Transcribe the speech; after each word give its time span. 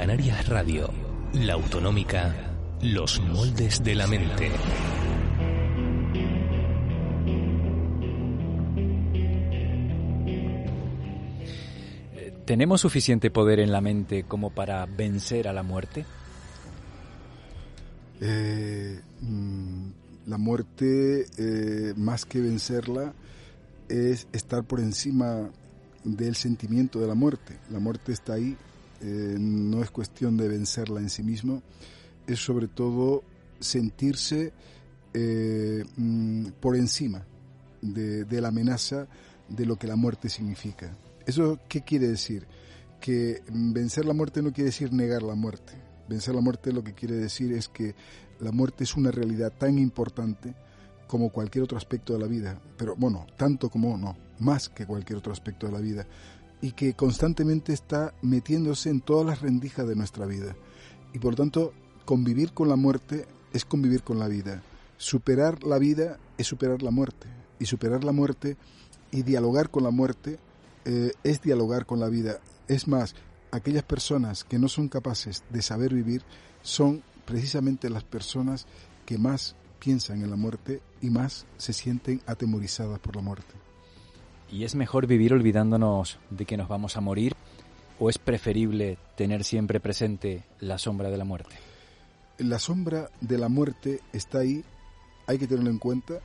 Canarias 0.00 0.48
Radio, 0.48 0.88
la 1.34 1.52
autonómica, 1.52 2.34
los 2.80 3.20
moldes 3.20 3.84
de 3.84 3.94
la 3.94 4.06
mente. 4.06 4.50
¿Tenemos 12.46 12.80
suficiente 12.80 13.30
poder 13.30 13.60
en 13.60 13.70
la 13.70 13.82
mente 13.82 14.22
como 14.22 14.48
para 14.48 14.86
vencer 14.86 15.46
a 15.46 15.52
la 15.52 15.62
muerte? 15.62 16.06
Eh, 18.22 18.98
mm, 19.20 19.88
la 20.28 20.38
muerte, 20.38 21.26
eh, 21.36 21.92
más 21.98 22.24
que 22.24 22.40
vencerla, 22.40 23.12
es 23.90 24.26
estar 24.32 24.64
por 24.64 24.80
encima 24.80 25.50
del 26.04 26.36
sentimiento 26.36 27.00
de 27.00 27.06
la 27.06 27.14
muerte. 27.14 27.58
La 27.68 27.80
muerte 27.80 28.12
está 28.12 28.32
ahí, 28.32 28.56
eh, 29.00 29.36
no 29.38 29.82
es 29.82 29.90
cuestión 29.90 30.36
de 30.36 30.48
vencerla 30.48 31.00
en 31.00 31.10
sí 31.10 31.22
mismo, 31.22 31.62
es 32.26 32.38
sobre 32.38 32.68
todo 32.68 33.24
sentirse 33.58 34.52
mm, 35.96 36.46
por 36.60 36.76
encima 36.76 37.24
de, 37.82 38.24
de 38.24 38.40
la 38.40 38.48
amenaza 38.48 39.08
de 39.48 39.66
lo 39.66 39.76
que 39.76 39.86
la 39.86 39.96
muerte 39.96 40.28
significa. 40.28 40.96
¿Eso 41.26 41.58
qué 41.68 41.82
quiere 41.82 42.08
decir? 42.08 42.46
Que 43.00 43.42
vencer 43.48 44.04
la 44.04 44.14
muerte 44.14 44.42
no 44.42 44.52
quiere 44.52 44.70
decir 44.70 44.92
negar 44.92 45.22
la 45.22 45.34
muerte. 45.34 45.72
Vencer 46.08 46.34
la 46.34 46.40
muerte 46.40 46.72
lo 46.72 46.82
que 46.82 46.94
quiere 46.94 47.14
decir 47.14 47.52
es 47.52 47.68
que 47.68 47.94
la 48.40 48.52
muerte 48.52 48.84
es 48.84 48.96
una 48.96 49.10
realidad 49.10 49.52
tan 49.56 49.78
importante 49.78 50.54
como 51.06 51.30
cualquier 51.30 51.64
otro 51.64 51.76
aspecto 51.76 52.12
de 52.12 52.20
la 52.20 52.26
vida, 52.26 52.60
pero 52.76 52.94
bueno, 52.96 53.26
tanto 53.36 53.68
como 53.68 53.96
no, 53.98 54.16
más 54.38 54.68
que 54.68 54.86
cualquier 54.86 55.18
otro 55.18 55.32
aspecto 55.32 55.66
de 55.66 55.72
la 55.72 55.80
vida, 55.80 56.06
y 56.62 56.72
que 56.72 56.94
constantemente 56.94 57.72
está 57.72 58.14
metiéndose 58.22 58.90
en 58.90 59.00
todas 59.00 59.26
las 59.26 59.40
rendijas 59.40 59.86
de 59.88 59.96
nuestra 59.96 60.26
vida. 60.26 60.54
Y 61.12 61.18
por 61.18 61.34
tanto, 61.34 61.72
convivir 62.04 62.52
con 62.52 62.68
la 62.68 62.76
muerte 62.76 63.26
es 63.52 63.64
convivir 63.64 64.02
con 64.02 64.18
la 64.18 64.28
vida. 64.28 64.62
Superar 64.96 65.62
la 65.64 65.78
vida 65.78 66.18
es 66.36 66.46
superar 66.46 66.82
la 66.82 66.90
muerte. 66.90 67.28
Y 67.58 67.66
superar 67.66 68.04
la 68.04 68.12
muerte 68.12 68.56
y 69.10 69.22
dialogar 69.22 69.70
con 69.70 69.82
la 69.82 69.90
muerte 69.90 70.38
eh, 70.84 71.12
es 71.24 71.42
dialogar 71.42 71.86
con 71.86 72.00
la 72.00 72.08
vida. 72.08 72.40
Es 72.68 72.88
más, 72.88 73.14
aquellas 73.50 73.82
personas 73.82 74.44
que 74.44 74.58
no 74.58 74.68
son 74.68 74.88
capaces 74.88 75.44
de 75.50 75.62
saber 75.62 75.94
vivir 75.94 76.22
son 76.62 77.02
precisamente 77.24 77.90
las 77.90 78.04
personas 78.04 78.66
que 79.06 79.18
más 79.18 79.56
piensan 79.78 80.22
en 80.22 80.30
la 80.30 80.36
muerte 80.36 80.82
y 81.00 81.10
más 81.10 81.46
se 81.56 81.72
sienten 81.72 82.20
atemorizadas 82.26 82.98
por 82.98 83.16
la 83.16 83.22
muerte. 83.22 83.59
¿Y 84.52 84.64
es 84.64 84.74
mejor 84.74 85.06
vivir 85.06 85.32
olvidándonos 85.32 86.18
de 86.30 86.44
que 86.44 86.56
nos 86.56 86.68
vamos 86.68 86.96
a 86.96 87.00
morir 87.00 87.34
o 87.98 88.10
es 88.10 88.18
preferible 88.18 88.98
tener 89.16 89.44
siempre 89.44 89.78
presente 89.78 90.44
la 90.58 90.78
sombra 90.78 91.10
de 91.10 91.16
la 91.16 91.24
muerte? 91.24 91.54
La 92.38 92.58
sombra 92.58 93.10
de 93.20 93.38
la 93.38 93.48
muerte 93.48 94.00
está 94.12 94.38
ahí, 94.38 94.64
hay 95.26 95.38
que 95.38 95.46
tenerlo 95.46 95.70
en 95.70 95.78
cuenta, 95.78 96.20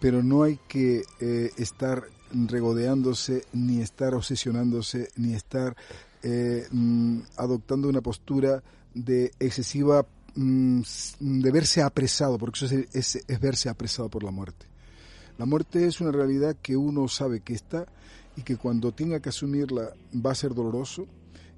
pero 0.00 0.22
no 0.22 0.42
hay 0.42 0.58
que 0.66 1.02
eh, 1.20 1.50
estar 1.56 2.04
regodeándose, 2.32 3.44
ni 3.52 3.80
estar 3.80 4.14
obsesionándose, 4.14 5.10
ni 5.16 5.34
estar 5.34 5.76
eh, 6.22 6.66
mm, 6.70 7.20
adoptando 7.36 7.88
una 7.88 8.00
postura 8.00 8.62
de 8.94 9.30
excesiva, 9.38 10.06
mm, 10.34 10.80
de 11.20 11.50
verse 11.50 11.82
apresado, 11.82 12.38
porque 12.38 12.64
eso 12.64 12.74
es, 12.92 13.16
es, 13.16 13.40
verse 13.40 13.68
apresado 13.68 14.08
por 14.08 14.22
la 14.24 14.30
muerte. 14.30 14.66
La 15.38 15.46
muerte 15.46 15.86
es 15.86 16.00
una 16.00 16.12
realidad 16.12 16.56
que 16.60 16.76
uno 16.76 17.08
sabe 17.08 17.40
que 17.40 17.54
está 17.54 17.86
y 18.36 18.42
que 18.42 18.56
cuando 18.56 18.92
tenga 18.92 19.20
que 19.20 19.30
asumirla 19.30 19.90
va 20.14 20.32
a 20.32 20.36
ser 20.36 20.54
doloroso 20.54 21.06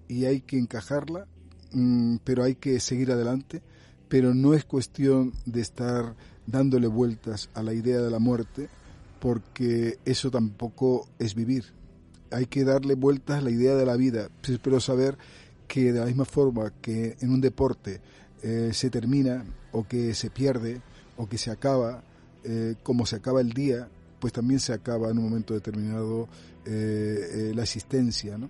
y 0.08 0.24
hay 0.24 0.40
que 0.40 0.58
encajarla, 0.58 1.26
mm, 1.72 2.16
pero 2.24 2.44
hay 2.44 2.54
que 2.54 2.78
seguir 2.80 3.10
adelante, 3.12 3.62
pero 4.08 4.34
no 4.34 4.54
es 4.54 4.64
cuestión 4.64 5.32
de 5.46 5.60
estar 5.60 6.14
dándole 6.46 6.86
vueltas 6.86 7.50
a 7.54 7.62
la 7.62 7.74
idea 7.74 8.00
de 8.00 8.10
la 8.10 8.18
muerte, 8.18 8.68
porque 9.20 9.98
eso 10.04 10.30
tampoco 10.30 11.08
es 11.18 11.34
vivir. 11.34 11.64
Hay 12.30 12.46
que 12.46 12.64
darle 12.64 12.94
vueltas 12.94 13.38
a 13.38 13.40
la 13.40 13.50
idea 13.50 13.74
de 13.74 13.86
la 13.86 13.96
vida, 13.96 14.28
pero 14.62 14.80
saber 14.80 15.16
que 15.66 15.92
de 15.92 16.00
la 16.00 16.06
misma 16.06 16.24
forma 16.24 16.72
que 16.80 17.16
en 17.20 17.30
un 17.30 17.40
deporte 17.40 18.00
eh, 18.42 18.70
se 18.72 18.90
termina 18.90 19.44
o 19.72 19.86
que 19.86 20.14
se 20.14 20.30
pierde 20.30 20.82
o 21.16 21.28
que 21.28 21.38
se 21.38 21.50
acaba, 21.50 22.02
eh, 22.44 22.76
como 22.82 23.06
se 23.06 23.16
acaba 23.16 23.40
el 23.40 23.52
día, 23.52 23.88
pues 24.18 24.32
también 24.32 24.60
se 24.60 24.72
acaba 24.72 25.10
en 25.10 25.18
un 25.18 25.24
momento 25.24 25.54
determinado 25.54 26.28
eh, 26.64 27.52
la 27.54 27.62
existencia, 27.62 28.38
¿no? 28.38 28.48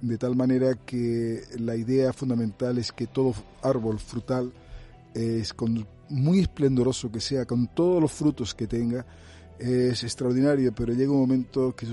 De 0.00 0.18
tal 0.18 0.36
manera 0.36 0.74
que 0.74 1.42
la 1.58 1.74
idea 1.74 2.12
fundamental 2.12 2.78
es 2.78 2.92
que 2.92 3.06
todo 3.06 3.34
árbol 3.62 3.98
frutal 3.98 4.52
es 5.14 5.54
con 5.54 5.86
muy 6.10 6.40
esplendoroso 6.40 7.10
que 7.10 7.20
sea, 7.20 7.46
con 7.46 7.66
todos 7.68 8.00
los 8.00 8.12
frutos 8.12 8.54
que 8.54 8.66
tenga, 8.66 9.06
es 9.58 10.04
extraordinario, 10.04 10.74
pero 10.74 10.92
llega 10.92 11.10
un 11.12 11.20
momento 11.20 11.74
que 11.74 11.86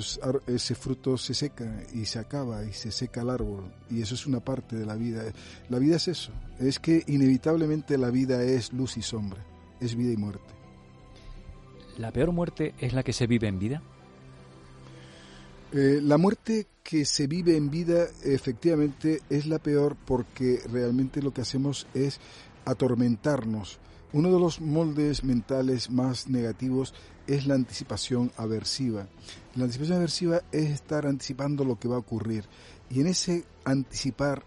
ese 0.48 0.76
fruto 0.76 1.18
se 1.18 1.34
seca 1.34 1.82
y 1.94 2.06
se 2.06 2.20
acaba 2.20 2.66
y 2.66 2.74
se 2.74 2.92
seca 2.92 3.22
el 3.22 3.30
árbol 3.30 3.72
y 3.90 4.02
eso 4.02 4.16
es 4.16 4.28
una 4.28 4.42
parte 4.42 4.76
de 4.76 4.86
la 4.86 4.96
vida. 4.96 5.24
La 5.70 5.80
vida 5.80 5.96
es 5.96 6.08
eso, 6.10 6.32
es 6.60 6.80
que 6.80 7.04
inevitablemente 7.08 7.98
la 7.98 8.10
vida 8.10 8.44
es 8.44 8.74
luz 8.74 8.98
y 8.98 9.02
sombra, 9.02 9.44
es 9.80 9.96
vida 9.96 10.12
y 10.12 10.18
muerte. 10.18 10.63
¿La 11.98 12.12
peor 12.12 12.32
muerte 12.32 12.74
es 12.80 12.94
la 12.94 13.04
que 13.04 13.14
se 13.14 13.28
vive 13.28 13.48
en 13.48 13.60
vida? 13.60 13.82
Eh, 15.72 16.00
la 16.02 16.18
muerte 16.18 16.68
que 16.84 17.06
se 17.06 17.28
vive 17.28 17.58
en 17.58 17.72
vida 17.72 18.08
efectivamente 18.24 19.22
es 19.30 19.48
la 19.48 19.60
peor 19.60 19.96
porque 20.06 20.62
realmente 20.72 21.22
lo 21.22 21.34
que 21.34 21.42
hacemos 21.42 21.88
es 21.94 22.20
atormentarnos. 22.66 23.80
Uno 24.12 24.32
de 24.32 24.40
los 24.40 24.62
moldes 24.62 25.24
mentales 25.24 25.90
más 25.90 26.28
negativos 26.28 26.94
es 27.26 27.48
la 27.48 27.56
anticipación 27.56 28.32
aversiva. 28.38 29.08
La 29.56 29.64
anticipación 29.64 29.98
aversiva 29.98 30.42
es 30.52 30.70
estar 30.70 31.08
anticipando 31.08 31.64
lo 31.64 31.80
que 31.80 31.88
va 31.88 31.96
a 31.96 32.00
ocurrir. 32.00 32.46
Y 32.90 33.02
en 33.02 33.08
ese 33.08 33.46
anticipar 33.66 34.44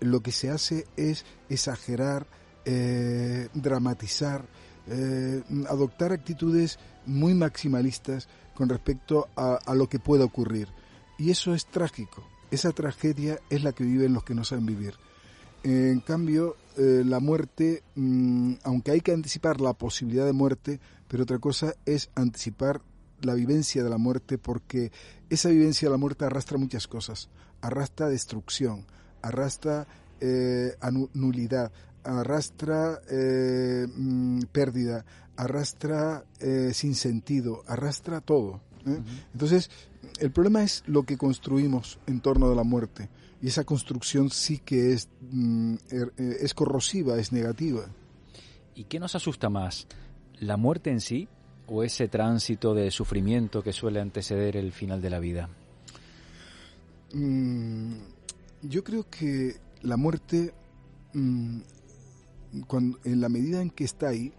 lo 0.00 0.20
que 0.20 0.32
se 0.32 0.48
hace 0.48 0.86
es 0.96 1.26
exagerar, 1.50 2.26
eh, 2.64 3.48
dramatizar, 3.52 4.46
eh, 4.88 5.42
adoptar 5.68 6.12
actitudes 6.12 6.78
muy 7.06 7.34
maximalistas 7.34 8.28
con 8.54 8.68
respecto 8.68 9.28
a, 9.36 9.74
lo 9.74 9.88
que 9.88 9.98
pueda 9.98 10.24
ocurrir. 10.24 10.68
Y 11.18 11.30
eso 11.30 11.54
es 11.54 11.66
trágico. 11.66 12.22
Esa 12.50 12.72
tragedia 12.72 13.38
es 13.48 13.62
la 13.62 13.72
que 13.72 13.84
viven 13.84 14.12
los 14.12 14.24
que 14.24 14.34
no 14.34 14.44
saben 14.44 14.66
vivir. 14.66 14.94
En 15.62 16.00
cambio, 16.00 16.56
eh, 16.76 17.02
la 17.04 17.20
muerte, 17.20 17.82
mm, 17.94 18.54
aunque 18.64 18.92
hay 18.92 19.00
que 19.00 19.12
anticipar 19.12 19.60
la 19.60 19.74
posibilidad 19.74 20.26
de 20.26 20.32
muerte, 20.32 20.80
pero 21.08 21.22
otra 21.22 21.38
cosa 21.38 21.74
es 21.84 22.10
anticipar 22.14 22.82
la 23.20 23.34
vivencia 23.34 23.84
de 23.84 23.90
la 23.90 23.98
muerte 23.98 24.38
porque 24.38 24.92
esa 25.28 25.50
vivencia 25.50 25.88
de 25.88 25.92
la 25.92 25.98
muerte 25.98 26.24
arrastra 26.24 26.58
muchas 26.58 26.86
cosas, 26.88 27.28
arrastra 27.60 28.08
destrucción, 28.08 28.86
arrastra 29.22 29.86
eh, 30.20 30.76
nulidad, 31.14 31.72
arrastra 32.04 33.00
eh, 33.10 33.86
mm, 33.94 34.42
pérdida, 34.52 35.04
arrastra 35.36 36.24
sin 36.72 36.94
sentido, 36.94 37.62
arrastra 37.66 38.20
todo. 38.20 38.60
Entonces, 39.32 39.70
el 40.18 40.30
problema 40.30 40.62
es 40.62 40.82
lo 40.86 41.04
que 41.04 41.16
construimos 41.16 41.98
en 42.06 42.20
torno 42.20 42.48
de 42.48 42.56
la 42.56 42.64
muerte 42.64 43.08
y 43.42 43.48
esa 43.48 43.64
construcción 43.64 44.30
sí 44.30 44.58
que 44.58 44.92
es, 44.92 45.08
mm, 45.30 45.74
er, 45.90 46.12
eh, 46.18 46.36
es 46.40 46.54
corrosiva, 46.54 47.18
es 47.18 47.32
negativa. 47.32 47.86
¿Y 48.74 48.84
qué 48.84 49.00
nos 49.00 49.14
asusta 49.14 49.48
más? 49.48 49.86
¿La 50.38 50.56
muerte 50.56 50.90
en 50.90 51.00
sí 51.00 51.28
o 51.66 51.82
ese 51.82 52.08
tránsito 52.08 52.74
de 52.74 52.90
sufrimiento 52.90 53.62
que 53.62 53.72
suele 53.72 54.00
anteceder 54.00 54.56
el 54.56 54.72
final 54.72 55.00
de 55.00 55.10
la 55.10 55.20
vida? 55.20 55.48
Mm, 57.14 57.94
yo 58.62 58.84
creo 58.84 59.08
que 59.08 59.56
la 59.82 59.96
muerte, 59.96 60.52
mm, 61.14 61.60
cuando, 62.66 62.98
en 63.04 63.20
la 63.20 63.28
medida 63.28 63.60
en 63.62 63.70
que 63.70 63.84
está 63.84 64.08
ahí, 64.08 64.32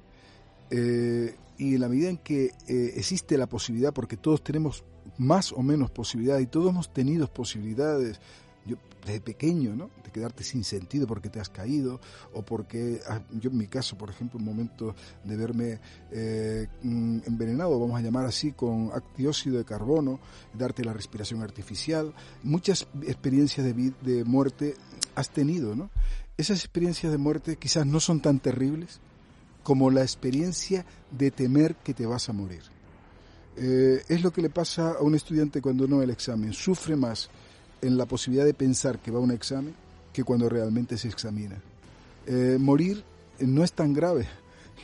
eh, 0.70 1.36
y 1.58 1.76
en 1.76 1.82
la 1.82 1.90
medida 1.90 2.10
en 2.10 2.18
que 2.18 2.52
eh, 2.68 2.94
existe 2.96 3.38
la 3.38 3.48
posibilidad, 3.48 3.94
porque 3.94 4.18
todos 4.18 4.44
tenemos 4.44 4.84
más 5.18 5.52
o 5.52 5.62
menos 5.62 5.92
posibilidades 5.92 6.44
y 6.44 6.48
todos 6.48 6.70
hemos 6.70 6.92
tenido 6.92 7.28
posibilidades 7.28 8.20
yo 8.66 8.78
desde 9.06 9.22
pequeño, 9.22 9.76
¿no? 9.76 9.90
De 10.04 10.12
quedarte 10.12 10.44
sin 10.44 10.64
sentido 10.64 11.08
porque 11.08 11.30
te 11.30 11.40
has 11.40 11.50
caído 11.50 12.00
o 12.34 12.44
porque, 12.44 13.00
ah, 13.08 13.22
yo 13.32 13.50
en 13.50 13.58
mi 13.58 13.68
caso, 13.68 13.98
por 13.98 14.10
ejemplo, 14.10 14.40
un 14.40 14.46
momento 14.46 14.96
de 15.24 15.36
verme 15.36 15.80
eh, 16.12 16.68
mm, 16.84 17.20
envenenado, 17.26 17.80
vamos 17.80 18.00
a 18.00 18.04
llamar 18.04 18.26
así, 18.26 18.52
con 18.52 18.92
dióxido 19.18 19.58
de 19.58 19.66
carbono, 19.66 20.20
darte 20.54 20.86
la 20.86 20.94
respiración 20.94 21.42
artificial, 21.42 22.14
muchas 22.44 22.88
experiencias 23.04 23.66
de, 23.66 23.94
de 24.02 24.24
muerte 24.24 24.76
has 25.16 25.30
tenido, 25.30 25.76
¿no? 25.76 25.90
Esas 26.42 26.62
experiencias 26.62 27.12
de 27.12 27.20
muerte 27.20 27.56
quizás 27.56 27.86
no 27.86 28.00
son 28.00 28.20
tan 28.20 28.40
terribles 28.40 29.00
como 29.62 29.92
la 29.92 30.02
experiencia 30.02 30.88
de 31.12 31.30
temer 31.30 31.76
que 31.76 31.94
te 31.94 32.08
vas 32.08 32.30
a 32.30 32.34
morir. 32.34 32.64
Eh, 33.58 34.02
es 34.10 34.24
lo 34.24 34.34
que 34.34 34.42
le 34.42 34.50
pasa 34.50 34.94
a 34.94 35.04
un 35.04 35.14
estudiante 35.14 35.62
cuando 35.62 35.88
no 35.88 36.02
el 36.02 36.10
examen, 36.10 36.52
sufre 36.52 36.96
más 36.96 37.30
en 37.84 37.96
la 37.96 38.08
posibilidad 38.08 38.44
de 38.44 38.56
pensar 38.56 38.98
que 38.98 39.12
va 39.12 39.20
a 39.20 39.22
un 39.22 39.30
examen 39.30 39.76
que 40.12 40.24
cuando 40.24 40.50
realmente 40.50 40.98
se 40.98 41.10
examina. 41.10 41.62
Eh, 42.26 42.58
morir 42.60 43.04
no 43.42 43.64
es 43.64 43.74
tan 43.74 43.94
grave, 43.94 44.28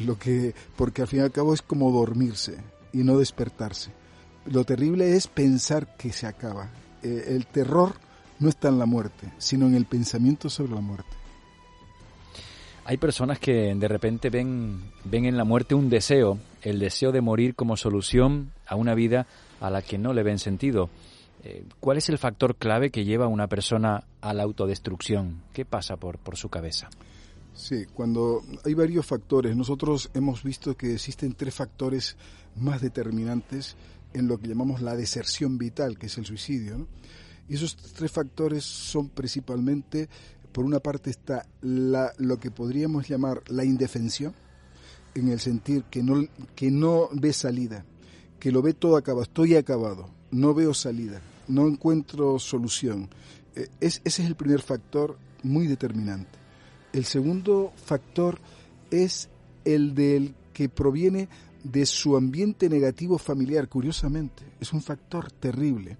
lo 0.01 0.19
que, 0.19 0.53
porque 0.75 1.01
al 1.01 1.07
fin 1.07 1.21
y 1.21 1.23
al 1.23 1.31
cabo 1.31 1.55
es 1.55 1.63
como 1.63 1.91
dormirse 1.91 2.57
y 2.93 2.99
no 2.99 3.17
despertarse. 3.17 3.89
Lo 4.45 4.63
terrible 4.63 5.15
es 5.15 5.25
pensar 5.25 5.97
que 5.97 6.13
se 6.13 6.27
acaba. 6.27 6.69
Eh, 7.01 7.29
el 7.29 7.47
terror 7.47 7.95
no 8.37 8.47
está 8.47 8.67
en 8.67 8.77
la 8.77 8.85
muerte, 8.85 9.33
sino 9.39 9.65
en 9.65 9.73
el 9.73 9.87
pensamiento 9.87 10.51
sobre 10.51 10.75
la 10.75 10.81
muerte. 10.81 11.17
Hay 12.89 12.95
personas 12.95 13.37
que 13.37 13.75
de 13.75 13.87
repente 13.89 14.29
ven, 14.29 14.79
ven 15.03 15.25
en 15.25 15.35
la 15.35 15.43
muerte 15.43 15.75
un 15.75 15.89
deseo, 15.89 16.39
el 16.61 16.79
deseo 16.79 17.11
de 17.11 17.19
morir 17.19 17.53
como 17.53 17.75
solución 17.75 18.53
a 18.65 18.77
una 18.77 18.95
vida 18.95 19.27
a 19.59 19.69
la 19.69 19.81
que 19.81 19.97
no 19.97 20.13
le 20.13 20.23
ven 20.23 20.39
sentido. 20.39 20.89
Eh, 21.43 21.65
¿Cuál 21.81 21.97
es 21.97 22.07
el 22.07 22.17
factor 22.17 22.55
clave 22.55 22.89
que 22.89 23.03
lleva 23.03 23.25
a 23.25 23.27
una 23.27 23.47
persona 23.47 24.05
a 24.21 24.33
la 24.33 24.43
autodestrucción? 24.43 25.41
¿Qué 25.51 25.65
pasa 25.65 25.97
por, 25.97 26.17
por 26.17 26.37
su 26.37 26.47
cabeza? 26.47 26.87
Sí, 27.53 27.87
cuando 27.93 28.41
hay 28.63 28.73
varios 28.73 29.05
factores, 29.05 29.53
nosotros 29.53 30.09
hemos 30.13 30.41
visto 30.41 30.77
que 30.77 30.93
existen 30.93 31.33
tres 31.33 31.55
factores 31.55 32.15
más 32.55 32.79
determinantes 32.79 33.75
en 34.13 34.29
lo 34.29 34.37
que 34.39 34.47
llamamos 34.47 34.81
la 34.81 34.95
deserción 34.95 35.57
vital, 35.57 35.99
que 35.99 36.05
es 36.05 36.17
el 36.17 36.25
suicidio. 36.25 36.87
Y 37.49 37.55
esos 37.55 37.75
tres 37.75 38.11
factores 38.11 38.63
son 38.63 39.09
principalmente, 39.09 40.09
por 40.57 40.65
una 40.65 40.79
parte 40.79 41.11
está 41.11 41.45
la, 41.61 42.11
lo 42.17 42.39
que 42.39 42.49
podríamos 42.49 43.07
llamar 43.07 43.43
la 43.45 43.63
indefensión, 43.63 44.33
en 45.13 45.27
el 45.27 45.39
sentir 45.39 45.83
que 45.83 46.01
no, 46.01 46.25
que 46.55 46.71
no 46.71 47.09
ve 47.11 47.31
salida, 47.31 47.85
que 48.39 48.51
lo 48.51 48.63
ve 48.63 48.73
todo 48.73 48.97
acabado, 48.97 49.21
estoy 49.21 49.55
acabado, 49.55 50.09
no 50.31 50.55
veo 50.55 50.73
salida, 50.73 51.21
no 51.47 51.67
encuentro 51.67 52.39
solución. 52.39 53.07
Eh, 53.55 53.67
es, 53.79 54.01
ese 54.03 54.23
es 54.23 54.27
el 54.27 54.33
primer 54.33 54.63
factor 54.63 55.19
muy 55.43 55.67
determinante. 55.67 56.39
El 56.91 57.05
segundo 57.05 57.71
factor 57.75 58.39
es 58.89 59.29
el 59.63 59.93
del 59.93 60.33
que 60.53 60.69
proviene 60.69 61.29
de 61.63 61.85
su 61.85 62.17
ambiente 62.17 62.67
negativo 62.67 63.19
familiar, 63.19 63.69
curiosamente. 63.69 64.41
Es 64.59 64.73
un 64.73 64.81
factor 64.81 65.31
terrible. 65.31 65.99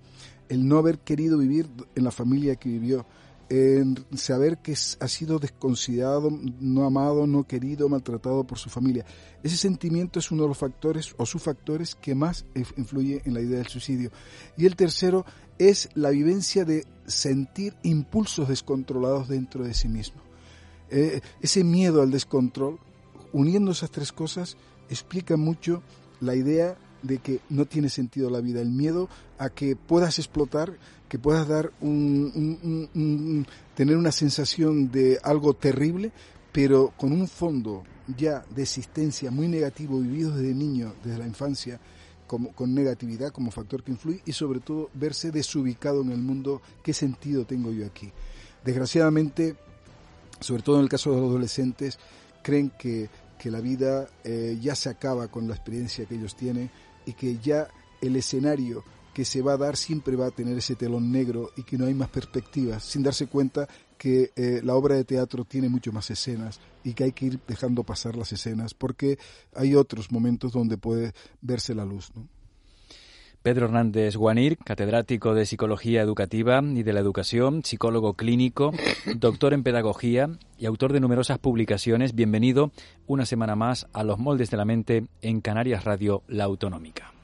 El 0.49 0.67
no 0.67 0.79
haber 0.79 0.97
querido 0.97 1.37
vivir 1.37 1.69
en 1.93 2.03
la 2.03 2.09
familia 2.09 2.55
que 2.55 2.69
vivió, 2.69 3.05
en 3.49 4.05
saber 4.15 4.57
que 4.57 4.73
ha 4.73 5.07
sido 5.07 5.39
desconsiderado, 5.39 6.29
no 6.59 6.85
amado, 6.85 7.27
no 7.27 7.45
querido, 7.45 7.87
maltratado 7.87 8.45
por 8.45 8.57
su 8.57 8.69
familia. 8.69 9.05
Ese 9.43 9.55
sentimiento 9.55 10.19
es 10.19 10.31
uno 10.31 10.43
de 10.43 10.49
los 10.49 10.57
factores 10.57 11.13
o 11.17 11.25
sus 11.25 11.41
factores 11.41 11.95
que 11.95 12.15
más 12.15 12.45
influye 12.75 13.21
en 13.25 13.33
la 13.33 13.41
idea 13.41 13.59
del 13.59 13.67
suicidio. 13.67 14.11
Y 14.57 14.65
el 14.65 14.75
tercero 14.75 15.25
es 15.57 15.89
la 15.95 16.09
vivencia 16.09 16.65
de 16.65 16.85
sentir 17.05 17.73
impulsos 17.83 18.49
descontrolados 18.49 19.27
dentro 19.27 19.63
de 19.63 19.73
sí 19.73 19.87
mismo. 19.87 20.21
Eh, 20.89 21.21
ese 21.41 21.63
miedo 21.63 22.01
al 22.01 22.11
descontrol, 22.11 22.79
uniendo 23.31 23.71
esas 23.71 23.91
tres 23.91 24.11
cosas, 24.11 24.57
explica 24.89 25.37
mucho 25.37 25.83
la 26.19 26.35
idea 26.35 26.77
de 27.01 27.19
que 27.19 27.39
no 27.49 27.65
tiene 27.65 27.89
sentido 27.89 28.29
la 28.29 28.41
vida, 28.41 28.61
el 28.61 28.71
miedo 28.71 29.09
a 29.37 29.49
que 29.49 29.75
puedas 29.75 30.19
explotar, 30.19 30.73
que 31.07 31.19
puedas 31.19 31.47
dar 31.47 31.71
un, 31.81 33.45
tener 33.75 33.97
una 33.97 34.11
sensación 34.11 34.91
de 34.91 35.19
algo 35.23 35.53
terrible, 35.53 36.11
pero 36.51 36.93
con 36.97 37.11
un 37.11 37.27
fondo 37.27 37.83
ya 38.15 38.45
de 38.49 38.63
existencia 38.63 39.31
muy 39.31 39.47
negativo 39.47 39.99
vivido 39.99 40.35
desde 40.35 40.53
niño, 40.53 40.93
desde 41.03 41.19
la 41.19 41.27
infancia, 41.27 41.79
como, 42.25 42.51
con 42.51 42.73
negatividad 42.73 43.31
como 43.31 43.51
factor 43.51 43.83
que 43.83 43.91
influye 43.91 44.21
y 44.25 44.33
sobre 44.33 44.59
todo 44.59 44.89
verse 44.93 45.31
desubicado 45.31 46.01
en 46.01 46.11
el 46.11 46.19
mundo, 46.19 46.61
¿qué 46.83 46.93
sentido 46.93 47.45
tengo 47.45 47.71
yo 47.71 47.85
aquí? 47.85 48.11
Desgraciadamente, 48.65 49.55
sobre 50.39 50.61
todo 50.61 50.77
en 50.77 50.83
el 50.83 50.89
caso 50.89 51.11
de 51.11 51.21
los 51.21 51.29
adolescentes, 51.29 51.99
creen 52.43 52.71
que, 52.77 53.09
la 53.45 53.61
vida 53.61 54.09
eh, 54.25 54.57
ya 54.61 54.75
se 54.75 54.89
acaba 54.89 55.29
con 55.29 55.47
la 55.47 55.55
experiencia 55.55 56.05
que 56.05 56.15
ellos 56.15 56.35
tienen 56.35 56.69
y 57.05 57.13
que 57.13 57.37
ya 57.37 57.69
el 58.01 58.17
escenario 58.17 58.83
que 59.17 59.25
se 59.25 59.41
va 59.41 59.53
a 59.53 59.57
dar 59.57 59.75
siempre 59.75 60.15
va 60.15 60.27
a 60.27 60.29
tener 60.29 60.55
ese 60.59 60.75
telón 60.75 61.11
negro 61.11 61.49
y 61.55 61.63
que 61.63 61.75
no 61.75 61.87
hay 61.87 61.95
más 61.95 62.07
perspectivas, 62.07 62.83
sin 62.83 63.01
darse 63.01 63.25
cuenta 63.25 63.67
que 63.97 64.29
eh, 64.35 64.61
la 64.63 64.75
obra 64.75 64.93
de 64.93 65.05
teatro 65.05 65.43
tiene 65.43 65.69
mucho 65.69 65.91
más 65.91 66.11
escenas 66.11 66.59
y 66.83 66.93
que 66.93 67.05
hay 67.05 67.13
que 67.13 67.25
ir 67.25 67.39
dejando 67.47 67.83
pasar 67.83 68.15
las 68.15 68.31
escenas 68.31 68.75
porque 68.75 69.17
hay 69.55 69.73
otros 69.73 70.11
momentos 70.11 70.51
donde 70.51 70.77
puede 70.77 71.13
verse 71.41 71.73
la 71.73 71.83
luz. 71.83 72.11
¿no? 72.13 72.27
Pedro 73.41 73.65
Hernández 73.65 74.15
Guanir, 74.15 74.59
catedrático 74.59 75.33
de 75.33 75.47
Psicología 75.47 76.03
Educativa 76.03 76.61
y 76.61 76.83
de 76.83 76.93
la 76.93 76.99
Educación, 76.99 77.63
psicólogo 77.63 78.13
clínico, 78.13 78.71
doctor 79.17 79.55
en 79.55 79.63
Pedagogía 79.63 80.29
y 80.59 80.67
autor 80.67 80.93
de 80.93 80.99
numerosas 80.99 81.39
publicaciones. 81.39 82.13
Bienvenido 82.13 82.71
una 83.07 83.25
semana 83.25 83.55
más 83.55 83.87
a 83.93 84.03
Los 84.03 84.19
Moldes 84.19 84.51
de 84.51 84.57
la 84.57 84.65
Mente 84.65 85.07
en 85.23 85.41
Canarias 85.41 85.85
Radio 85.85 86.21
La 86.27 86.43
Autonómica. 86.43 87.16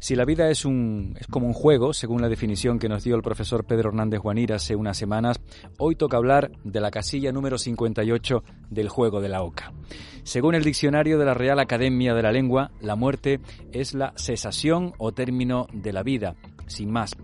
Si 0.00 0.16
la 0.16 0.24
vida 0.24 0.48
es, 0.48 0.64
un, 0.64 1.14
es 1.20 1.26
como 1.26 1.46
un 1.46 1.52
juego, 1.52 1.92
según 1.92 2.22
la 2.22 2.30
definición 2.30 2.78
que 2.78 2.88
nos 2.88 3.04
dio 3.04 3.16
el 3.16 3.22
profesor 3.22 3.66
Pedro 3.66 3.90
Hernández 3.90 4.20
Juanir 4.20 4.54
hace 4.54 4.74
unas 4.74 4.96
semanas, 4.96 5.38
hoy 5.76 5.94
toca 5.94 6.16
hablar 6.16 6.52
de 6.64 6.80
la 6.80 6.90
casilla 6.90 7.32
número 7.32 7.58
58 7.58 8.42
del 8.70 8.88
juego 8.88 9.20
de 9.20 9.28
la 9.28 9.42
oca. 9.42 9.74
Según 10.22 10.54
el 10.54 10.64
diccionario 10.64 11.18
de 11.18 11.26
la 11.26 11.34
Real 11.34 11.58
Academia 11.58 12.14
de 12.14 12.22
la 12.22 12.32
Lengua, 12.32 12.70
la 12.80 12.96
muerte 12.96 13.40
es 13.72 13.92
la 13.92 14.14
cesación 14.16 14.94
o 14.96 15.12
término 15.12 15.66
de 15.74 15.92
la 15.92 16.02
vida, 16.02 16.34
sin 16.66 16.90
más. 16.90 17.14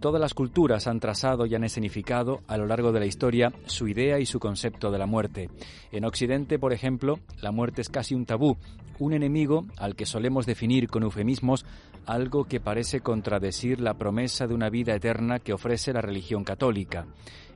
Todas 0.00 0.20
las 0.20 0.32
culturas 0.32 0.86
han 0.86 1.00
trazado 1.00 1.46
y 1.46 1.54
han 1.56 1.64
escenificado 1.64 2.42
a 2.46 2.56
lo 2.56 2.66
largo 2.66 2.92
de 2.92 3.00
la 3.00 3.06
historia 3.06 3.52
su 3.66 3.88
idea 3.88 4.20
y 4.20 4.24
su 4.24 4.38
concepto 4.38 4.92
de 4.92 4.98
la 4.98 5.06
muerte. 5.06 5.50
En 5.90 6.04
Occidente, 6.04 6.60
por 6.60 6.72
ejemplo, 6.72 7.18
la 7.42 7.50
muerte 7.50 7.82
es 7.82 7.88
casi 7.88 8.14
un 8.14 8.24
tabú, 8.24 8.56
un 9.00 9.14
enemigo 9.14 9.66
al 9.78 9.96
que 9.96 10.06
solemos 10.06 10.46
definir 10.46 10.88
con 10.88 11.02
eufemismos 11.02 11.66
algo 12.06 12.44
que 12.44 12.60
parece 12.60 13.00
contradecir 13.00 13.80
la 13.80 13.94
promesa 13.94 14.46
de 14.46 14.54
una 14.54 14.70
vida 14.70 14.94
eterna 14.94 15.38
que 15.38 15.52
ofrece 15.52 15.92
la 15.92 16.00
religión 16.00 16.44
católica. 16.44 17.06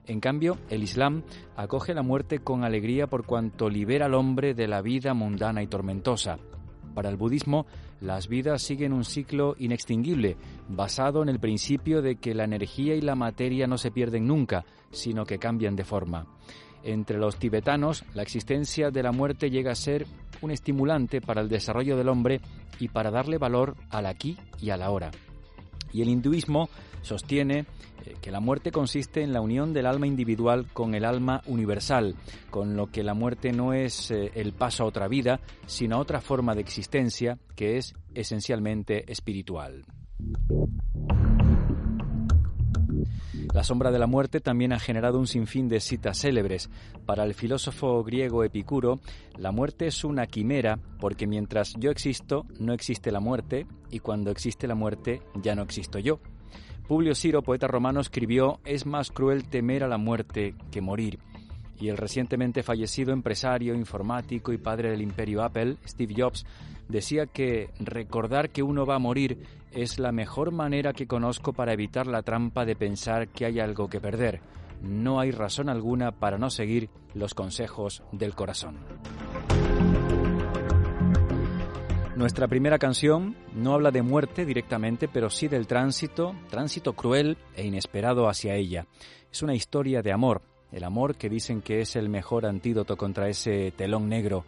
En 0.07 0.21
cambio, 0.21 0.59
el 0.69 0.83
Islam 0.83 1.23
acoge 1.57 1.95
la 1.95 2.03
muerte 2.03 2.41
con 2.41 2.63
alegría 2.63 3.07
por 3.07 3.25
cuanto 3.25 3.71
libera 3.71 4.07
al 4.07 4.15
hombre 4.15 4.55
de 4.55 4.69
la 4.69 4.83
vida 4.83 5.15
mundana 5.15 5.63
y 5.63 5.67
tormentosa. 5.67 6.39
Para 6.95 7.09
el 7.09 7.17
budismo, 7.17 7.67
las 8.01 8.29
vidas 8.29 8.63
siguen 8.63 8.93
un 8.93 9.05
ciclo 9.05 9.57
inextinguible, 9.59 10.37
basado 10.69 11.23
en 11.23 11.29
el 11.29 11.41
principio 11.41 12.03
de 12.03 12.17
que 12.17 12.35
la 12.35 12.45
energía 12.45 12.95
y 12.95 13.01
la 13.01 13.15
materia 13.15 13.67
no 13.67 13.79
se 13.79 13.91
pierden 13.91 14.27
nunca, 14.27 14.65
sino 14.91 15.25
que 15.25 15.39
cambian 15.39 15.75
de 15.75 15.85
forma. 15.85 16.27
Entre 16.85 17.19
los 17.19 17.39
tibetanos, 17.39 18.05
la 18.15 18.23
existencia 18.23 18.91
de 18.91 19.03
la 19.03 19.11
muerte 19.11 19.51
llega 19.51 19.73
a 19.73 19.77
ser 19.77 20.07
un 20.43 20.51
estimulante 20.51 21.23
para 21.23 21.41
el 21.41 21.49
desarrollo 21.49 21.97
del 21.97 22.11
hombre 22.11 22.43
y 22.79 22.89
para 22.89 23.11
darle 23.11 23.39
valor 23.39 23.75
al 23.89 24.05
aquí 24.05 24.37
y 24.61 24.69
a 24.69 24.77
la 24.77 24.91
hora. 24.91 25.11
Y 25.93 26.03
el 26.03 26.11
hinduismo 26.11 26.69
sostiene 27.01 27.67
eh, 28.05 28.17
que 28.21 28.31
la 28.31 28.41
muerte 28.41 28.71
consiste 28.71 29.23
en 29.23 29.33
la 29.33 29.41
unión 29.41 29.73
del 29.73 29.87
alma 29.87 30.07
individual 30.07 30.67
con 30.73 30.95
el 30.95 31.07
alma 31.07 31.41
universal, 31.47 32.17
con 32.51 32.77
lo 32.77 32.89
que 32.89 33.03
la 33.03 33.15
muerte 33.15 33.53
no 33.53 33.73
es 33.73 34.11
eh, 34.11 34.33
el 34.35 34.53
paso 34.53 34.83
a 34.83 34.87
otra 34.87 35.09
vida, 35.09 35.41
sino 35.67 35.97
a 35.97 36.01
otra 36.01 36.21
forma 36.21 36.55
de 36.55 36.61
existencia 36.61 37.39
que 37.57 37.79
es 37.79 37.95
esencialmente 38.15 39.11
espiritual. 39.11 39.85
La 43.53 43.63
sombra 43.65 43.91
de 43.91 43.99
la 43.99 44.07
muerte 44.07 44.41
también 44.41 44.73
ha 44.73 44.79
generado 44.79 45.19
un 45.19 45.27
sinfín 45.27 45.69
de 45.69 45.81
citas 45.81 46.19
célebres. 46.19 46.71
Para 47.07 47.25
el 47.25 47.35
filósofo 47.35 48.03
griego 48.03 48.45
Epicuro, 48.45 49.01
la 49.37 49.53
muerte 49.53 49.87
es 49.87 50.05
una 50.05 50.27
quimera 50.27 50.79
porque 50.99 51.27
mientras 51.27 51.75
yo 51.79 51.91
existo, 51.91 52.47
no 52.59 52.73
existe 52.73 53.13
la 53.13 53.21
muerte 53.21 53.67
y 53.91 54.01
cuando 54.01 54.31
existe 54.31 54.67
la 54.67 54.75
muerte, 54.75 55.23
ya 55.35 55.55
no 55.55 55.63
existo 55.63 55.99
yo. 55.99 56.21
Publio 56.89 57.15
Ciro, 57.15 57.43
poeta 57.43 57.67
romano, 57.67 58.01
escribió 58.01 58.61
Es 58.65 58.87
más 58.87 59.11
cruel 59.11 59.49
temer 59.49 59.85
a 59.85 59.89
la 59.89 59.99
muerte 59.99 60.55
que 60.71 60.81
morir. 60.81 61.19
Y 61.79 61.89
el 61.89 61.97
recientemente 61.97 62.63
fallecido 62.63 63.13
empresario, 63.13 63.75
informático 63.75 64.53
y 64.53 64.59
padre 64.59 64.91
del 64.91 65.03
imperio 65.03 65.43
Apple, 65.43 65.77
Steve 65.87 66.15
Jobs, 66.17 66.47
decía 66.89 67.27
que 67.27 67.71
recordar 67.79 68.51
que 68.51 68.63
uno 68.63 68.87
va 68.87 68.97
a 68.97 69.01
morir 69.01 69.43
es 69.73 69.99
la 69.99 70.13
mejor 70.13 70.53
manera 70.53 70.93
que 70.93 71.07
conozco 71.07 71.53
para 71.53 71.73
evitar 71.73 72.07
la 72.07 72.23
trampa 72.23 72.65
de 72.65 72.77
pensar 72.77 73.29
que 73.29 73.45
hay 73.45 73.59
algo 73.59 73.89
que 73.89 74.01
perder. 74.01 74.41
No 74.83 75.19
hay 75.19 75.31
razón 75.31 75.69
alguna 75.69 76.13
para 76.13 76.39
no 76.39 76.51
seguir 76.51 76.91
los 77.15 77.35
consejos 77.35 78.03
del 78.13 78.35
corazón. 78.35 78.79
Nuestra 82.17 82.47
primera 82.47 82.79
canción 82.79 83.37
no 83.55 83.75
habla 83.75 83.91
de 83.91 84.03
muerte 84.03 84.45
directamente, 84.45 85.09
pero 85.09 85.31
sí 85.31 85.49
del 85.49 85.67
tránsito, 85.67 86.37
tránsito 86.49 86.93
cruel 86.93 87.37
e 87.57 87.67
inesperado 87.67 88.29
hacia 88.29 88.55
ella. 88.55 88.87
Es 89.33 89.43
una 89.43 89.55
historia 89.55 90.01
de 90.01 90.13
amor, 90.13 90.43
el 90.73 90.85
amor 90.85 91.17
que 91.17 91.29
dicen 91.29 91.63
que 91.63 91.81
es 91.81 91.97
el 91.97 92.09
mejor 92.09 92.47
antídoto 92.47 92.97
contra 92.97 93.29
ese 93.29 93.73
telón 93.73 94.09
negro, 94.09 94.45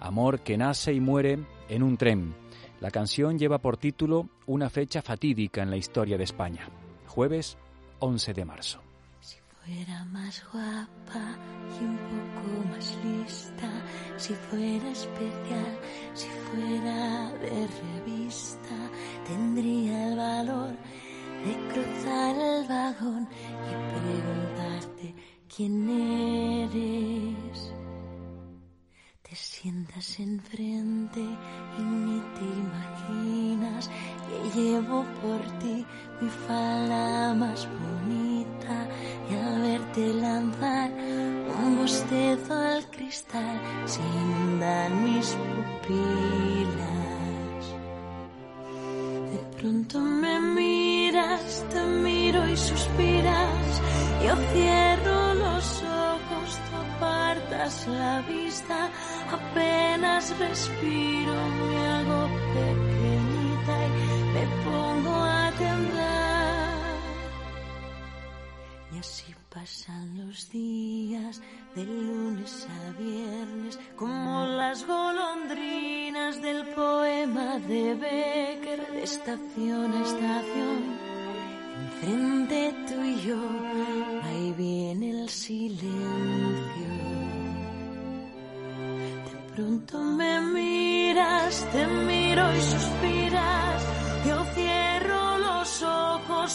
amor 0.00 0.40
que 0.40 0.56
nace 0.56 0.92
y 0.92 1.00
muere 1.00 1.38
en 1.68 1.82
un 1.82 1.96
tren, 1.96 2.34
La 2.80 2.90
canción 2.90 3.38
lleva 3.38 3.58
por 3.58 3.78
título 3.78 4.28
una 4.46 4.68
fecha 4.68 5.00
fatídica 5.00 5.62
en 5.62 5.70
la 5.70 5.76
historia 5.76 6.18
de 6.18 6.24
España, 6.24 6.68
jueves 7.06 7.56
11 8.00 8.34
de 8.34 8.44
marzo. 8.44 8.80
Si 9.20 9.38
fuera 9.38 10.04
más 10.06 10.44
guapa 10.52 11.38
y 11.80 11.84
un 11.84 11.96
poco 11.96 12.68
más 12.68 12.98
lista, 13.02 13.70
si 14.16 14.34
fuera 14.34 14.90
especial, 14.90 15.78
si 16.12 16.28
fuera 16.28 17.32
de 17.38 17.66
revista, 17.66 18.90
tendría 19.26 20.08
el 20.08 20.16
valor 20.18 20.70
de 21.44 21.72
cruzar 21.72 22.36
el 22.36 22.68
vagón 22.68 23.28
y 23.68 23.72
preguntarte 23.98 25.14
quién 25.56 25.88
eres 25.88 27.72
te 29.22 29.36
sientas 29.36 30.18
enfrente 30.18 31.20
y 31.20 31.82
ni 31.82 32.20
te 32.36 32.44
imaginas 32.64 33.88
que 34.26 34.60
llevo 34.60 35.04
por 35.22 35.40
ti 35.60 35.86
mi 36.20 36.28
falda 36.28 37.34
más 37.34 37.68
bonita 37.78 38.88
y 39.30 39.34
al 39.34 39.62
verte 39.62 40.14
lanzar 40.14 40.90
un 41.62 41.78
bostezo 41.78 42.54
al 42.54 42.90
cristal 42.90 43.60
sin 43.86 44.58
dar 44.58 44.90
mis 44.90 45.36
pupilas. 45.82 47.13
Pronto 49.64 49.98
me 49.98 50.40
miras, 50.40 51.64
te 51.70 51.80
miro 51.80 52.46
y 52.46 52.54
suspiras, 52.54 53.80
yo 54.22 54.36
cierro 54.52 55.32
los 55.32 55.82
ojos, 55.82 56.48
tú 56.66 56.76
apartas 56.76 57.88
la 57.88 58.20
vista 58.28 58.90
apenas 59.32 60.38
respiro, 60.38 61.34
me 61.60 61.78
hago 61.94 62.28
pequeñita 62.52 63.74
y 63.86 63.90
me 64.34 64.44
pongo 64.66 65.14
a 65.14 65.50
temblar. 65.56 66.74
Y 68.92 68.98
así 68.98 69.34
pasan 69.48 70.26
los 70.26 70.50
días 70.50 71.40
de 71.74 71.84
lunes 71.84 72.68
a 72.68 72.92
viernes, 72.98 73.78
como 73.96 74.46
las 74.46 74.86
golondrinas 74.86 76.40
del 76.40 76.66
poema 76.68 77.58
de 77.58 77.94
Becker, 77.94 78.86
de 78.92 79.02
estación 79.02 79.92
a 79.92 80.02
estación. 80.02 81.14
Enfrente 81.84 82.74
tú 82.88 83.02
y 83.02 83.20
yo, 83.22 83.40
ahí 84.24 84.54
viene 84.56 85.10
el 85.22 85.28
silencio 85.28 86.94
pronto 89.54 89.98
me 90.02 90.40
miras, 90.40 91.66
te 91.72 91.86
miro 91.86 92.44
y 92.54 92.60
suspiras. 92.60 93.93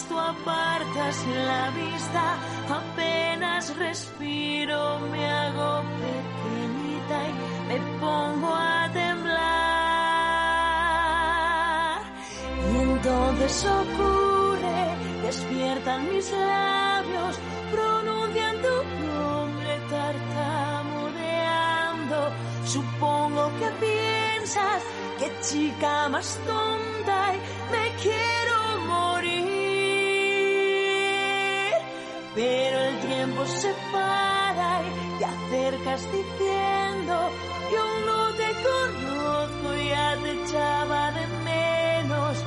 Tú 0.08 0.18
apartas 0.18 1.26
la 1.26 1.70
vista. 1.70 2.36
Apenas 2.68 3.76
respiro, 3.76 4.98
me 5.12 5.26
hago 5.26 5.82
pequeñita 6.04 7.28
y 7.28 7.32
me 7.68 7.78
pongo 8.00 8.54
a 8.54 8.88
temblar. 8.92 9.40
Y 12.72 12.76
entonces 12.76 13.66
ocurre, 13.66 14.82
despiertan 15.22 16.08
mis 16.12 16.30
labios, 16.32 17.38
pronuncian 17.72 18.56
tu 18.62 18.84
nombre 19.06 19.80
tartamudeando 19.90 20.90
Supongo 22.70 23.50
que 23.58 23.68
piensas 23.84 24.82
que 25.18 25.28
chica 25.42 26.08
más 26.08 26.38
tonta 26.46 27.34
y 27.34 27.38
me 27.72 27.84
quiero 28.00 28.86
morir. 28.86 29.09
Pero 32.34 32.80
el 32.80 32.98
tiempo 33.00 33.44
se 33.44 33.74
para 33.92 34.82
y 34.82 35.18
te 35.18 35.24
acercas 35.24 36.02
diciendo, 36.12 37.30
yo 37.72 37.84
no 38.06 38.32
te 38.34 38.48
conozco, 38.68 39.74
ya 39.88 40.16
te 40.22 40.30
echaba 40.44 41.10
de 41.12 41.26
menos. 41.44 42.44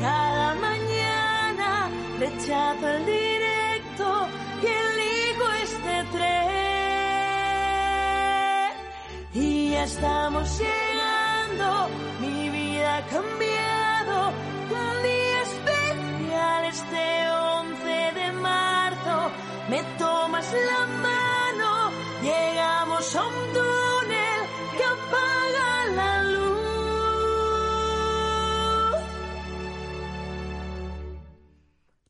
Cada 0.00 0.54
mañana 0.54 1.90
rechazo 2.18 2.88
el 2.88 3.04
directo 3.04 4.28
y 4.62 4.66
elijo 4.66 5.52
este 5.62 6.04
tren. 6.16 6.48
Y 9.34 9.70
ya 9.72 9.84
estamos 9.84 10.58
llegando, 10.58 11.88
mi 12.20 12.48
vida 12.48 12.96
ha 12.96 13.06
cambiado. 13.06 14.32
Un 14.70 15.02
día 15.02 15.42
especial 15.42 16.64
este 16.64 16.98
11 16.98 16.98
de 16.98 17.34
marzo. 17.34 17.37
Me 19.68 19.82
tomas 19.98 20.50
la 20.52 20.86
mano, 20.86 21.90
llegamos 22.22 23.14
a 23.16 23.26
un 23.26 23.34
túnel 23.52 24.40
que 24.76 24.84
apaga 24.84 25.86
la 25.98 26.22
luz. 26.22 26.58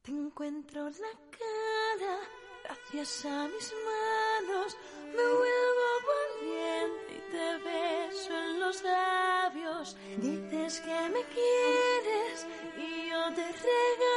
Te 0.03 0.11
encuentro 0.13 0.89
la 0.89 1.15
cara, 1.39 2.17
gracias 2.63 3.25
a 3.25 3.49
mis 3.49 3.75
manos, 3.89 4.77
me 5.17 5.27
vuelvo 5.41 5.89
valiente 6.13 7.11
y 7.19 7.21
te 7.33 7.49
beso 7.67 8.33
en 8.39 8.61
los 8.61 8.77
labios. 8.85 9.97
Dices 10.19 10.81
que 10.81 11.09
me 11.15 11.23
quieres 11.35 12.47
y 12.77 13.11
yo 13.11 13.21
te 13.35 13.47
regalo 13.47 14.08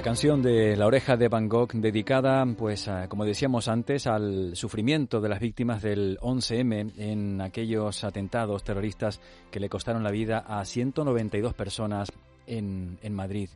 La 0.00 0.04
canción 0.04 0.40
de 0.40 0.78
La 0.78 0.86
oreja 0.86 1.18
de 1.18 1.28
Van 1.28 1.46
Gogh 1.46 1.74
dedicada, 1.74 2.46
pues, 2.56 2.88
como 3.10 3.26
decíamos 3.26 3.68
antes, 3.68 4.06
al 4.06 4.56
sufrimiento 4.56 5.20
de 5.20 5.28
las 5.28 5.40
víctimas 5.40 5.82
del 5.82 6.16
11M 6.20 6.92
en 6.96 7.42
aquellos 7.42 8.02
atentados 8.02 8.64
terroristas 8.64 9.20
que 9.50 9.60
le 9.60 9.68
costaron 9.68 10.02
la 10.02 10.10
vida 10.10 10.38
a 10.38 10.64
192 10.64 11.52
personas 11.52 12.10
en, 12.46 12.98
en 13.02 13.14
Madrid. 13.14 13.50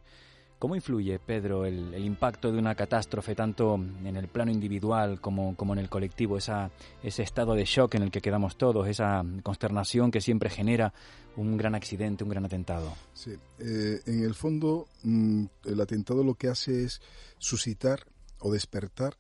¿Cómo 0.65 0.77
influye, 0.77 1.19
Pedro, 1.19 1.67
el, 1.67 1.95
impacto 2.03 2.51
de 2.51 2.57
una 2.57 2.75
catástrofe 2.75 3.35
tanto 3.35 3.75
en 3.75 4.17
el 4.17 4.29
plano 4.29 4.51
individual 4.51 5.21
como, 5.21 5.55
como 5.57 5.75
en 5.75 5.79
el 5.79 5.91
colectivo, 5.91 6.39
esa, 6.39 6.71
ese 7.03 7.23
estado 7.23 7.53
de 7.53 7.67
shock 7.67 7.97
en 7.97 8.03
el 8.03 8.11
que 8.11 8.23
quedamos 8.23 8.57
todos, 8.57 8.89
esa 8.89 9.23
consternación 9.43 10.11
que 10.11 10.23
siempre 10.23 10.49
genera 10.49 10.95
un 11.37 11.59
gran 11.59 11.75
accidente, 11.75 12.25
un 12.25 12.31
gran 12.31 12.47
atentado? 12.47 12.95
Sí, 13.13 13.33
eh, 13.59 14.01
en 14.07 14.25
el 14.25 14.33
fondo 14.33 14.89
mmm, 15.03 15.45
el 15.67 15.81
atentado 15.83 16.25
lo 16.25 16.35
que 16.35 16.49
hace 16.49 16.85
es 16.85 17.03
suscitar 17.37 18.07
o 18.39 18.51
despertar 18.51 19.19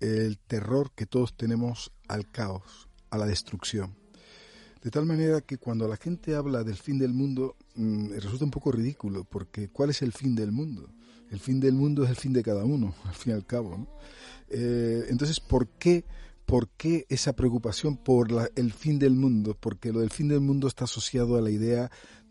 el 0.00 0.38
terror 0.38 0.90
que 0.90 1.06
todos 1.06 1.36
tenemos 1.36 1.92
al 2.08 2.28
caos, 2.32 2.88
a 3.10 3.18
la 3.18 3.26
destrucción. 3.26 3.94
De 4.82 4.90
tal 4.90 5.06
manera 5.06 5.40
que 5.40 5.56
cuando 5.56 5.86
la 5.86 5.98
gente 5.98 6.34
habla 6.34 6.64
del 6.64 6.76
fin 6.76 6.98
del 6.98 7.14
mundo, 7.14 7.54
mmm, 7.74 8.10
resulta 8.18 8.44
un 8.44 8.50
poco 8.50 8.72
ridículo, 8.72 9.24
porque 9.24 9.68
¿cuál 9.68 9.90
es 9.90 10.02
el 10.02 10.12
fin 10.12 10.34
del 10.34 10.52
mundo? 10.52 10.90
El 11.30 11.40
fin 11.40 11.60
del 11.60 11.74
mundo 11.74 12.04
es 12.04 12.10
el 12.10 12.16
fin 12.16 12.32
de 12.32 12.42
cada 12.42 12.64
uno, 12.64 12.94
al 13.04 13.14
fin 13.14 13.32
y 13.32 13.36
al 13.36 13.46
cabo. 13.46 13.76
¿no? 13.78 13.88
Eh, 14.48 15.06
entonces, 15.08 15.40
¿por 15.40 15.68
qué, 15.68 16.04
¿por 16.46 16.68
qué 16.68 17.06
esa 17.08 17.34
preocupación 17.34 17.96
por 17.96 18.30
la, 18.30 18.48
el 18.56 18.72
fin 18.72 18.98
del 18.98 19.14
mundo? 19.14 19.56
Porque 19.58 19.92
lo 19.92 20.00
del 20.00 20.10
fin 20.10 20.28
del 20.28 20.40
mundo 20.40 20.68
está 20.68 20.84
asociado 20.84 21.36
a 21.36 21.40
la 21.40 21.50
idea 21.50 21.90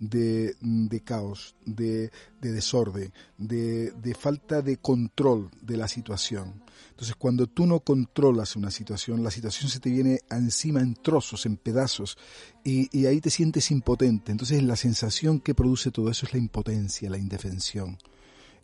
de, 0.10 0.56
de 0.60 1.02
caos, 1.02 1.56
de, 1.66 2.12
de 2.42 2.52
desorden, 2.52 3.14
de, 3.38 3.92
de 3.92 4.14
falta 4.14 4.62
de 4.62 4.78
control 4.78 5.50
de 5.62 5.78
la 5.78 5.88
situación. 5.88 6.62
Entonces, 6.90 7.16
cuando 7.16 7.48
tú 7.48 7.66
no 7.66 7.80
controlas 7.80 8.56
una 8.56 8.70
situación, 8.70 9.24
la 9.24 9.32
situación 9.32 9.70
se 9.70 9.80
te 9.80 9.90
viene 9.90 10.20
encima 10.30 10.82
en 10.82 10.96
trozos, 10.96 11.46
en 11.46 11.58
pedazos, 11.58 12.18
y, 12.64 12.90
y, 12.98 13.06
ahí 13.06 13.22
te 13.22 13.30
sientes 13.30 13.72
impotente. 13.72 14.32
Entonces, 14.32 14.62
la 14.64 14.76
sensación 14.76 15.40
que 15.40 15.56
produce 15.56 15.92
todo 15.92 16.10
eso 16.10 16.26
es 16.26 16.34
la 16.34 16.40
impotencia, 16.40 17.10
la 17.10 17.18
indefensión. 17.18 17.98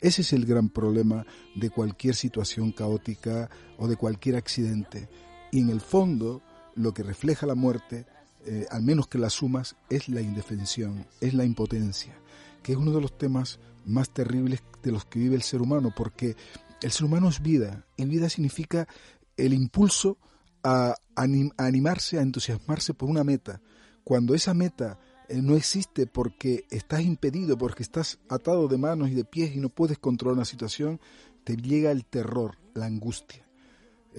Ese 0.01 0.22
es 0.22 0.34
el 0.34 0.46
gran 0.46 0.69
problema 0.69 1.25
de 1.55 1.69
cualquier 1.69 2.15
situación 2.15 2.72
caótica 2.72 3.50
o 3.77 3.88
de 3.88 3.98
cualquier 3.98 4.36
accidente. 4.36 5.10
Y 5.51 5.60
en 5.60 5.69
el 5.69 5.81
fondo, 5.81 6.41
lo 6.75 6.93
que 6.93 7.03
refleja 7.03 7.46
la 7.46 7.55
muerte, 7.55 8.05
eh, 8.46 8.65
al 8.72 8.84
menos 8.84 9.08
que 9.08 9.17
la 9.17 9.29
sumas, 9.29 9.75
es 9.89 10.08
la 10.08 10.22
indefensión, 10.22 11.05
es 11.19 11.34
la 11.34 11.43
impotencia, 11.43 12.17
que 12.63 12.72
es 12.72 12.77
uno 12.77 12.91
de 12.91 13.01
los 13.01 13.17
temas 13.17 13.60
más 13.86 14.10
terribles 14.12 14.63
de 14.81 14.91
los 14.91 15.05
que 15.05 15.19
vive 15.19 15.36
el 15.36 15.41
ser 15.41 15.62
humano, 15.62 15.93
porque 15.96 16.36
el 16.81 16.91
ser 16.91 17.05
humano 17.05 17.27
es 17.29 17.41
vida, 17.41 17.86
y 17.98 18.05
vida 18.05 18.29
significa 18.29 18.88
el 19.36 19.53
impulso 19.53 20.17
a, 20.63 20.96
animarse, 21.15 22.17
a 22.17 22.22
entusiasmarse 22.22 22.93
por 22.93 23.10
una 23.10 23.24
meta. 23.24 23.62
Cuando 24.03 24.34
esa 24.34 24.53
meta 24.53 25.00
eh, 25.27 25.41
no 25.41 25.55
existe 25.55 26.08
porque 26.08 26.65
estás 26.69 27.01
impedido, 27.01 27.58
porque 27.58 27.84
estás 27.84 28.19
atado 28.29 28.67
de 28.67 28.77
manos 28.77 29.10
y 29.10 29.15
de 29.15 29.25
pies 29.25 29.55
y 29.55 29.60
no 29.60 29.69
puedes 29.69 30.00
controlar 30.00 30.36
una 30.36 30.46
situación, 30.46 31.00
te 31.43 31.58
llega 31.58 31.91
el 31.91 32.05
terror, 32.05 32.58
la 32.74 32.86
angustia. 32.86 33.46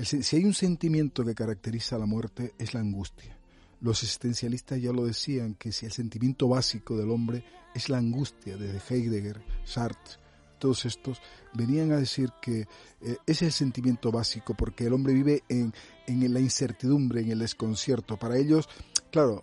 si 0.02 0.36
hay 0.36 0.44
un 0.44 0.54
sentimiento 0.54 1.24
que 1.24 1.34
caracteriza 1.34 1.96
a 1.96 1.98
la 1.98 2.06
muerte 2.06 2.54
es 2.58 2.74
la 2.74 2.80
angustia. 2.80 3.39
Los 3.80 4.02
existencialistas 4.02 4.80
ya 4.80 4.92
lo 4.92 5.06
decían, 5.06 5.54
que 5.54 5.72
si 5.72 5.86
el 5.86 5.92
sentimiento 5.92 6.48
básico 6.48 6.96
del 6.96 7.10
hombre 7.10 7.44
es 7.74 7.88
la 7.88 7.98
angustia, 7.98 8.56
desde 8.56 8.80
Heidegger, 8.94 9.42
Sartre, 9.64 10.20
todos 10.58 10.84
estos, 10.84 11.20
venían 11.54 11.90
a 11.90 11.96
decir 11.96 12.30
que 12.40 12.68
eh, 13.00 13.16
ese 13.26 13.32
es 13.32 13.42
el 13.42 13.52
sentimiento 13.52 14.12
básico, 14.12 14.54
porque 14.54 14.86
el 14.86 14.92
hombre 14.92 15.14
vive 15.14 15.42
en, 15.48 15.72
en 16.06 16.32
la 16.32 16.38
incertidumbre, 16.38 17.22
en 17.22 17.30
el 17.30 17.38
desconcierto. 17.40 18.18
Para 18.18 18.36
ellos, 18.36 18.68
claro, 19.10 19.42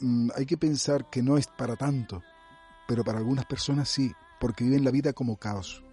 mm, 0.00 0.30
hay 0.34 0.46
que 0.46 0.56
pensar 0.56 1.10
que 1.10 1.22
no 1.22 1.36
es 1.36 1.46
para 1.46 1.76
tanto, 1.76 2.22
pero 2.88 3.04
para 3.04 3.18
algunas 3.18 3.44
personas 3.44 3.88
sí, 3.88 4.10
porque 4.40 4.64
viven 4.64 4.84
la 4.84 4.90
vida 4.90 5.12
como 5.12 5.36
caos. 5.36 5.84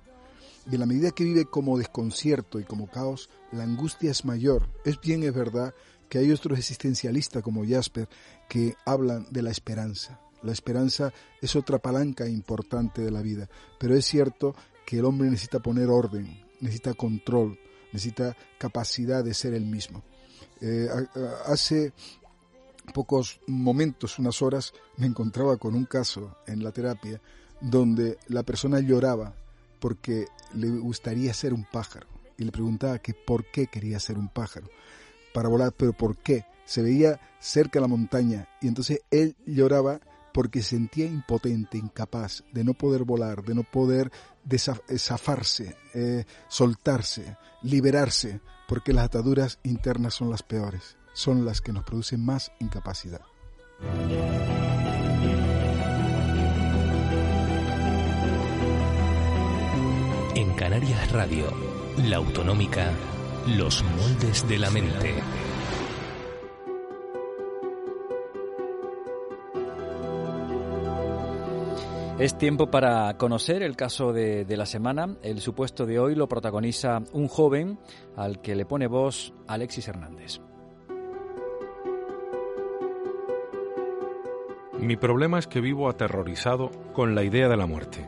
Y 0.69 0.75
en 0.75 0.79
la 0.79 0.85
medida 0.85 1.11
que 1.11 1.23
vive 1.23 1.45
como 1.45 1.77
desconcierto 1.77 2.59
y 2.59 2.63
como 2.63 2.87
caos, 2.87 3.29
la 3.51 3.63
angustia 3.63 4.11
es 4.11 4.25
mayor. 4.25 4.69
Es 4.85 4.99
bien, 5.01 5.23
es 5.23 5.33
verdad, 5.33 5.73
que 6.11 6.17
hay 6.17 6.29
otros 6.29 6.59
existencialistas 6.59 7.41
como 7.41 7.65
Jasper 7.65 8.09
que 8.49 8.75
hablan 8.85 9.27
de 9.31 9.41
la 9.41 9.49
esperanza. 9.49 10.19
La 10.43 10.51
esperanza 10.51 11.13
es 11.41 11.55
otra 11.55 11.79
palanca 11.79 12.27
importante 12.27 13.01
de 13.01 13.11
la 13.11 13.21
vida, 13.21 13.47
pero 13.79 13.95
es 13.95 14.05
cierto 14.07 14.53
que 14.85 14.99
el 14.99 15.05
hombre 15.05 15.29
necesita 15.29 15.61
poner 15.61 15.87
orden, 15.87 16.43
necesita 16.59 16.95
control, 16.95 17.57
necesita 17.93 18.35
capacidad 18.57 19.23
de 19.23 19.33
ser 19.33 19.53
el 19.53 19.65
mismo. 19.65 20.03
Eh, 20.59 20.89
hace 21.45 21.93
pocos 22.93 23.39
momentos, 23.47 24.19
unas 24.19 24.41
horas, 24.41 24.73
me 24.97 25.07
encontraba 25.07 25.55
con 25.55 25.75
un 25.75 25.85
caso 25.85 26.35
en 26.45 26.61
la 26.61 26.73
terapia 26.73 27.21
donde 27.61 28.17
la 28.27 28.43
persona 28.43 28.81
lloraba 28.81 29.33
porque 29.79 30.25
le 30.55 30.67
gustaría 30.71 31.33
ser 31.33 31.53
un 31.53 31.63
pájaro 31.63 32.07
y 32.37 32.43
le 32.43 32.51
preguntaba 32.51 32.99
que 32.99 33.13
por 33.13 33.45
qué 33.45 33.67
quería 33.67 33.97
ser 33.97 34.17
un 34.17 34.27
pájaro 34.27 34.67
para 35.33 35.49
volar, 35.49 35.73
pero 35.75 35.93
por 35.93 36.17
qué. 36.17 36.45
Se 36.65 36.81
veía 36.81 37.19
cerca 37.39 37.79
de 37.79 37.81
la 37.81 37.87
montaña 37.87 38.47
y 38.61 38.67
entonces 38.67 39.01
él 39.11 39.35
lloraba 39.45 39.99
porque 40.33 40.61
sentía 40.61 41.05
impotente, 41.05 41.77
incapaz 41.77 42.43
de 42.53 42.63
no 42.63 42.73
poder 42.73 43.03
volar, 43.03 43.43
de 43.43 43.55
no 43.55 43.63
poder 43.63 44.11
zafarse, 44.97 45.75
eh, 45.93 46.25
soltarse, 46.47 47.37
liberarse, 47.61 48.39
porque 48.67 48.93
las 48.93 49.05
ataduras 49.05 49.59
internas 49.63 50.13
son 50.13 50.29
las 50.29 50.43
peores, 50.43 50.97
son 51.13 51.45
las 51.45 51.61
que 51.61 51.73
nos 51.73 51.83
producen 51.83 52.23
más 52.23 52.51
incapacidad. 52.59 53.21
En 60.35 60.53
Canarias 60.55 61.11
Radio, 61.11 61.51
la 61.97 62.17
autonómica, 62.17 62.93
los 63.47 63.83
moldes 63.83 64.47
de 64.47 64.59
la 64.59 64.69
mente. 64.69 65.15
Es 72.19 72.37
tiempo 72.37 72.69
para 72.69 73.17
conocer 73.17 73.63
el 73.63 73.75
caso 73.75 74.13
de, 74.13 74.45
la 74.47 74.67
semana. 74.67 75.17
El 75.23 75.39
supuesto 75.41 75.87
de 75.87 75.97
hoy 75.97 76.13
lo 76.13 76.27
protagoniza 76.27 77.01
un 77.13 77.27
joven 77.27 77.79
al 78.15 78.41
que 78.41 78.53
le 78.53 78.65
pone 78.65 78.85
voz 78.85 79.33
Alexis 79.47 79.87
Hernández. 79.87 80.39
Mi 84.79 84.97
problema 84.97 85.39
es 85.39 85.47
que 85.47 85.61
vivo 85.61 85.89
aterrorizado 85.89 86.69
con 86.93 87.15
la 87.15 87.23
idea 87.23 87.47
de 87.49 87.57
la 87.57 87.65
muerte, 87.65 88.07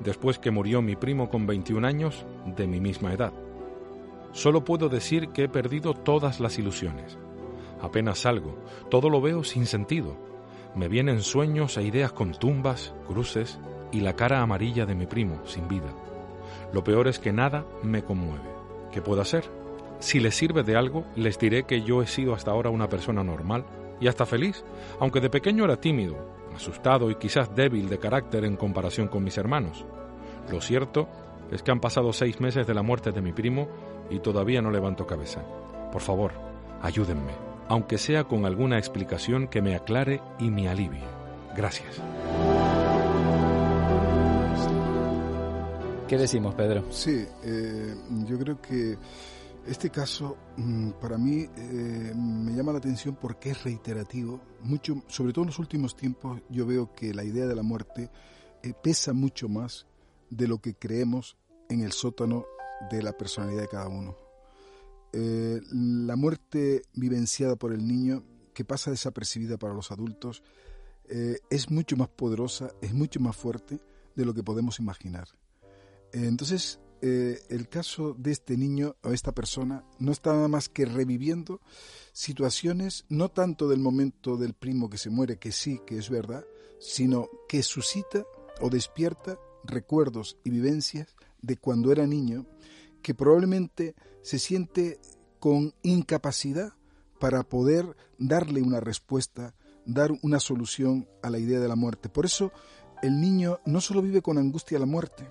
después 0.00 0.38
que 0.38 0.50
murió 0.50 0.82
mi 0.82 0.96
primo 0.96 1.28
con 1.28 1.46
21 1.46 1.86
años, 1.86 2.26
de 2.44 2.66
mi 2.66 2.80
misma 2.80 3.12
edad. 3.12 3.32
Solo 4.32 4.64
puedo 4.64 4.88
decir 4.88 5.30
que 5.30 5.44
he 5.44 5.48
perdido 5.48 5.94
todas 5.94 6.40
las 6.40 6.58
ilusiones. 6.58 7.18
Apenas 7.80 8.20
salgo, 8.20 8.58
todo 8.90 9.08
lo 9.08 9.20
veo 9.20 9.44
sin 9.44 9.66
sentido 9.66 10.16
me 10.74 10.88
vienen 10.88 11.22
sueños 11.22 11.76
e 11.76 11.82
ideas 11.82 12.12
con 12.12 12.32
tumbas, 12.32 12.94
cruces 13.06 13.58
y 13.90 14.00
la 14.00 14.14
cara 14.14 14.42
amarilla 14.42 14.86
de 14.86 14.94
mi 14.94 15.06
primo, 15.06 15.40
sin 15.44 15.66
vida. 15.66 15.92
Lo 16.72 16.84
peor 16.84 17.08
es 17.08 17.18
que 17.18 17.32
nada 17.32 17.64
me 17.82 18.04
conmueve. 18.04 18.44
¿Qué 18.92 19.00
puedo 19.00 19.20
hacer? 19.20 19.44
Si 19.98 20.20
les 20.20 20.36
sirve 20.36 20.62
de 20.62 20.76
algo, 20.76 21.04
les 21.16 21.38
diré 21.38 21.64
que 21.64 21.82
yo 21.82 22.02
he 22.02 22.06
sido 22.06 22.34
hasta 22.34 22.50
ahora 22.50 22.70
una 22.70 22.88
persona 22.88 23.24
normal 23.24 23.64
y 24.00 24.06
hasta 24.06 24.26
feliz, 24.26 24.64
aunque 25.00 25.20
de 25.20 25.30
pequeño 25.30 25.64
era 25.64 25.80
tímido, 25.80 26.16
asustado 26.54 27.10
y 27.10 27.16
quizás 27.16 27.54
débil 27.54 27.88
de 27.88 27.98
carácter 27.98 28.44
en 28.44 28.56
comparación 28.56 29.08
con 29.08 29.24
mis 29.24 29.38
hermanos. 29.38 29.84
Lo 30.50 30.60
cierto 30.60 31.08
es 31.50 31.62
que 31.62 31.72
han 31.72 31.80
pasado 31.80 32.12
seis 32.12 32.40
meses 32.40 32.66
de 32.66 32.74
la 32.74 32.82
muerte 32.82 33.10
de 33.10 33.22
mi 33.22 33.32
primo 33.32 33.66
y 34.10 34.20
todavía 34.20 34.62
no 34.62 34.70
levanto 34.70 35.06
cabeza. 35.06 35.42
Por 35.92 36.02
favor, 36.02 36.32
ayúdenme 36.82 37.48
aunque 37.68 37.98
sea 37.98 38.24
con 38.24 38.46
alguna 38.46 38.78
explicación 38.78 39.46
que 39.46 39.62
me 39.62 39.74
aclare 39.74 40.20
y 40.38 40.50
me 40.50 40.68
alivie. 40.68 41.04
Gracias. 41.54 42.00
¿Qué 46.08 46.16
decimos, 46.16 46.54
Pedro? 46.54 46.84
Sí, 46.90 47.26
eh, 47.44 47.94
yo 48.26 48.38
creo 48.38 48.60
que 48.62 48.96
este 49.66 49.90
caso 49.90 50.38
mm, 50.56 50.92
para 50.92 51.18
mí 51.18 51.46
eh, 51.56 52.12
me 52.16 52.52
llama 52.52 52.72
la 52.72 52.78
atención 52.78 53.18
porque 53.20 53.50
es 53.50 53.62
reiterativo. 53.62 54.40
Mucho, 54.62 55.02
sobre 55.06 55.34
todo 55.34 55.42
en 55.42 55.48
los 55.48 55.58
últimos 55.58 55.94
tiempos, 55.94 56.40
yo 56.48 56.66
veo 56.66 56.94
que 56.94 57.12
la 57.12 57.24
idea 57.24 57.46
de 57.46 57.54
la 57.54 57.62
muerte 57.62 58.10
eh, 58.62 58.72
pesa 58.82 59.12
mucho 59.12 59.50
más 59.50 59.86
de 60.30 60.48
lo 60.48 60.58
que 60.58 60.74
creemos 60.74 61.36
en 61.68 61.82
el 61.82 61.92
sótano 61.92 62.46
de 62.90 63.02
la 63.02 63.12
personalidad 63.12 63.62
de 63.62 63.68
cada 63.68 63.88
uno. 63.88 64.16
Eh, 65.12 65.60
la 65.72 66.16
muerte 66.16 66.82
vivenciada 66.94 67.56
por 67.56 67.72
el 67.72 67.86
niño, 67.86 68.24
que 68.52 68.64
pasa 68.64 68.90
desapercibida 68.90 69.56
para 69.56 69.74
los 69.74 69.90
adultos, 69.90 70.42
eh, 71.08 71.38
es 71.50 71.70
mucho 71.70 71.96
más 71.96 72.08
poderosa, 72.08 72.70
es 72.82 72.92
mucho 72.92 73.20
más 73.20 73.36
fuerte 73.36 73.80
de 74.14 74.24
lo 74.24 74.34
que 74.34 74.42
podemos 74.42 74.78
imaginar. 74.78 75.28
Eh, 76.12 76.26
entonces, 76.26 76.80
el 77.00 77.68
caso 77.68 78.12
de 78.18 78.32
este 78.32 78.56
niño 78.56 78.96
o 79.04 79.12
esta 79.12 79.30
persona 79.30 79.84
no 80.00 80.10
está 80.10 80.32
nada 80.32 80.48
más 80.48 80.68
que 80.68 80.84
reviviendo 80.84 81.60
situaciones, 82.12 83.04
no 83.08 83.30
tanto 83.30 83.68
del 83.68 83.78
momento 83.78 84.36
del 84.36 84.52
primo 84.52 84.90
que 84.90 84.98
se 84.98 85.08
muere, 85.08 85.38
que 85.38 85.52
sí, 85.52 85.80
que 85.86 85.96
es 85.96 86.10
verdad, 86.10 86.44
sino 86.80 87.28
que 87.48 87.62
suscita 87.62 88.24
o 88.60 88.68
despierta 88.68 89.38
recuerdos 89.62 90.38
y 90.42 90.50
vivencias 90.50 91.14
de 91.42 91.56
cuando 91.56 91.92
era 91.92 92.06
niño 92.06 92.46
que 93.02 93.14
probablemente 93.14 93.94
se 94.22 94.38
siente 94.38 94.98
con 95.38 95.74
incapacidad 95.82 96.72
para 97.20 97.42
poder 97.42 97.96
darle 98.18 98.62
una 98.62 98.80
respuesta, 98.80 99.54
dar 99.84 100.12
una 100.22 100.40
solución 100.40 101.08
a 101.22 101.30
la 101.30 101.38
idea 101.38 101.60
de 101.60 101.68
la 101.68 101.76
muerte. 101.76 102.08
Por 102.08 102.26
eso 102.26 102.52
el 103.02 103.20
niño 103.20 103.60
no 103.64 103.80
solo 103.80 104.02
vive 104.02 104.22
con 104.22 104.38
angustia 104.38 104.78
la 104.78 104.86
muerte 104.86 105.26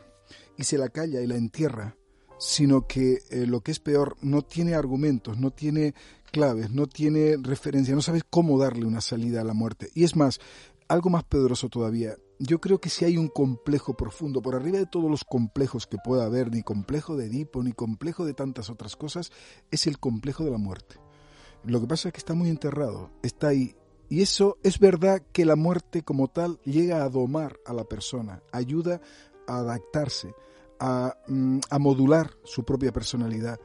y 0.58 0.64
se 0.64 0.78
la 0.78 0.90
calla 0.90 1.22
y 1.22 1.28
la 1.28 1.36
entierra, 1.36 1.96
sino 2.40 2.88
que 2.88 3.20
eh, 3.30 3.46
lo 3.46 3.62
que 3.62 3.72
es 3.72 3.80
peor, 3.80 4.16
no 4.22 4.42
tiene 4.42 4.76
argumentos, 4.76 5.38
no 5.38 5.52
tiene 5.52 5.94
claves, 6.32 6.72
no 6.72 6.88
tiene 6.88 7.38
referencia, 7.42 7.96
no 7.96 8.02
sabes 8.02 8.24
cómo 8.30 8.60
darle 8.60 8.86
una 8.86 9.02
salida 9.02 9.42
a 9.42 9.46
la 9.46 9.54
muerte. 9.54 9.90
Y 9.94 10.04
es 10.04 10.16
más, 10.16 10.40
algo 10.88 11.10
más 11.10 11.24
poderoso 11.24 11.70
todavía, 11.70 12.16
yo 12.40 12.60
creo 12.60 12.80
que 12.80 12.90
si 12.90 13.06
hay 13.06 13.18
un 13.18 13.28
complejo 13.28 13.96
profundo, 13.96 14.42
por 14.42 14.56
arriba 14.56 14.78
de 14.78 14.86
todos 14.86 15.10
los 15.10 15.24
complejos 15.24 15.88
que 15.88 15.98
pueda 15.98 16.26
haber, 16.26 16.52
ni 16.52 16.62
complejo 16.64 17.16
de 17.18 17.26
Edipo, 17.26 17.64
ni 17.64 17.74
complejo 17.74 18.26
de 18.26 18.34
tantas 18.34 18.70
otras 18.70 18.96
cosas, 18.96 19.32
es 19.72 19.88
el 19.88 20.00
complejo 20.00 20.44
de 20.44 20.52
la 20.52 20.58
muerte. 20.58 20.96
Lo 21.64 21.82
que 21.82 21.88
pasa 21.88 22.10
es 22.10 22.14
que 22.14 22.20
está 22.20 22.34
muy 22.34 22.50
enterrado, 22.50 23.10
está 23.24 23.48
ahí. 23.48 23.76
Y 24.10 24.22
eso 24.22 24.58
es 24.64 24.80
verdad 24.80 25.22
que 25.34 25.46
la 25.46 25.56
muerte 25.56 26.04
como 26.04 26.28
tal 26.28 26.60
llega 26.64 27.04
a 27.04 27.10
domar 27.10 27.60
a 27.66 27.74
la 27.74 27.84
persona, 27.84 28.42
ayuda 28.52 29.02
a 29.48 29.58
adaptarse, 29.58 30.34
a, 30.80 31.16
mm, 31.28 31.60
a 31.70 31.80
modular 31.80 32.32
su 32.44 32.64
propia 32.64 32.94
personalidad. 32.94 33.60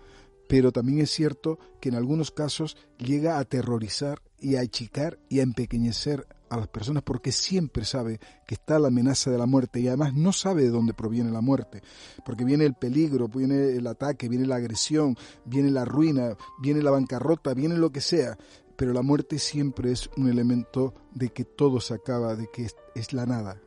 Pero 0.53 0.71
también 0.71 0.99
es 0.99 1.11
cierto 1.11 1.59
que 1.81 1.89
en 1.89 1.95
algunos 1.95 2.31
casos 2.31 2.77
llega 2.99 3.37
a 3.37 3.39
aterrorizar 3.39 4.21
y 4.39 4.57
a 4.57 4.61
achicar 4.61 5.19
y 5.31 5.41
a 5.41 5.45
empequeñecer 5.45 6.27
a 6.51 6.59
las 6.59 6.69
personas 6.69 7.03
porque 7.05 7.33
siempre 7.33 7.87
sabe 7.87 8.21
que 8.47 8.57
está 8.57 8.79
la 8.79 8.89
amenaza 8.89 9.31
de 9.31 9.39
la 9.39 9.47
muerte 9.47 9.81
y 9.81 9.89
además 9.89 10.13
no 10.13 10.31
sabe 10.31 10.65
de 10.65 10.69
dónde 10.69 10.93
proviene 10.93 11.31
la 11.31 11.41
muerte, 11.41 11.81
porque 12.23 12.45
viene 12.45 12.67
el 12.67 12.75
peligro, 12.75 13.29
viene 13.29 13.71
el 13.71 13.87
ataque, 13.87 14.29
viene 14.29 14.45
la 14.45 14.57
agresión, 14.57 15.17
viene 15.47 15.71
la 15.71 15.87
ruina, 15.87 16.37
viene 16.61 16.83
la 16.83 16.91
bancarrota, 16.91 17.55
viene 17.55 17.79
lo 17.79 17.91
que 17.91 18.03
sea, 18.03 18.37
pero 18.77 18.93
la 18.93 19.01
muerte 19.01 19.39
siempre 19.39 19.91
es 19.91 20.11
un 20.19 20.29
elemento 20.29 20.93
de 21.15 21.31
que 21.31 21.47
todo 21.47 21.81
se 21.81 21.95
acaba, 21.95 22.37
de 22.37 22.51
que 22.53 22.69
es, 22.95 23.13
la 23.15 23.25
nada. 23.25 23.59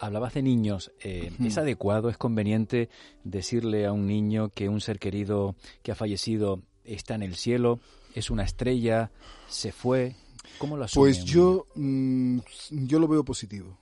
Hablabas 0.00 0.34
de 0.34 0.42
niños. 0.42 0.92
Eh, 1.00 1.32
¿Es 1.44 1.58
adecuado, 1.58 2.08
es 2.08 2.16
conveniente 2.16 2.88
decirle 3.22 3.86
a 3.86 3.92
un 3.92 4.06
niño 4.06 4.48
que 4.48 4.68
un 4.68 4.80
ser 4.80 4.98
querido 4.98 5.54
que 5.82 5.92
ha 5.92 5.94
fallecido 5.94 6.60
está 6.84 7.14
en 7.14 7.22
el 7.22 7.36
cielo, 7.36 7.80
es 8.14 8.30
una 8.30 8.44
estrella, 8.44 9.10
se 9.48 9.72
fue? 9.72 10.16
¿Cómo 10.58 10.76
lo 10.76 10.84
asume? 10.84 11.02
Pues 11.02 11.24
yo, 11.24 11.66
mm, 11.74 12.38
yo 12.70 12.98
lo 12.98 13.08
veo 13.08 13.24
positivo. 13.24 13.78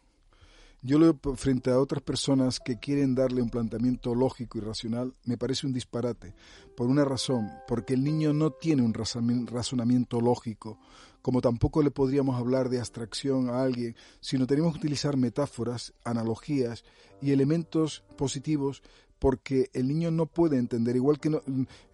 Yo 0.85 0.98
lo 0.98 1.14
veo 1.14 1.37
frente 1.37 1.70
a 1.70 1.79
otras 1.79 2.03
personas 2.03 2.59
que 2.59 2.81
quieren 2.81 3.14
darle 3.14 3.40
un 3.40 3.51
planteamiento 3.51 4.16
lógico 4.16 4.59
y 4.59 4.62
racional, 4.62 5.14
me 5.25 5.38
parece 5.38 5.64
un 5.64 5.72
disparate. 5.72 6.35
Por 6.77 6.88
una 6.88 7.05
razón, 7.05 7.48
porque 7.68 7.94
el 7.94 8.03
niño 8.03 8.33
no 8.33 8.51
tiene 8.51 8.83
un 8.83 8.92
razonamiento 8.92 10.20
lógico, 10.20 10.81
como 11.22 11.40
tampoco 11.40 11.82
le 11.82 11.90
podríamos 11.90 12.38
hablar 12.38 12.68
de 12.68 12.78
abstracción 12.78 13.48
a 13.48 13.62
alguien, 13.62 13.96
sino 14.20 14.46
tenemos 14.46 14.72
que 14.72 14.80
utilizar 14.80 15.16
metáforas, 15.16 15.94
analogías 16.04 16.85
y 17.20 17.30
elementos 17.30 18.02
positivos 18.16 18.82
porque 19.22 19.70
el 19.72 19.87
niño 19.87 20.11
no 20.11 20.26
puede 20.26 20.58
entender, 20.58 20.96
igual 20.96 21.20
que 21.20 21.30
no, 21.30 21.42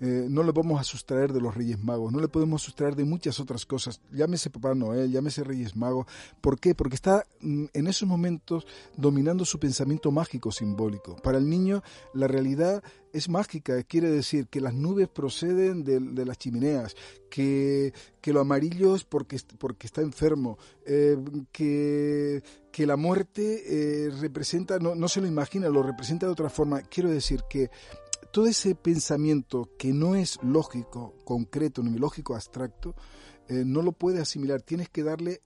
eh, 0.00 0.26
no 0.30 0.42
le 0.42 0.50
vamos 0.50 0.80
a 0.80 0.82
sustraer 0.82 1.34
de 1.34 1.42
los 1.42 1.54
Reyes 1.54 1.78
Magos, 1.78 2.10
no 2.10 2.20
le 2.20 2.28
podemos 2.28 2.62
sustraer 2.62 2.96
de 2.96 3.04
muchas 3.04 3.38
otras 3.38 3.66
cosas, 3.66 4.00
llámese 4.10 4.48
Papá 4.48 4.74
Noel, 4.74 5.12
llámese 5.12 5.44
Reyes 5.44 5.76
Magos, 5.76 6.06
¿por 6.40 6.58
qué? 6.58 6.74
Porque 6.74 6.94
está 6.94 7.26
mm, 7.42 7.66
en 7.74 7.86
esos 7.86 8.08
momentos 8.08 8.66
dominando 8.96 9.44
su 9.44 9.58
pensamiento 9.58 10.10
mágico 10.10 10.50
simbólico. 10.50 11.16
Para 11.16 11.36
el 11.36 11.50
niño 11.50 11.82
la 12.14 12.28
realidad 12.28 12.82
es 13.12 13.28
mágica, 13.28 13.82
quiere 13.82 14.10
decir 14.10 14.46
que 14.46 14.62
las 14.62 14.72
nubes 14.72 15.08
proceden 15.08 15.84
de, 15.84 16.24
las 16.24 16.38
chimeneas, 16.38 16.96
que, 17.28 17.92
que, 18.22 18.32
lo 18.32 18.40
amarillo 18.40 18.94
es 18.94 19.04
porque, 19.04 19.38
porque 19.58 19.86
está 19.86 20.00
enfermo, 20.00 20.56
eh, 20.86 21.18
que, 21.52 22.42
que, 22.78 22.86
la 22.86 22.96
muerte 22.96 23.64
eh, 23.66 24.10
representa, 24.20 24.78
no, 24.78 24.94
no 24.94 25.08
se 25.08 25.20
lo 25.20 25.26
imagina, 25.26 25.68
lo 25.68 25.82
representa 25.82 26.26
de 26.26 26.32
otra 26.32 26.48
forma. 26.48 26.82
Quiero 26.82 27.10
decir 27.10 27.42
que 27.50 27.70
todo 28.30 28.46
ese 28.46 28.74
pensamiento 28.74 29.70
que 29.76 29.92
no 29.92 30.14
es 30.14 30.38
lógico, 30.42 31.14
concreto, 31.24 31.82
ni 31.82 31.98
lógico, 31.98 32.34
abstracto, 32.34 32.94
eh, 33.48 33.64
no 33.66 33.82
lo 33.82 33.92
puede 33.92 34.20
asimilar, 34.20 34.62
tienes 34.62 34.88
que 34.88 35.02
darle 35.02 35.42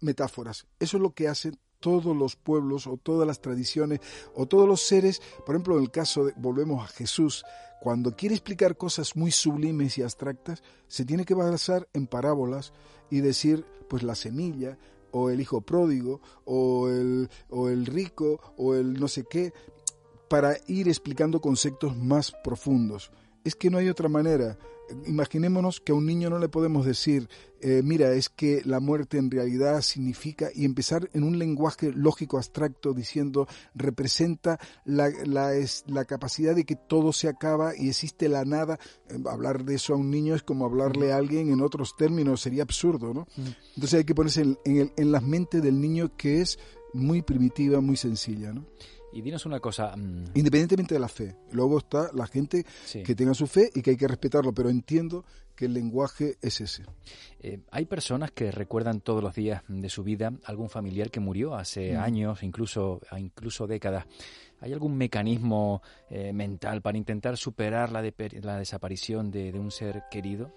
metáforas. 0.00 0.66
Eso 0.78 0.96
es 0.96 1.02
lo 1.02 1.10
que 1.10 1.28
hacen 1.28 1.58
todos 1.80 2.16
los 2.16 2.36
pueblos 2.36 2.86
o 2.86 2.96
todas 2.96 3.26
las 3.26 3.40
tradiciones 3.40 4.00
o 4.34 4.46
todos 4.46 4.66
los 4.66 4.80
seres, 4.80 5.20
por 5.44 5.54
ejemplo, 5.54 5.76
en 5.76 5.82
el 5.82 5.90
caso 5.90 6.24
de, 6.24 6.32
volvemos 6.36 6.82
a 6.82 6.88
Jesús, 6.88 7.44
cuando 7.80 8.16
quiere 8.16 8.34
explicar 8.34 8.76
cosas 8.76 9.16
muy 9.16 9.30
sublimes 9.30 9.98
y 9.98 10.02
abstractas, 10.02 10.62
se 10.88 11.04
tiene 11.04 11.24
que 11.24 11.34
basar 11.34 11.88
en 11.92 12.06
parábolas 12.06 12.72
y 13.10 13.20
decir, 13.20 13.66
pues 13.88 14.02
la 14.02 14.14
semilla, 14.14 14.78
o 15.18 15.30
el 15.30 15.40
hijo 15.40 15.62
pródigo, 15.62 16.20
o 16.44 16.90
el, 16.90 17.30
o 17.48 17.70
el 17.70 17.86
rico, 17.86 18.38
o 18.58 18.74
el 18.74 19.00
no 19.00 19.08
sé 19.08 19.24
qué, 19.24 19.54
para 20.28 20.58
ir 20.66 20.88
explicando 20.88 21.40
conceptos 21.40 21.96
más 21.96 22.32
profundos. 22.44 23.10
Es 23.42 23.54
que 23.54 23.70
no 23.70 23.78
hay 23.78 23.88
otra 23.88 24.10
manera 24.10 24.58
imaginémonos 25.06 25.80
que 25.80 25.92
a 25.92 25.94
un 25.94 26.06
niño 26.06 26.30
no 26.30 26.38
le 26.38 26.48
podemos 26.48 26.86
decir, 26.86 27.28
eh, 27.60 27.82
mira, 27.82 28.12
es 28.12 28.28
que 28.28 28.62
la 28.64 28.80
muerte 28.80 29.18
en 29.18 29.30
realidad 29.30 29.80
significa, 29.80 30.50
y 30.54 30.64
empezar 30.64 31.10
en 31.14 31.24
un 31.24 31.38
lenguaje 31.38 31.92
lógico 31.92 32.36
abstracto 32.36 32.92
diciendo, 32.92 33.48
representa 33.74 34.58
la, 34.84 35.10
la, 35.24 35.54
es, 35.54 35.84
la 35.86 36.04
capacidad 36.04 36.54
de 36.54 36.64
que 36.64 36.76
todo 36.76 37.12
se 37.12 37.28
acaba 37.28 37.72
y 37.76 37.88
existe 37.88 38.28
la 38.28 38.44
nada. 38.44 38.78
Eh, 39.08 39.18
hablar 39.28 39.64
de 39.64 39.74
eso 39.74 39.94
a 39.94 39.96
un 39.96 40.10
niño 40.10 40.34
es 40.34 40.42
como 40.42 40.64
hablarle 40.64 41.12
a 41.12 41.16
alguien 41.16 41.50
en 41.50 41.60
otros 41.60 41.96
términos, 41.96 42.40
sería 42.40 42.62
absurdo, 42.62 43.14
¿no? 43.14 43.26
Entonces 43.74 43.94
hay 43.94 44.04
que 44.04 44.14
ponerse 44.14 44.42
en, 44.42 44.58
en, 44.64 44.92
en 44.96 45.12
la 45.12 45.20
mente 45.20 45.60
del 45.60 45.80
niño 45.80 46.16
que 46.16 46.40
es 46.40 46.58
muy 46.92 47.22
primitiva, 47.22 47.80
muy 47.80 47.96
sencilla, 47.96 48.52
¿no? 48.52 48.64
Y 49.16 49.22
dinos 49.22 49.46
una 49.46 49.60
cosa. 49.60 49.96
Mm, 49.96 50.24
Independientemente 50.34 50.94
de 50.94 51.00
la 51.00 51.08
fe. 51.08 51.34
Luego 51.52 51.78
está 51.78 52.10
la 52.12 52.26
gente 52.26 52.66
que 53.02 53.14
tenga 53.14 53.32
su 53.32 53.46
fe 53.46 53.70
y 53.74 53.80
que 53.80 53.92
hay 53.92 53.96
que 53.96 54.06
respetarlo, 54.06 54.52
pero 54.52 54.68
entiendo 54.68 55.24
que 55.54 55.64
el 55.64 55.72
lenguaje 55.72 56.36
es 56.42 56.60
ese. 56.60 56.84
Eh, 57.40 57.60
hay 57.70 57.86
personas 57.86 58.30
que 58.32 58.50
recuerdan 58.50 59.00
todos 59.00 59.22
los 59.22 59.34
días 59.34 59.62
de 59.68 59.88
su 59.88 60.02
vida 60.02 60.34
algún 60.44 60.68
familiar 60.68 61.10
que 61.10 61.20
murió 61.20 61.54
hace 61.54 61.94
mm. 61.94 61.98
años, 61.98 62.42
incluso, 62.42 63.00
incluso 63.16 63.66
décadas. 63.66 64.04
¿Hay 64.60 64.74
algún 64.74 64.98
mecanismo 64.98 65.80
eh, 66.10 66.34
mental 66.34 66.82
para 66.82 66.98
intentar 66.98 67.38
superar 67.38 67.92
la, 67.92 68.02
la 68.42 68.58
desaparición 68.58 69.30
de, 69.30 69.50
un 69.58 69.70
ser 69.70 70.02
querido? 70.10 70.52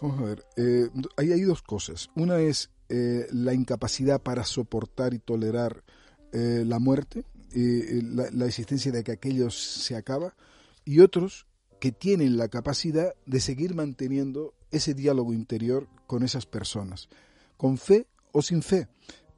Vamos 0.00 0.18
a 0.18 0.24
ver, 0.24 0.46
eh, 0.56 0.88
hay, 1.18 1.32
hay, 1.32 1.42
dos 1.42 1.60
cosas. 1.60 2.08
Una 2.16 2.40
es 2.40 2.70
la 2.88 3.52
incapacidad 3.54 4.20
para 4.20 4.44
soportar 4.44 5.12
y 5.14 5.18
tolerar 5.18 5.82
la 6.32 6.78
muerte, 6.78 7.24
eh, 7.54 8.02
la, 8.32 8.46
existencia 8.46 8.92
de 8.92 9.04
que 9.04 9.12
aquello 9.12 9.50
se 9.50 9.96
acaba, 9.96 10.34
y 10.84 11.00
otros 11.00 11.46
que 11.80 11.92
tienen 11.92 12.36
la 12.36 12.48
capacidad 12.48 13.14
de 13.26 13.40
seguir 13.40 13.74
manteniendo 13.74 14.54
ese 14.70 14.94
diálogo 14.94 15.32
interior 15.32 15.88
con 16.06 16.22
esas 16.22 16.46
personas, 16.46 17.08
con 17.56 17.78
fe 17.78 18.06
o 18.32 18.42
sin 18.42 18.62
fe, 18.62 18.88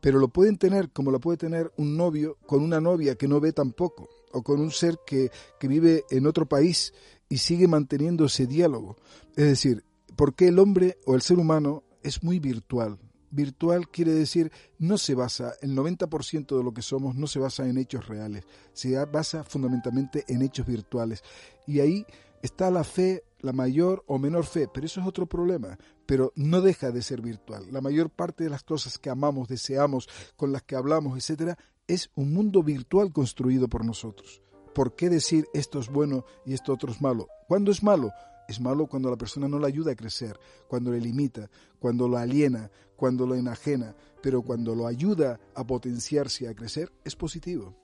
pero 0.01 0.19
lo 0.19 0.29
pueden 0.29 0.59
tener 0.59 0.91
como 0.91 1.11
lo 1.11 1.21
puede 1.21 1.39
tener 1.39 1.73
un 1.77 1.97
novio 1.97 2.37
con 2.47 2.63
una 2.63 2.81
novia 2.81 3.15
que 3.15 3.29
no 3.29 3.41
ve 3.41 3.53
tampoco, 3.53 4.09
o 4.33 4.43
con 4.43 4.61
un 4.61 4.71
ser 4.71 4.99
que, 5.07 5.31
que 5.59 5.69
vive 5.69 6.05
en 6.11 6.27
otro 6.27 6.47
país 6.47 6.93
y 7.29 7.39
sigue 7.39 7.69
manteniendo 7.69 8.27
ese 8.27 8.47
diálogo. 8.47 8.97
Es 9.37 9.47
decir, 9.47 9.85
porque 10.17 10.49
el 10.49 10.59
hombre 10.59 10.99
o 11.07 11.15
el 11.15 11.23
ser 11.23 11.39
humano 11.39 11.85
es 12.03 12.23
muy 12.23 12.39
virtual, 12.39 12.99
virtual 13.35 13.89
quiere 13.89 14.13
decir 14.13 14.53
no 14.79 14.97
se 14.97 15.15
basa, 15.15 15.55
el 15.61 15.77
90% 15.77 16.57
de 16.57 16.65
lo 16.65 16.73
que 16.73 16.83
somos 16.83 17.15
no 17.15 17.27
se 17.27 17.39
basa 17.39 17.69
en 17.69 17.79
hechos 17.79 18.07
reales, 18.07 18.45
se 18.73 19.03
basa 19.07 19.45
fundamentalmente 19.45 20.25
en 20.29 20.43
hechos 20.43 20.67
virtuales. 20.67 21.23
Y 21.67 21.81
ahí 21.81 22.07
está 22.43 22.71
la 22.71 22.85
fe, 22.85 23.25
la 23.41 23.53
mayor 23.53 24.05
o 24.07 24.19
menor 24.19 24.45
fe, 24.45 24.69
pero 24.73 24.87
eso 24.87 25.01
es 25.01 25.07
otro 25.07 25.27
problema, 25.27 25.79
pero 26.07 26.33
no 26.37 26.61
deja 26.61 26.91
de 26.91 27.03
ser 27.03 27.21
virtual. 27.21 27.67
La 27.71 27.81
mayor 27.81 28.11
parte 28.11 28.45
de 28.45 28.51
las 28.51 28.63
cosas 28.63 28.99
que 28.99 29.11
amamos, 29.11 29.49
deseamos, 29.49 30.09
con 30.37 30.53
las 30.53 30.63
que 30.63 30.77
hablamos, 30.77 31.17
etcétera, 31.17 31.59
es 31.87 32.11
un 32.15 32.33
mundo 32.33 32.63
virtual 32.63 33.13
construido 33.13 33.69
por 33.69 33.85
nosotros. 33.85 34.43
¿Por 34.75 34.95
qué 34.97 35.09
decir 35.09 35.47
esto 35.55 35.79
es 35.79 35.89
bueno 35.89 36.25
y 36.45 36.53
esto 36.53 36.73
otro 36.73 36.91
es 36.91 37.01
malo? 37.01 37.29
¿Cuándo 37.47 37.71
es 37.71 37.83
malo? 37.83 38.11
Es 38.49 38.61
malo 38.61 38.87
cuando 38.87 39.11
la 39.11 39.17
persona 39.17 39.49
no 39.49 39.59
la 39.59 39.69
ayuda 39.69 39.93
a 39.93 39.97
crecer, 39.97 40.39
cuando 40.69 40.91
le 40.91 41.01
limita, 41.01 41.49
cuando 41.79 42.09
lo 42.09 42.19
aliena, 42.19 42.71
cuando 42.97 43.27
lo 43.27 43.35
enajena, 43.35 43.95
pero 44.23 44.43
cuando 44.43 44.75
lo 44.75 44.87
ayuda 44.87 45.41
a 45.55 45.67
potenciarse, 45.67 46.49
a 46.49 46.55
crecer, 46.55 46.93
es 47.05 47.17
positivo. 47.17 47.75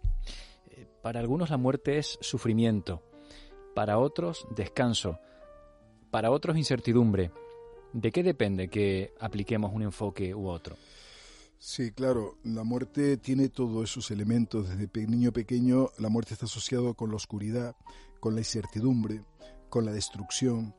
Eh, 0.69 0.87
para 1.03 1.21
algunos 1.21 1.51
la 1.51 1.57
muerte 1.57 1.99
es 1.99 2.19
sufrimiento, 2.21 3.03
para 3.75 3.99
otros 3.99 4.47
descanso, 4.55 5.19
para 6.11 6.31
otros 6.31 6.57
incertidumbre. 6.57 7.31
¿De 7.93 8.13
qué 8.13 8.23
depende 8.23 8.69
que 8.69 9.13
apliquemos 9.19 9.73
un 9.75 9.83
enfoque 9.83 10.35
u 10.35 10.49
otro? 10.49 10.77
Sí, 11.59 11.93
claro, 11.93 12.39
la 12.43 12.65
muerte 12.65 13.19
tiene 13.19 13.51
todos 13.51 13.91
esos 13.91 14.11
elementos. 14.11 14.69
Desde 14.69 15.07
niño 15.07 15.31
pequeño 15.31 15.91
la 15.99 16.09
muerte 16.09 16.33
está 16.33 16.47
asociada 16.47 16.95
con 16.95 17.11
la 17.11 17.17
oscuridad, 17.17 17.77
con 18.19 18.35
la 18.35 18.41
incertidumbre, 18.41 19.23
con 19.69 19.85
la 19.85 19.93
destrucción, 19.93 20.75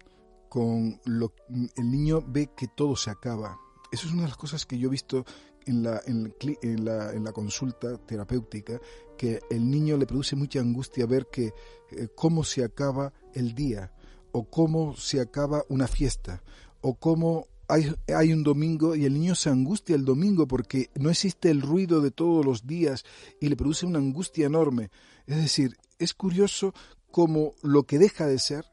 con 0.50 1.00
lo 1.06 1.34
el 1.78 1.92
niño 1.92 2.24
ve 2.26 2.50
que 2.58 2.68
todo 2.68 2.96
se 2.96 3.12
acaba. 3.12 3.60
Eso 3.92 4.08
es 4.08 4.14
una 4.14 4.24
de 4.24 4.30
las 4.30 4.38
cosas 4.38 4.66
que 4.66 4.78
yo 4.78 4.88
he 4.88 4.92
visto 4.92 5.26
en 5.66 5.84
la, 5.84 6.02
en, 6.06 7.24
la, 7.24 7.32
consulta 7.34 7.98
terapéutica, 7.98 8.80
que 9.18 9.42
el 9.50 9.70
niño 9.70 9.98
le 9.98 10.08
produce 10.08 10.36
mucha 10.36 10.60
angustia 10.60 11.06
ver 11.06 11.28
que 11.28 11.54
eh, 11.92 12.08
cómo 12.16 12.44
se 12.44 12.64
acaba 12.64 13.14
el 13.34 13.54
día, 13.54 13.92
o 14.32 14.50
cómo 14.50 14.96
se 14.96 15.20
acaba 15.20 15.64
una 15.70 15.88
fiesta, 15.88 16.42
o 16.82 16.96
cómo 16.96 17.48
hay, 17.68 17.94
hay, 18.08 18.34
un 18.34 18.44
domingo 18.44 18.96
y 18.96 19.06
el 19.06 19.14
niño 19.14 19.36
se 19.36 19.50
angustia 19.50 19.96
el 19.96 20.04
domingo 20.04 20.48
porque 20.48 20.90
no 20.96 21.10
existe 21.10 21.50
el 21.50 21.62
ruido 21.62 22.02
de 22.02 22.12
todos 22.12 22.46
los 22.46 22.66
días 22.66 23.06
y 23.40 23.50
le 23.50 23.56
produce 23.56 23.86
una 23.86 24.00
angustia 24.00 24.46
enorme. 24.46 24.90
Es 25.26 25.38
decir, 25.38 25.78
es 26.00 26.14
curioso 26.14 26.74
cómo 27.12 27.54
lo 27.62 27.84
que 27.84 28.00
deja 28.00 28.26
de 28.26 28.40
ser 28.40 28.66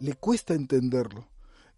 le 0.00 0.14
cuesta 0.14 0.54
entenderlo. 0.54 1.28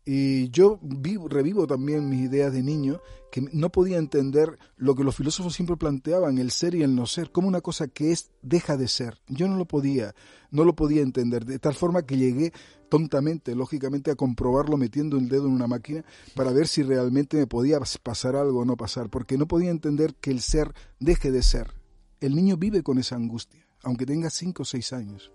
Y 0.04 0.48
yo 0.50 0.78
vivo, 0.80 1.28
revivo 1.28 1.66
también 1.66 2.08
mis 2.08 2.22
ideas 2.22 2.52
de 2.52 2.62
niño, 2.62 3.00
que 3.30 3.42
no 3.52 3.70
podía 3.70 3.98
entender 3.98 4.58
lo 4.76 4.94
que 4.94 5.04
los 5.04 5.14
filósofos 5.14 5.52
siempre 5.54 5.76
planteaban, 5.76 6.38
el 6.38 6.50
ser 6.50 6.74
y 6.74 6.82
el 6.82 6.94
no 6.94 7.06
ser, 7.06 7.30
como 7.30 7.46
una 7.46 7.61
cosa 7.61 7.88
que 7.88 8.12
es 8.12 8.30
deja 8.40 8.78
de 8.78 8.88
ser. 8.88 9.20
Yo 9.28 9.48
no 9.48 9.56
lo 9.56 9.66
podía, 9.66 10.14
no 10.50 10.64
lo 10.64 10.74
podía 10.74 11.02
entender, 11.02 11.44
de 11.44 11.58
tal 11.58 11.74
forma 11.74 12.06
que 12.06 12.16
llegué 12.16 12.52
tontamente, 12.88 13.54
lógicamente, 13.54 14.11
a 14.11 14.16
comprobarlo 14.16 14.78
metiendo 14.78 15.18
el 15.18 15.28
dedo 15.28 15.46
en 15.46 15.52
una 15.52 15.66
máquina 15.66 16.04
para 16.34 16.52
ver 16.52 16.68
si 16.68 16.82
realmente 16.82 17.37
me 17.37 17.46
podía 17.46 17.78
pasar 18.02 18.34
algo 18.34 18.61
o 18.61 18.64
no 18.64 18.76
pasar, 18.76 19.11
porque 19.11 19.37
no 19.37 19.46
podía 19.46 19.70
entender 19.70 20.14
que 20.14 20.30
el 20.30 20.40
ser 20.40 20.72
deje 21.00 21.30
de 21.30 21.42
ser. 21.42 21.74
El 22.20 22.34
niño 22.34 22.56
vive 22.56 22.82
con 22.82 22.98
esa 22.98 23.16
angustia, 23.16 23.66
aunque 23.82 24.06
tenga 24.06 24.30
cinco 24.30 24.62
o 24.62 24.66
seis 24.66 24.92
años. 24.92 25.30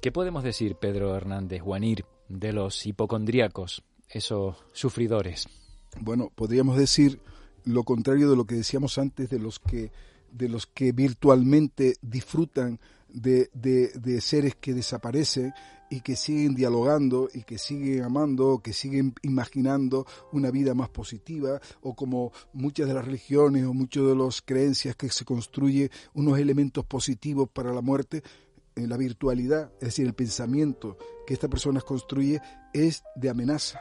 ¿Qué 0.00 0.10
podemos 0.10 0.42
decir, 0.42 0.76
Pedro 0.76 1.14
Hernández 1.14 1.60
Juanir, 1.60 2.06
de 2.30 2.54
los 2.54 2.86
hipocondríacos, 2.86 3.82
esos 4.08 4.56
sufridores? 4.72 5.48
Bueno, 6.00 6.30
podríamos 6.34 6.78
decir 6.78 7.20
lo 7.64 7.82
contrario 7.84 8.30
de 8.30 8.36
lo 8.36 8.46
que 8.46 8.54
decíamos 8.54 8.96
antes 8.96 9.28
de 9.28 9.38
los 9.38 9.58
que 9.58 9.90
de 10.32 10.48
los 10.48 10.66
que 10.66 10.92
virtualmente 10.92 11.96
disfrutan 12.02 12.78
de, 13.08 13.50
de, 13.52 14.20
seres 14.20 14.54
que 14.54 14.74
desaparecen 14.74 15.52
y 15.90 16.02
que 16.02 16.14
siguen 16.14 16.54
dialogando 16.54 17.28
y 17.34 17.42
que 17.42 17.58
siguen 17.58 18.04
amando, 18.04 18.60
que 18.62 18.72
siguen 18.72 19.12
imaginando 19.22 20.06
una 20.30 20.52
vida 20.52 20.72
más 20.72 20.88
positiva, 20.90 21.60
o 21.80 21.96
como 21.96 22.30
muchas 22.52 22.86
de 22.86 22.94
las 22.94 23.04
religiones 23.04 23.64
o 23.64 23.74
muchas 23.74 24.04
de 24.04 24.14
las 24.14 24.40
creencias 24.40 24.94
que 24.94 25.08
se 25.08 25.24
construye 25.24 25.90
unos 26.14 26.38
elementos 26.38 26.84
positivos 26.84 27.48
para 27.48 27.72
la 27.72 27.80
muerte, 27.80 28.22
la 28.76 28.96
virtualidad, 28.96 29.72
es 29.80 29.88
decir, 29.88 30.06
el 30.06 30.14
pensamiento 30.14 30.96
que 31.26 31.34
esta 31.34 31.48
persona 31.48 31.80
construye 31.80 32.40
es 32.72 33.02
de 33.16 33.30
amenaza. 33.30 33.80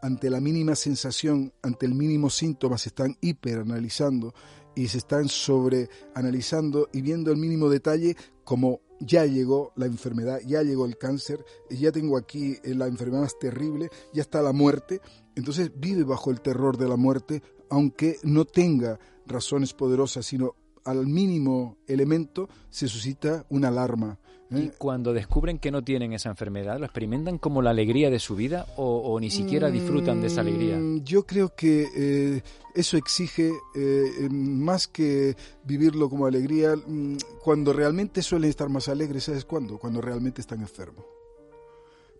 Ante 0.00 0.30
la 0.30 0.40
mínima 0.40 0.74
sensación, 0.74 1.52
ante 1.62 1.86
el 1.86 1.94
mínimo 1.94 2.30
síntoma, 2.30 2.78
se 2.78 2.90
están 2.90 3.16
hiperanalizando 3.20 4.32
y 4.76 4.88
se 4.88 4.98
están 4.98 5.28
sobreanalizando 5.28 6.88
y 6.92 7.02
viendo 7.02 7.32
el 7.32 7.36
mínimo 7.36 7.68
detalle 7.68 8.16
como 8.44 8.80
ya 9.00 9.26
llegó 9.26 9.72
la 9.76 9.86
enfermedad, 9.86 10.40
ya 10.46 10.62
llegó 10.62 10.84
el 10.84 10.98
cáncer, 10.98 11.44
ya 11.70 11.92
tengo 11.92 12.16
aquí 12.16 12.56
eh, 12.62 12.74
la 12.74 12.86
enfermedad 12.86 13.22
más 13.22 13.38
terrible, 13.38 13.90
ya 14.12 14.22
está 14.22 14.42
la 14.42 14.52
muerte. 14.52 15.00
Entonces 15.34 15.70
vive 15.76 16.04
bajo 16.04 16.30
el 16.30 16.40
terror 16.40 16.76
de 16.76 16.88
la 16.88 16.96
muerte, 16.96 17.42
aunque 17.70 18.18
no 18.22 18.44
tenga 18.44 18.98
razones 19.26 19.74
poderosas, 19.74 20.26
sino 20.26 20.54
al 20.84 21.06
mínimo 21.06 21.76
elemento 21.86 22.48
se 22.70 22.88
suscita 22.88 23.44
una 23.50 23.68
alarma. 23.68 24.18
¿Eh? 24.50 24.58
Y 24.58 24.68
cuando 24.76 25.12
descubren 25.12 25.58
que 25.58 25.70
no 25.70 25.82
tienen 25.82 26.12
esa 26.12 26.28
enfermedad, 26.28 26.78
¿lo 26.78 26.84
experimentan 26.84 27.38
como 27.38 27.62
la 27.62 27.70
alegría 27.70 28.10
de 28.10 28.18
su 28.18 28.36
vida 28.36 28.66
o, 28.76 29.18
ni 29.20 29.30
siquiera 29.30 29.70
disfrutan 29.70 30.20
de 30.20 30.28
esa 30.28 30.40
alegría? 30.40 30.76
Mm, 30.76 31.04
yo 31.04 31.24
creo 31.24 31.54
que 31.54 31.88
eh, 31.94 32.42
eso 32.74 32.96
exige 32.96 33.52
eh, 33.74 34.28
más 34.30 34.88
que 34.88 35.36
vivirlo 35.64 36.08
como 36.08 36.26
alegría. 36.26 36.74
Mm, 36.76 37.16
cuando 37.42 37.72
realmente 37.72 38.22
suelen 38.22 38.50
estar 38.50 38.68
más 38.68 38.88
alegres, 38.88 39.24
¿sabes 39.24 39.44
cuándo? 39.44 39.78
Cuando 39.78 40.00
realmente 40.00 40.40
están 40.40 40.60
enfermos. 40.60 41.04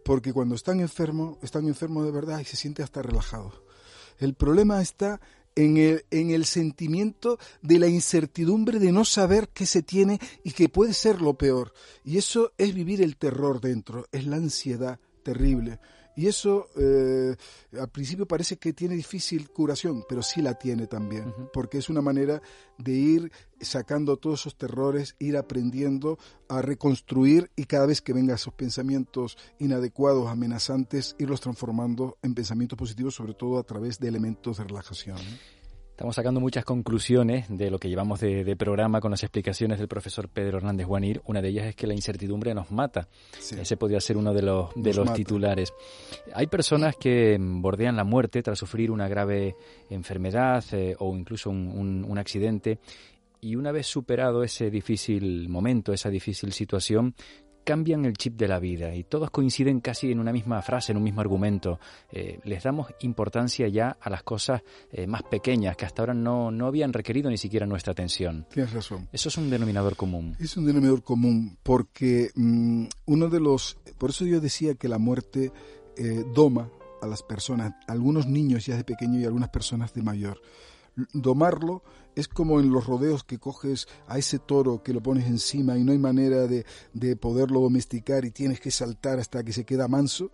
Porque 0.04 0.32
cuando 0.32 0.54
están 0.54 0.80
enfermos, 0.80 1.36
están 1.42 1.66
enfermos 1.66 2.04
de 2.04 2.12
verdad 2.12 2.40
y 2.40 2.44
se 2.44 2.56
siente 2.56 2.82
hasta 2.82 3.02
relajado. 3.02 3.52
El 4.18 4.34
problema 4.34 4.80
está 4.80 5.20
en 5.58 5.76
el, 5.76 6.04
en 6.12 6.30
el 6.30 6.44
sentimiento 6.44 7.38
de 7.62 7.80
la 7.80 7.88
incertidumbre 7.88 8.78
de 8.78 8.92
no 8.92 9.04
saber 9.04 9.48
qué 9.48 9.66
se 9.66 9.82
tiene 9.82 10.20
y 10.44 10.52
que 10.52 10.68
puede 10.68 10.94
ser 10.94 11.20
lo 11.20 11.34
peor. 11.34 11.72
Y 12.04 12.16
eso 12.16 12.52
es 12.58 12.72
vivir 12.74 13.02
el 13.02 13.16
terror 13.16 13.60
dentro, 13.60 14.06
es 14.12 14.24
la 14.24 14.36
ansiedad 14.36 15.00
terrible. 15.24 15.80
Y 16.18 16.26
eso 16.26 16.68
eh, 16.76 17.36
al 17.78 17.90
principio 17.90 18.26
parece 18.26 18.56
que 18.56 18.72
tiene 18.72 18.96
difícil 18.96 19.50
curación, 19.50 20.04
pero 20.08 20.20
sí 20.20 20.42
la 20.42 20.54
tiene 20.54 20.88
también, 20.88 21.32
porque 21.52 21.78
es 21.78 21.88
una 21.88 22.02
manera 22.02 22.42
de 22.76 22.90
ir 22.90 23.32
sacando 23.60 24.16
todos 24.16 24.40
esos 24.40 24.58
terrores, 24.58 25.14
ir 25.20 25.36
aprendiendo 25.36 26.18
a 26.48 26.60
reconstruir 26.60 27.52
y 27.54 27.66
cada 27.66 27.86
vez 27.86 28.02
que 28.02 28.12
vengan 28.12 28.34
esos 28.34 28.52
pensamientos 28.52 29.38
inadecuados, 29.60 30.26
amenazantes, 30.26 31.14
irlos 31.20 31.40
transformando 31.40 32.18
en 32.20 32.34
pensamientos 32.34 32.76
positivos, 32.76 33.14
sobre 33.14 33.34
todo 33.34 33.56
a 33.56 33.62
través 33.62 34.00
de 34.00 34.08
elementos 34.08 34.58
de 34.58 34.64
relajación. 34.64 35.18
Estamos 35.98 36.14
sacando 36.14 36.38
muchas 36.38 36.64
conclusiones 36.64 37.46
de 37.48 37.72
lo 37.72 37.80
que 37.80 37.88
llevamos 37.88 38.20
de, 38.20 38.54
programa 38.56 39.00
con 39.00 39.10
las 39.10 39.24
explicaciones 39.24 39.80
del 39.80 39.88
profesor 39.88 40.28
Pedro 40.28 40.58
Hernández 40.58 40.86
Guanir. 40.86 41.20
Una 41.24 41.42
de 41.42 41.48
ellas 41.48 41.66
es 41.66 41.74
que 41.74 41.88
la 41.88 41.94
incertidumbre 41.94 42.54
nos 42.54 42.70
mata. 42.70 43.08
Ese 43.36 43.76
podría 43.76 43.98
ser 43.98 44.16
uno 44.16 44.32
de 44.32 44.42
los, 44.42 44.70
de 44.76 44.94
los 44.94 45.12
titulares. 45.12 45.74
Hay 46.34 46.46
personas 46.46 46.94
que 46.94 47.36
bordean 47.40 47.96
la 47.96 48.04
muerte 48.04 48.44
tras 48.44 48.60
sufrir 48.60 48.92
una 48.92 49.08
grave 49.08 49.56
enfermedad 49.90 50.64
eh, 50.70 50.94
o 51.00 51.16
incluso 51.16 51.50
un, 51.50 52.06
un 52.08 52.18
accidente 52.18 52.78
y 53.40 53.56
una 53.56 53.72
vez 53.72 53.88
superado 53.88 54.44
ese 54.44 54.70
difícil 54.70 55.48
momento, 55.48 55.92
esa 55.92 56.10
difícil 56.10 56.52
situación, 56.52 57.16
cambian 57.68 58.06
el 58.06 58.16
chip 58.16 58.34
de 58.38 58.48
la 58.48 58.58
vida 58.58 58.94
y 58.94 59.04
todos 59.04 59.30
coinciden 59.30 59.80
casi 59.80 60.10
en 60.10 60.20
una 60.20 60.32
misma 60.32 60.62
frase, 60.62 60.92
en 60.92 60.96
un 60.96 61.04
mismo 61.04 61.20
argumento. 61.20 61.78
Eh, 62.10 62.40
les 62.44 62.62
damos 62.62 62.86
importancia 63.00 63.68
ya 63.68 63.98
a 64.00 64.08
las 64.08 64.22
cosas 64.22 64.62
eh, 64.90 65.06
más 65.06 65.22
pequeñas 65.24 65.76
que 65.76 65.84
hasta 65.84 66.00
ahora 66.00 66.14
no, 66.14 66.50
no 66.50 66.66
habían 66.66 66.94
requerido 66.94 67.28
ni 67.28 67.36
siquiera 67.36 67.66
nuestra 67.66 67.92
atención. 67.92 68.46
Tienes 68.50 68.72
razón. 68.72 69.06
Eso 69.12 69.28
es 69.28 69.36
un 69.36 69.50
denominador 69.50 69.96
común. 69.96 70.34
Es 70.40 70.56
un 70.56 70.64
denominador 70.64 71.02
común 71.02 71.58
porque 71.62 72.30
mm, 72.34 72.86
uno 73.04 73.28
de 73.28 73.38
los... 73.38 73.76
Por 73.98 74.08
eso 74.08 74.24
yo 74.24 74.40
decía 74.40 74.74
que 74.76 74.88
la 74.88 74.96
muerte 74.96 75.52
eh, 75.98 76.24
doma 76.34 76.70
a 77.02 77.06
las 77.06 77.22
personas, 77.22 77.74
algunos 77.86 78.26
niños 78.26 78.64
ya 78.64 78.78
de 78.78 78.84
pequeño 78.84 79.20
y 79.20 79.26
algunas 79.26 79.50
personas 79.50 79.92
de 79.92 80.02
mayor 80.02 80.40
domarlo 81.12 81.82
es 82.14 82.26
como 82.26 82.58
en 82.60 82.70
los 82.70 82.86
rodeos 82.86 83.22
que 83.22 83.38
coges 83.38 83.86
a 84.06 84.18
ese 84.18 84.38
toro 84.38 84.82
que 84.82 84.92
lo 84.92 85.02
pones 85.02 85.26
encima 85.26 85.78
y 85.78 85.84
no 85.84 85.92
hay 85.92 85.98
manera 85.98 86.46
de, 86.46 86.66
de, 86.92 87.16
poderlo 87.16 87.60
domesticar 87.60 88.24
y 88.24 88.30
tienes 88.30 88.60
que 88.60 88.70
saltar 88.70 89.18
hasta 89.20 89.44
que 89.44 89.52
se 89.52 89.64
queda 89.64 89.86
manso, 89.86 90.30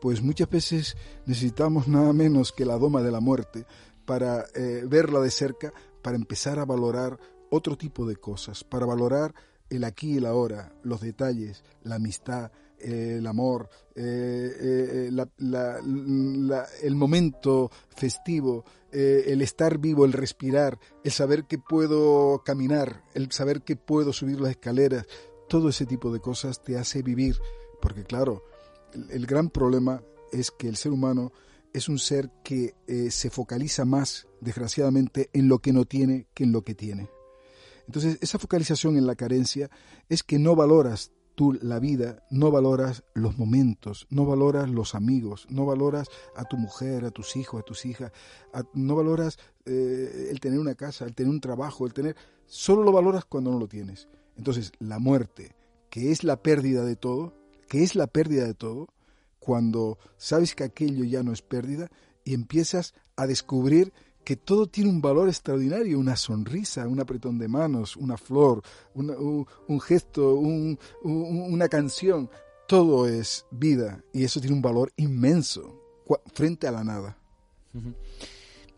pues 0.00 0.22
muchas 0.22 0.48
veces 0.48 0.96
necesitamos 1.26 1.88
nada 1.88 2.12
menos 2.12 2.52
que 2.52 2.64
la 2.64 2.78
doma 2.78 3.02
de 3.02 3.10
la 3.10 3.20
muerte 3.20 3.66
para 4.04 4.44
eh, 4.54 4.84
verla 4.86 5.20
de 5.20 5.30
cerca, 5.30 5.72
para 6.02 6.16
empezar 6.16 6.58
a 6.58 6.64
valorar 6.64 7.18
otro 7.50 7.76
tipo 7.76 8.06
de 8.06 8.16
cosas, 8.16 8.64
para 8.64 8.86
valorar 8.86 9.34
el 9.70 9.84
aquí 9.84 10.12
y 10.12 10.16
el 10.18 10.26
ahora, 10.26 10.72
los 10.82 11.00
detalles, 11.00 11.64
la 11.82 11.96
amistad, 11.96 12.52
el 12.84 13.26
amor, 13.26 13.68
eh, 13.94 15.08
eh, 15.08 15.10
el 16.82 16.94
momento 16.94 17.70
festivo, 17.88 18.64
eh, 18.92 19.24
el 19.28 19.42
estar 19.42 19.78
vivo, 19.78 20.04
el 20.04 20.12
respirar, 20.12 20.78
el 21.02 21.10
saber 21.10 21.44
que 21.44 21.58
puedo 21.58 22.42
caminar, 22.44 23.02
el 23.14 23.30
saber 23.32 23.62
que 23.62 23.76
puedo 23.76 24.12
subir 24.12 24.40
las 24.40 24.50
escaleras, 24.50 25.06
todo 25.48 25.68
ese 25.68 25.86
tipo 25.86 26.12
de 26.12 26.20
cosas 26.20 26.62
te 26.62 26.76
hace 26.76 27.02
vivir, 27.02 27.38
porque 27.80 28.04
claro, 28.04 28.44
el, 29.10 29.26
gran 29.26 29.50
problema 29.50 30.02
es 30.32 30.50
que 30.50 30.68
el 30.68 30.76
ser 30.76 30.92
humano 30.92 31.32
es 31.72 31.88
un 31.88 31.98
ser 31.98 32.30
que 32.44 32.74
se 33.10 33.30
focaliza 33.30 33.84
más, 33.84 34.28
desgraciadamente, 34.40 35.28
en 35.32 35.48
lo 35.48 35.58
que 35.58 35.72
no 35.72 35.84
tiene 35.84 36.28
que 36.32 36.44
en 36.44 36.52
lo 36.52 36.62
que 36.62 36.74
tiene. 36.74 37.08
Entonces, 37.86 38.18
esa 38.20 38.38
focalización 38.38 38.96
en 38.96 39.06
la 39.06 39.16
carencia 39.16 39.70
es 40.08 40.22
que 40.22 40.38
no 40.38 40.54
valoras 40.54 41.12
tú 41.34 41.58
la 41.60 41.78
vida, 41.78 42.22
no 42.30 42.50
valoras 42.50 43.04
los 43.14 43.38
momentos, 43.38 44.06
no 44.10 44.24
valoras 44.24 44.68
los 44.68 44.94
amigos, 44.94 45.46
no 45.50 45.66
valoras 45.66 46.08
a 46.36 46.44
tu 46.44 46.56
mujer, 46.56 47.04
a 47.04 47.10
tus 47.10 47.36
hijos, 47.36 47.60
a 47.60 47.64
tus 47.64 47.84
hijas, 47.86 48.12
no 48.72 48.94
valoras 48.94 49.38
eh, 49.66 50.28
el 50.30 50.40
tener 50.40 50.58
una 50.58 50.74
casa, 50.74 51.04
el 51.04 51.14
tener 51.14 51.30
un 51.30 51.40
trabajo, 51.40 51.86
el 51.86 51.92
tener... 51.92 52.16
Solo 52.46 52.84
lo 52.84 52.92
valoras 52.92 53.24
cuando 53.24 53.50
no 53.50 53.58
lo 53.58 53.68
tienes. 53.68 54.08
Entonces, 54.36 54.72
la 54.78 54.98
muerte, 54.98 55.56
que 55.90 56.12
es 56.12 56.24
la 56.24 56.42
pérdida 56.42 56.84
de 56.84 56.96
todo, 56.96 57.34
que 57.68 57.82
es 57.82 57.96
la 57.96 58.06
pérdida 58.06 58.44
de 58.44 58.54
todo, 58.54 58.88
cuando 59.38 59.98
sabes 60.16 60.54
que 60.54 60.64
aquello 60.64 61.04
ya 61.04 61.22
no 61.22 61.32
es 61.32 61.42
pérdida 61.42 61.90
y 62.24 62.34
empiezas 62.34 62.94
a 63.16 63.26
descubrir 63.26 63.92
que 64.24 64.36
todo 64.36 64.66
tiene 64.66 64.90
un 64.90 65.00
valor 65.00 65.28
extraordinario, 65.28 65.98
una 65.98 66.16
sonrisa, 66.16 66.88
un 66.88 67.00
apretón 67.00 67.38
de 67.38 67.48
manos, 67.48 67.96
una 67.96 68.16
flor, 68.16 68.62
un, 68.94 69.80
gesto, 69.80 70.34
una 70.34 71.68
canción, 71.68 72.30
todo 72.66 73.06
es 73.06 73.46
vida 73.50 74.02
y 74.12 74.24
eso 74.24 74.40
tiene 74.40 74.56
un 74.56 74.62
valor 74.62 74.92
inmenso 74.96 75.80
frente 76.32 76.66
a 76.66 76.72
la 76.72 76.84
nada. 76.84 77.18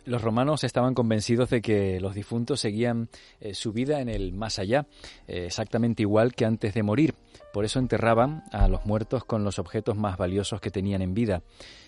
Los 0.04 0.22
romanos 0.22 0.62
estaban 0.62 0.94
convencidos 0.94 1.50
de 1.50 1.60
que 1.60 2.00
los 2.00 2.14
difuntos 2.14 2.60
seguían 2.60 3.08
eh, 3.40 3.54
su 3.54 3.72
vida 3.72 4.00
en 4.00 4.08
el 4.08 4.32
más 4.32 4.60
allá, 4.60 4.86
eh, 5.26 5.46
exactamente 5.46 6.02
igual 6.02 6.32
que 6.34 6.44
antes 6.44 6.74
de 6.74 6.84
morir. 6.84 7.16
Por 7.52 7.64
eso 7.64 7.80
enterraban 7.80 8.44
a 8.52 8.68
los 8.68 8.86
muertos 8.86 9.24
con 9.24 9.42
los 9.42 9.58
objetos 9.58 9.96
más 9.96 10.16
valiosos 10.16 10.60
que 10.60 10.70
tenían 10.70 11.02
en 11.02 11.12
vida. 11.12 11.42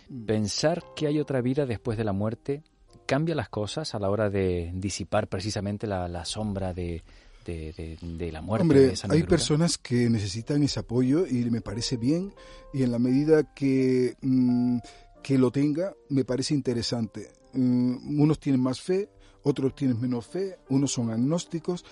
Mm. 0.09 0.27
Pensar 0.27 0.85
que 0.97 1.07
hay 1.07 1.21
otra 1.21 1.41
vida 1.43 1.65
después 1.65 1.97
de 1.97 2.03
la 2.03 2.13
muerte 2.13 2.65
cambia 3.09 3.35
las 3.35 3.49
cosas 3.49 3.95
a 3.95 3.99
la 3.99 4.11
hora 4.11 4.29
de 4.29 4.71
disipar 4.75 5.29
precisamente 5.29 5.87
la, 5.87 6.25
sombra 6.27 6.75
de, 6.75 7.03
de, 7.47 8.31
la 8.31 8.43
muerte. 8.43 8.63
Hombre, 8.63 8.93
hay 9.09 9.23
personas 9.23 9.79
que 9.79 10.11
necesitan 10.11 10.63
ese 10.63 10.81
apoyo 10.81 11.27
y 11.27 11.51
me 11.51 11.63
parece 11.63 11.97
bien 11.97 12.35
y 12.75 12.83
en 12.83 12.93
la 12.93 12.99
medida 12.99 13.55
que, 13.55 14.15
mm, 14.21 14.81
que 15.23 15.39
lo 15.39 15.51
tenga 15.51 15.95
me 16.11 16.27
parece 16.27 16.53
interesante. 16.53 17.31
Mm, 17.55 18.21
unos 18.21 18.39
tienen 18.39 18.61
más 18.61 18.83
fe, 18.83 19.09
otros 19.43 19.75
tienen 19.75 19.99
menos 19.99 20.27
fe, 20.27 20.59
unos 20.69 20.93
son 20.93 21.11
agnósticos, 21.11 21.87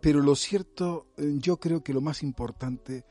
pero 0.00 0.22
lo 0.22 0.34
cierto, 0.34 1.06
eh, 1.18 1.34
yo 1.36 1.58
creo 1.58 1.84
que 1.84 1.92
lo 1.92 2.00
más 2.00 2.22
importante, 2.22 3.04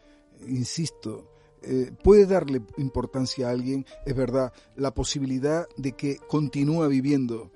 insisto, 0.48 1.31
eh, 1.62 1.92
puede 2.04 2.26
darle 2.26 2.62
importancia 2.78 3.48
a 3.48 3.52
alguien, 3.52 3.86
es 4.06 4.16
verdad, 4.16 4.54
la 4.76 4.94
posibilidad 4.94 5.68
de 5.78 5.94
que 5.94 6.18
continúe 6.18 6.88
viviendo, 6.88 7.52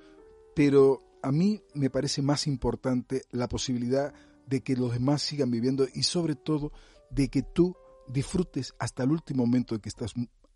pero 0.56 1.02
a 1.22 1.32
mí 1.32 1.64
me 1.74 1.90
parece 1.90 2.22
más 2.22 2.46
importante 2.46 3.24
la 3.32 3.48
posibilidad 3.48 4.14
de 4.46 4.62
que 4.62 4.76
los 4.76 4.94
demás 4.94 5.24
sigan 5.24 5.50
viviendo 5.50 5.88
y 5.94 6.04
sobre 6.04 6.36
todo 6.36 6.72
de 7.10 7.30
que 7.30 7.42
tú 7.42 7.76
disfrutes 8.08 8.74
hasta 8.78 9.04
el 9.04 9.12
último 9.12 9.46
momento 9.46 9.74
en 9.74 9.82
que 9.82 9.90
estás 9.90 10.14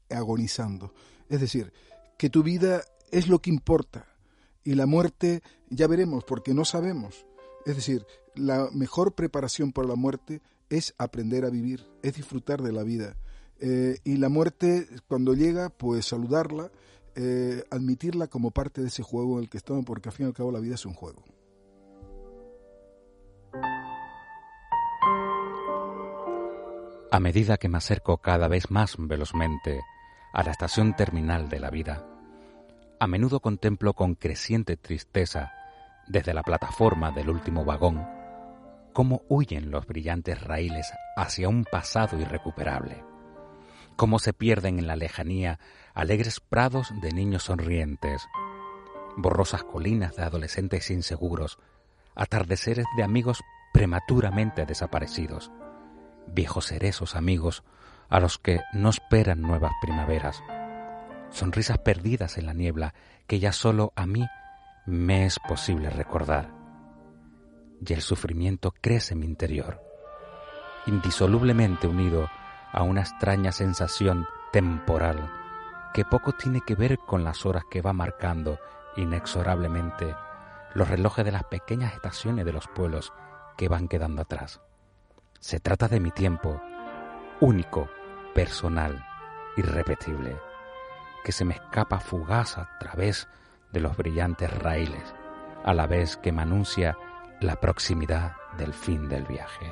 agonizando. 0.10 0.94
Es 1.28 1.42
decir, 1.42 1.74
que 2.18 2.30
tu 2.30 2.44
vida 2.44 2.84
es 3.12 3.28
lo 3.28 3.40
que 3.40 3.50
importa 3.50 4.06
y 4.64 4.76
la 4.76 4.86
muerte 4.86 5.42
ya 5.70 5.88
veremos 5.88 6.24
porque 6.24 6.54
no 6.54 6.66
sabemos. 6.66 7.26
Es 7.66 7.76
decir, 7.76 8.06
la 8.36 8.70
mejor 8.72 9.16
preparación 9.16 9.72
para 9.72 9.88
la 9.88 9.96
muerte 9.96 10.42
es 10.70 10.94
aprender 10.98 11.46
a 11.46 11.50
vivir, 11.50 11.88
es 12.04 12.14
disfrutar 12.14 12.62
de 12.62 12.72
la 12.72 12.84
vida. 12.84 13.18
Eh, 13.62 13.98
y 14.04 14.18
la 14.18 14.30
muerte, 14.30 14.88
cuando 15.08 15.34
llega, 15.34 15.70
pues 15.70 16.06
saludarla, 16.06 16.72
eh, 17.16 17.64
admitirla 17.70 18.28
como 18.28 18.52
parte 18.52 18.82
de 18.82 18.88
ese 18.88 19.04
juego 19.04 19.38
en 19.38 19.44
el 19.44 19.50
que 19.50 19.58
estamos, 19.58 19.84
porque 19.86 20.10
al 20.10 20.14
fin 20.14 20.28
y 20.28 20.30
al 20.30 20.34
cabo 20.34 20.52
la 20.52 20.60
vida 20.60 20.76
es 20.76 20.86
un 20.86 20.94
juego. 20.94 21.24
A 27.12 27.20
medida 27.20 27.58
que 27.58 27.68
me 27.68 27.80
acerco 27.80 28.18
cada 28.18 28.48
vez 28.48 28.70
más 28.72 28.96
velozmente 28.98 29.82
a 30.32 30.44
la 30.44 30.52
estación 30.52 30.96
terminal 30.96 31.50
de 31.50 31.60
la 31.60 31.72
vida, 31.72 32.06
a 33.00 33.08
menudo 33.08 33.40
contemplo 33.42 33.94
con 33.94 34.16
creciente 34.16 34.78
tristeza, 34.78 35.52
desde 36.08 36.34
la 36.34 36.44
plataforma 36.44 37.12
del 37.12 37.30
último 37.30 37.66
vagón, 37.66 38.06
cómo 38.94 39.24
huyen 39.28 39.70
los 39.72 39.86
brillantes 39.86 40.42
raíles 40.42 40.92
hacia 41.18 41.50
un 41.50 41.66
pasado 41.66 42.20
irrecuperable 42.20 43.09
cómo 44.00 44.18
se 44.18 44.32
pierden 44.32 44.80
en 44.80 44.88
la 44.88 44.96
lejanía 44.96 45.60
alegres 45.94 46.40
prados 46.40 46.94
de 47.02 47.12
niños 47.12 47.44
sonrientes, 47.44 48.30
borrosas 49.18 49.66
colinas 49.66 50.16
de 50.16 50.24
adolescentes 50.24 50.90
inseguros, 50.90 51.60
atardeceres 52.16 52.86
de 52.96 53.04
amigos 53.04 53.42
prematuramente 53.74 54.66
desaparecidos, 54.66 55.52
viejos 56.28 56.68
cerezos 56.68 57.18
amigos 57.18 57.66
a 58.08 58.22
los 58.22 58.38
que 58.38 58.62
no 58.72 58.90
esperan 58.90 59.42
nuevas 59.42 59.74
primaveras, 59.82 60.42
sonrisas 61.30 61.80
perdidas 61.80 62.38
en 62.38 62.46
la 62.46 62.54
niebla 62.54 62.94
que 63.28 63.40
ya 63.40 63.52
solo 63.52 63.92
a 63.98 64.06
mí 64.06 64.26
me 64.86 65.26
es 65.26 65.40
posible 65.46 65.90
recordar. 65.90 66.54
Y 67.86 67.92
el 67.92 68.02
sufrimiento 68.02 68.74
crece 68.80 69.14
en 69.14 69.20
mi 69.20 69.26
interior, 69.26 69.84
indisolublemente 70.86 71.86
unido 71.86 72.30
a 72.72 72.84
una 72.84 73.02
extraña 73.02 73.52
sensación 73.52 74.28
temporal 74.52 75.32
que 75.94 76.06
poco 76.06 76.34
tiene 76.34 76.62
que 76.62 76.76
ver 76.76 77.00
con 77.00 77.24
las 77.24 77.46
horas 77.46 77.64
que 77.70 77.82
va 77.82 77.94
marcando 77.94 78.60
inexorablemente 78.96 80.16
los 80.74 80.88
relojes 80.88 81.26
de 81.26 81.32
las 81.32 81.44
pequeñas 81.46 81.94
estaciones 81.94 82.46
de 82.46 82.54
los 82.54 82.68
pueblos 82.68 83.14
que 83.58 83.68
van 83.68 83.88
quedando 83.88 84.22
atrás. 84.22 84.62
Se 85.40 85.60
trata 85.60 85.88
de 85.88 86.00
mi 86.00 86.12
tiempo, 86.12 86.62
único, 87.40 87.90
personal, 88.36 89.06
irrepetible, 89.58 90.38
que 91.24 91.32
se 91.32 91.46
me 91.46 91.56
escapa 91.56 92.00
fugaz 92.00 92.58
a 92.58 92.70
través 92.80 93.28
de 93.72 93.80
los 93.80 93.98
brillantes 93.98 94.52
raíles, 94.60 95.14
a 95.64 95.74
la 95.74 95.88
vez 95.88 96.18
que 96.18 96.32
me 96.32 96.42
anuncia 96.42 96.98
la 97.42 97.56
proximidad 97.56 98.34
del 98.58 98.74
fin 98.74 99.10
del 99.10 99.26
viaje. 99.26 99.72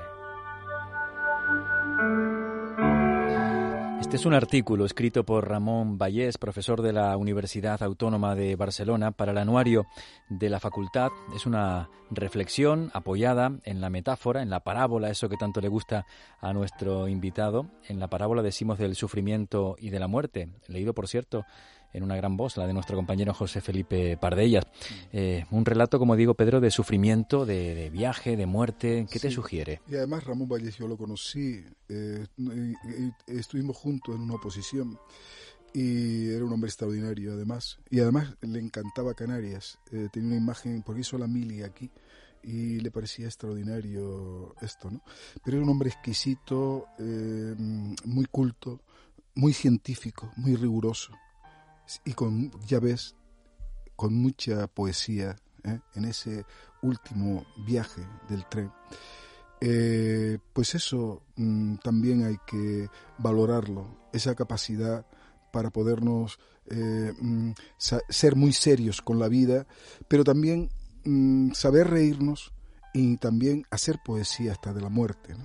Este 4.08 4.16
es 4.16 4.26
un 4.26 4.34
artículo 4.34 4.86
escrito 4.86 5.26
por 5.26 5.50
Ramón 5.50 5.98
Vallés, 5.98 6.38
profesor 6.38 6.82
de 6.82 6.94
la 6.94 7.18
Universidad 7.18 7.84
Autónoma 7.84 8.36
de 8.36 8.56
Barcelona, 8.56 9.12
para 9.12 9.34
el 9.34 9.38
anuario 9.38 9.86
de 10.30 10.50
la 10.50 10.62
facultad. 10.62 11.10
Es 11.36 11.46
una 11.46 11.90
reflexión 12.10 12.90
apoyada 12.94 13.52
en 13.66 13.82
la 13.82 13.90
metáfora, 13.90 14.42
en 14.42 14.50
la 14.50 14.62
parábola, 14.62 15.10
eso 15.10 15.28
que 15.28 15.36
tanto 15.36 15.60
le 15.60 15.68
gusta 15.68 16.06
a 16.40 16.54
nuestro 16.54 17.10
invitado. 17.10 17.68
En 17.90 18.00
la 18.00 18.08
parábola 18.08 18.42
decimos 18.42 18.78
del 18.78 18.96
sufrimiento 18.96 19.76
y 19.78 19.90
de 19.90 20.00
la 20.00 20.08
muerte, 20.08 20.48
leído, 20.70 20.94
por 20.94 21.10
cierto, 21.10 21.44
en 21.94 22.04
una 22.04 22.16
gran 22.16 22.38
voz, 22.38 22.58
la 22.58 22.68
de 22.68 22.74
nuestro 22.74 22.96
compañero 22.96 23.34
José 23.34 23.62
Felipe 23.62 24.18
Pardellas. 24.18 24.66
Eh, 25.12 25.46
un 25.52 25.66
relato, 25.66 26.00
como 26.00 26.16
digo, 26.16 26.34
Pedro, 26.34 26.60
de 26.60 26.72
sufrimiento, 26.72 27.46
de, 27.46 27.90
viaje, 27.90 28.38
de 28.38 28.46
muerte. 28.46 29.08
¿Qué 29.10 29.20
te 29.20 29.32
sugiere? 29.32 29.82
Y 29.90 29.96
además 29.96 30.24
Ramón 30.26 30.48
Valles 30.48 30.78
yo 30.78 30.88
lo 30.88 30.98
conocí, 30.98 31.64
eh, 31.90 32.26
estuvimos 33.28 33.78
juntos 33.78 34.16
en 34.16 34.22
una 34.22 34.36
oposición 34.36 35.00
y 35.74 36.30
era 36.30 36.46
un 36.46 36.54
hombre 36.54 36.70
extraordinario 36.70 37.34
además. 37.34 37.80
Y 37.90 38.00
además 38.00 38.36
le 38.42 38.60
encantaba 38.60 39.14
Canarias. 39.14 39.80
Eh, 39.92 40.10
tenía 40.12 40.30
una 40.30 40.38
imagen, 40.38 40.84
porque 40.84 41.02
hizo 41.02 41.18
la 41.18 41.28
mili 41.28 41.64
aquí 41.64 41.90
y 42.44 42.80
le 42.80 42.92
parecía 42.92 43.26
extraordinario 43.26 44.56
esto, 44.62 44.90
¿no? 44.92 45.02
Pero 45.44 45.58
era 45.58 45.64
un 45.64 45.70
hombre 45.70 45.90
exquisito, 45.90 46.86
muy 48.06 48.26
culto, 48.26 48.80
muy 49.36 49.54
científico, 49.54 50.32
muy 50.38 50.56
riguroso 50.56 51.12
y 52.06 52.14
con, 52.14 52.52
ya 52.66 52.80
ves, 52.80 53.16
con 53.96 54.14
mucha 54.14 54.68
poesía 54.68 55.36
¿eh? 55.64 55.80
en 55.96 56.06
ese 56.06 56.46
último 56.82 57.46
viaje 57.66 58.02
del 58.30 58.46
tren. 58.48 58.72
Eh, 59.60 60.38
pues 60.54 60.76
eso 60.76 61.24
mm, 61.36 61.78
también 61.78 62.24
hay 62.24 62.38
que 62.46 62.90
valorarlo, 63.18 63.88
esa 64.14 64.36
capacidad 64.36 65.06
para 65.52 65.72
podernos 65.72 66.40
eh, 66.68 67.14
mm, 67.20 67.52
ser 67.78 68.36
muy 68.36 68.54
serios 68.54 69.02
con 69.02 69.18
la 69.18 69.28
vida, 69.28 69.66
pero 70.08 70.24
también 70.24 70.70
mm, 71.06 71.54
saber 71.54 71.90
reírnos 71.90 72.54
y 72.94 73.18
también 73.18 73.66
hacer 73.72 74.00
poesía 74.06 74.52
hasta 74.52 74.74
de 74.74 74.82
la 74.82 74.90
muerte, 74.90 75.36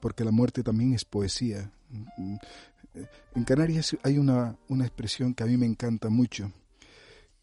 porque 0.00 0.24
la 0.24 0.32
muerte 0.32 0.62
también 0.62 0.94
es 0.94 1.04
poesía. 1.04 1.70
En 3.34 3.44
Canarias 3.44 3.96
hay 4.02 4.18
una, 4.18 4.56
expresión 4.80 5.34
que 5.34 5.42
a 5.42 5.46
mí 5.46 5.56
me 5.56 5.66
encanta 5.66 6.08
mucho, 6.08 6.52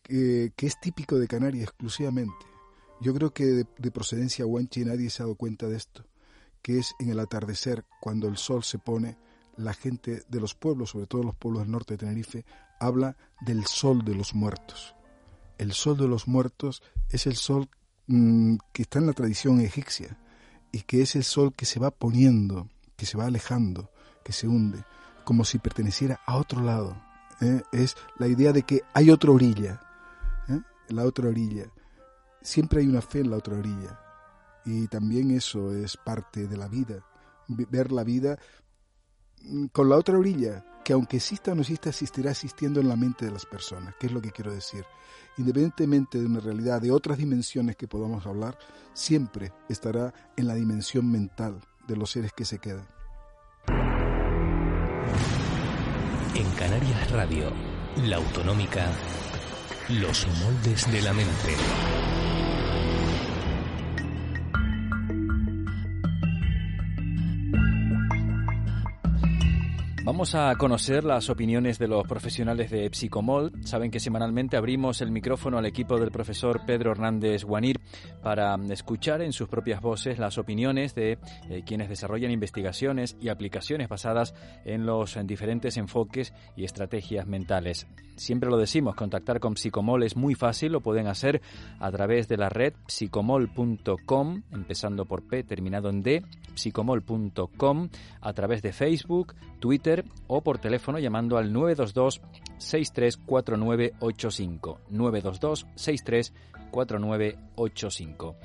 que, 0.02 0.52
es 0.58 0.80
típico 0.80 1.18
de 1.18 1.28
Canarias 1.28 1.64
exclusivamente. 1.64 2.46
Yo 3.02 3.14
creo 3.14 3.34
que 3.34 3.46
de, 3.46 3.92
procedencia 3.92 4.46
guanche 4.46 4.86
nadie 4.86 5.10
se 5.10 5.22
ha 5.22 5.26
dado 5.26 5.36
cuenta 5.36 5.68
de 5.68 5.78
esto, 5.78 6.06
que 6.62 6.80
es 6.80 6.96
en 7.00 7.10
el 7.10 7.20
atardecer, 7.20 7.86
cuando 8.02 8.28
el 8.28 8.38
sol 8.38 8.64
se 8.64 8.80
pone, 8.80 9.18
la 9.56 9.74
gente 9.74 10.24
de 10.28 10.40
los 10.40 10.56
pueblos, 10.56 10.92
sobre 10.92 11.06
todo 11.06 11.22
los 11.22 11.36
pueblos 11.36 11.64
del 11.64 11.72
norte 11.72 11.94
de 11.94 12.00
Tenerife, 12.00 12.46
habla 12.80 13.16
del 13.42 13.66
sol 13.68 14.04
de 14.04 14.16
los 14.16 14.34
muertos. 14.34 14.96
El 15.60 15.74
sol 15.74 15.98
de 15.98 16.08
los 16.08 16.28
muertos 16.28 16.82
es 17.10 17.28
el 17.28 17.36
sol 17.36 17.70
mm, 18.08 18.56
que 18.72 18.82
está 18.82 18.98
en 18.98 19.06
la 19.06 19.14
tradición 19.14 19.60
egipcia 19.62 20.18
y 20.72 20.82
que 20.82 21.04
es 21.04 21.16
el 21.16 21.24
sol 21.24 21.54
que 21.54 21.68
se 21.68 21.80
va 21.80 21.92
poniendo, 21.92 22.68
que 22.96 23.06
se 23.06 23.16
va 23.16 23.26
alejando, 23.26 23.92
que 24.24 24.34
se 24.34 24.48
hunde 24.48 24.84
como 25.24 25.46
si 25.46 25.60
perteneciera 25.60 26.20
a 26.26 26.38
otro 26.38 26.62
lado. 26.62 26.96
¿eh? 27.42 27.64
Es 27.72 27.96
la 28.18 28.28
idea 28.28 28.54
de 28.54 28.64
que 28.64 28.82
hay 28.94 29.10
otra 29.10 29.32
orilla, 29.32 29.82
¿eh? 30.50 30.60
la 30.90 31.04
otra 31.04 31.30
orilla. 31.30 31.66
Siempre 32.42 32.82
hay 32.82 32.88
una 32.88 33.02
fe 33.02 33.20
en 33.20 33.32
la 33.32 33.38
otra 33.38 33.58
orilla. 33.58 34.00
Y 34.66 34.88
también 34.88 35.32
eso 35.32 35.74
es 35.74 35.98
parte 35.98 36.48
de 36.48 36.58
la 36.58 36.68
vida. 36.68 37.06
Ver 37.48 37.92
la 37.92 38.04
vida 38.04 38.38
mm, 39.42 39.66
con 39.68 39.90
la 39.90 39.98
otra 39.98 40.18
orilla, 40.18 40.66
que 40.84 40.94
aunque 40.94 41.18
exista 41.18 41.52
o 41.52 41.56
no 41.56 41.62
exista, 41.62 41.90
existirá 41.90 42.32
existiendo 42.32 42.80
en 42.80 42.90
la 42.90 42.96
mente 42.96 43.26
de 43.26 43.32
las 43.32 43.46
personas, 43.46 43.96
que 44.00 44.08
es 44.08 44.14
lo 44.14 44.22
que 44.22 44.32
quiero 44.32 44.54
decir. 44.54 44.86
Independientemente 45.38 46.20
de 46.20 46.26
una 46.26 46.40
realidad, 46.40 46.82
de 46.82 46.92
otras 46.92 47.18
dimensiones 47.18 47.76
que 47.76 47.88
podamos 47.88 48.26
hablar, 48.26 48.58
siempre 48.94 49.52
estará 49.70 50.14
en 50.38 50.48
la 50.48 50.56
dimensión 50.56 51.10
mental 51.12 51.60
de 51.88 51.98
los 51.98 52.12
seres 52.12 52.32
que 52.34 52.46
se 52.46 52.60
quedan. 52.60 52.88
En 56.36 56.50
Canarias 56.52 57.12
Radio, 57.12 57.52
la 58.08 58.18
autonómica, 58.18 58.88
los 59.90 60.28
moldes 60.40 60.92
de 60.92 61.02
la 61.04 61.14
mente. 61.14 61.56
Vamos 70.14 70.36
a 70.36 70.56
conocer 70.58 71.04
las 71.06 71.32
opiniones 71.32 71.80
de 71.80 71.88
los 71.88 72.06
profesionales 72.06 72.70
de 72.70 72.88
Psicomol. 72.94 73.52
Saben 73.64 73.90
que 73.90 74.00
semanalmente 74.00 74.56
abrimos 74.56 75.02
el 75.02 75.10
micrófono 75.10 75.58
al 75.58 75.66
equipo 75.66 76.00
del 76.00 76.12
profesor 76.12 76.62
Pedro 76.68 76.92
Hernández 76.92 77.44
Guanir 77.44 77.82
para 78.22 78.56
escuchar 78.70 79.24
en 79.24 79.34
sus 79.34 79.50
propias 79.50 79.82
voces 79.82 80.20
las 80.20 80.38
opiniones 80.38 80.94
de 80.94 81.18
eh, 81.50 81.64
quienes 81.66 81.90
desarrollan 81.90 82.30
investigaciones 82.30 83.18
y 83.20 83.30
aplicaciones 83.30 83.90
basadas 83.90 84.36
en 84.66 84.86
los 84.86 85.18
diferentes 85.26 85.78
enfoques 85.78 86.32
y 86.56 86.64
estrategias 86.64 87.26
mentales. 87.26 87.88
Siempre 88.16 88.52
lo 88.52 88.58
decimos, 88.58 88.94
contactar 88.94 89.40
con 89.40 89.58
Psicomol 89.58 90.04
es 90.04 90.16
muy 90.16 90.36
fácil, 90.36 90.74
lo 90.74 90.82
pueden 90.82 91.08
hacer 91.08 91.42
a 91.80 91.92
través 91.92 92.28
de 92.28 92.38
la 92.38 92.50
red 92.50 92.74
psicomol.com, 92.86 94.44
empezando 94.52 95.06
por 95.06 95.24
P, 95.24 95.44
terminado 95.44 95.90
en 95.90 96.04
D, 96.04 96.24
psicomol.com, 96.54 97.90
a 98.22 98.34
través 98.34 98.62
de 98.62 98.72
Facebook, 98.72 99.34
Twitter 99.60 100.03
o 100.28 100.42
por 100.42 100.58
teléfono 100.58 101.00
llamando 101.00 101.38
al 101.38 101.54
922 101.54 102.22
634985. 102.58 104.80
922 104.90 105.68
634985. 105.76 108.36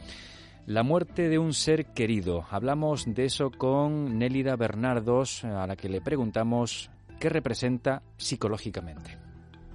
La 0.66 0.82
muerte 0.82 1.30
de 1.30 1.38
un 1.38 1.54
ser 1.54 1.86
querido. 1.86 2.44
Hablamos 2.50 3.06
de 3.06 3.24
eso 3.24 3.50
con 3.50 4.18
Nélida 4.18 4.56
Bernardos, 4.56 5.42
a 5.44 5.66
la 5.66 5.76
que 5.76 5.88
le 5.88 6.02
preguntamos 6.02 6.90
qué 7.18 7.30
representa 7.30 8.02
psicológicamente. 8.18 9.16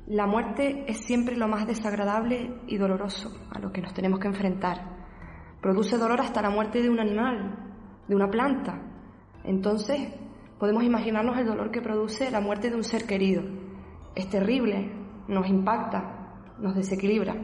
La 0.07 0.27
muerte 0.27 0.83
es 0.87 1.05
siempre 1.05 1.37
lo 1.37 1.47
más 1.47 1.65
desagradable 1.65 2.53
y 2.67 2.77
doloroso 2.77 3.31
a 3.51 3.59
lo 3.59 3.71
que 3.71 3.81
nos 3.81 3.93
tenemos 3.93 4.19
que 4.19 4.27
enfrentar. 4.27 4.91
Produce 5.61 5.97
dolor 5.97 6.19
hasta 6.19 6.41
la 6.41 6.49
muerte 6.49 6.81
de 6.81 6.89
un 6.89 6.99
animal, 6.99 7.57
de 8.07 8.15
una 8.15 8.29
planta. 8.29 8.81
Entonces, 9.45 10.09
podemos 10.63 10.85
imaginarnos 10.85 11.37
el 11.37 11.45
dolor 11.45 11.71
que 11.71 11.81
produce 11.81 12.31
la 12.31 12.39
muerte 12.39 12.69
de 12.69 12.77
un 12.77 12.85
ser 12.85 13.05
querido. 13.05 13.43
Es 14.15 14.29
terrible, 14.29 14.93
nos 15.27 15.45
impacta, 15.49 16.55
nos 16.57 16.73
desequilibra. 16.73 17.35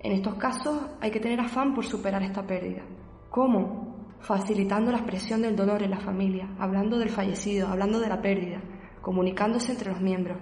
En 0.00 0.10
estos 0.10 0.34
casos 0.34 0.90
hay 1.00 1.12
que 1.12 1.20
tener 1.20 1.38
afán 1.38 1.72
por 1.72 1.84
superar 1.84 2.24
esta 2.24 2.44
pérdida. 2.44 2.82
¿Cómo? 3.30 4.08
Facilitando 4.18 4.90
la 4.90 4.98
expresión 4.98 5.40
del 5.40 5.54
dolor 5.54 5.84
en 5.84 5.90
la 5.90 6.00
familia, 6.00 6.48
hablando 6.58 6.98
del 6.98 7.10
fallecido, 7.10 7.68
hablando 7.68 8.00
de 8.00 8.08
la 8.08 8.20
pérdida, 8.20 8.60
comunicándose 9.00 9.70
entre 9.70 9.92
los 9.92 10.00
miembros 10.00 10.38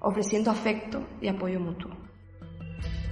ofreciendo 0.00 0.50
afecto 0.50 1.06
y 1.20 1.28
apoyo 1.28 1.60
mutuo. 1.60 1.90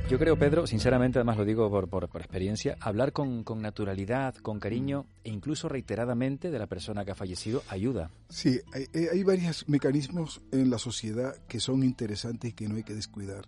Yo 0.09 0.18
creo, 0.18 0.38
Pedro, 0.38 0.66
sinceramente, 0.66 1.18
además 1.18 1.36
lo 1.36 1.44
digo 1.44 1.68
por, 1.68 1.86
por, 1.90 2.09
experiencia, 2.22 2.78
hablar 2.80 3.12
con, 3.12 3.44
con, 3.44 3.61
naturalidad, 3.61 4.34
con 4.36 4.59
cariño 4.59 5.04
e 5.22 5.28
incluso 5.28 5.68
reiteradamente 5.68 6.50
de 6.50 6.59
la 6.59 6.66
persona 6.66 7.04
que 7.04 7.11
ha 7.11 7.14
fallecido 7.14 7.62
ayuda. 7.68 8.11
Sí, 8.30 8.59
hay, 8.72 8.86
eh, 8.94 9.09
hay 9.12 9.22
varios 9.22 9.68
mecanismos 9.68 10.40
en 10.50 10.70
la 10.70 10.78
sociedad 10.78 11.36
que 11.46 11.61
son 11.61 11.82
interesantes 11.82 12.50
y 12.50 12.54
que 12.54 12.68
no 12.70 12.76
hay 12.76 12.84
que 12.84 12.94
descuidar. 12.94 13.44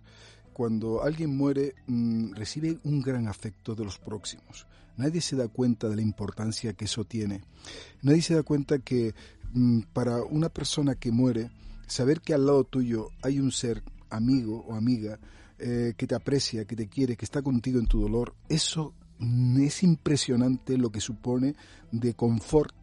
Cuando 0.53 1.01
alguien 1.01 1.35
muere, 1.35 1.73
mmm, 1.87 2.33
recibe 2.33 2.77
un 2.83 3.01
gran 3.01 3.27
afecto 3.27 3.73
de 3.73 3.83
los 3.83 3.97
próximos. 3.97 4.67
Nadie 4.97 5.21
se 5.21 5.35
da 5.35 5.47
cuenta 5.47 5.89
de 5.89 5.95
la 5.95 6.03
importancia 6.03 6.73
que 6.73 6.85
eso 6.85 7.05
tiene. 7.05 7.41
Nadie 8.03 8.21
se 8.21 8.35
da 8.35 8.43
cuenta 8.43 8.77
que 8.77 9.15
mmm, 9.51 9.79
para 9.93 10.21
una 10.21 10.49
persona 10.49 10.93
que 10.93 11.11
muere, 11.11 11.49
saber 11.87 12.21
que 12.21 12.35
al 12.35 12.45
lado 12.45 12.65
tuyo 12.65 13.09
hay 13.23 13.39
un 13.39 13.51
ser 13.51 13.81
amigo 14.11 14.63
o 14.67 14.75
amiga 14.75 15.17
eh, 15.63 15.93
que 15.95 16.07
te 16.07 16.15
aprecia, 16.15 16.65
que 16.65 16.75
te 16.75 16.87
quiere, 16.87 17.15
que 17.15 17.25
está 17.25 17.41
contigo 17.41 17.79
en 17.79 17.85
tu 17.85 18.01
dolor, 18.01 18.33
eso 18.49 18.95
es 19.59 19.83
impresionante 19.83 20.77
lo 20.77 20.91
que 20.91 20.99
supone 20.99 21.55
de 21.91 22.15
confort, 22.15 22.73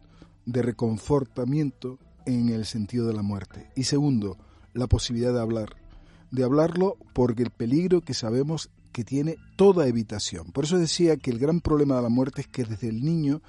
de 0.45 0.61
reconfortamiento 0.61 1.99
en 2.25 2.47
el 2.47 2.65
sentido 2.65 3.07
de 3.07 3.13
la 3.13 3.21
muerte. 3.21 3.69
Y 3.75 3.83
segundo, 3.83 4.37
la 4.73 4.87
posibilidad 4.87 5.33
de 5.33 5.41
hablar, 5.41 5.75
de 6.31 6.43
hablarlo 6.45 6.97
porque 7.13 7.43
el 7.43 7.49
peligro 7.49 7.99
que 7.99 8.13
sabemos 8.13 8.69
que 8.93 9.03
tiene 9.03 9.35
toda 9.57 9.87
evitación. 9.87 10.51
Por 10.51 10.63
eso 10.63 10.77
decía 10.77 11.17
que 11.17 11.31
el 11.31 11.39
gran 11.39 11.59
problema 11.59 11.97
de 11.97 12.03
la 12.03 12.09
muerte 12.09 12.41
es 12.41 12.47
que 12.47 12.63
desde 12.63 12.87
el 12.87 13.03
niño 13.03 13.41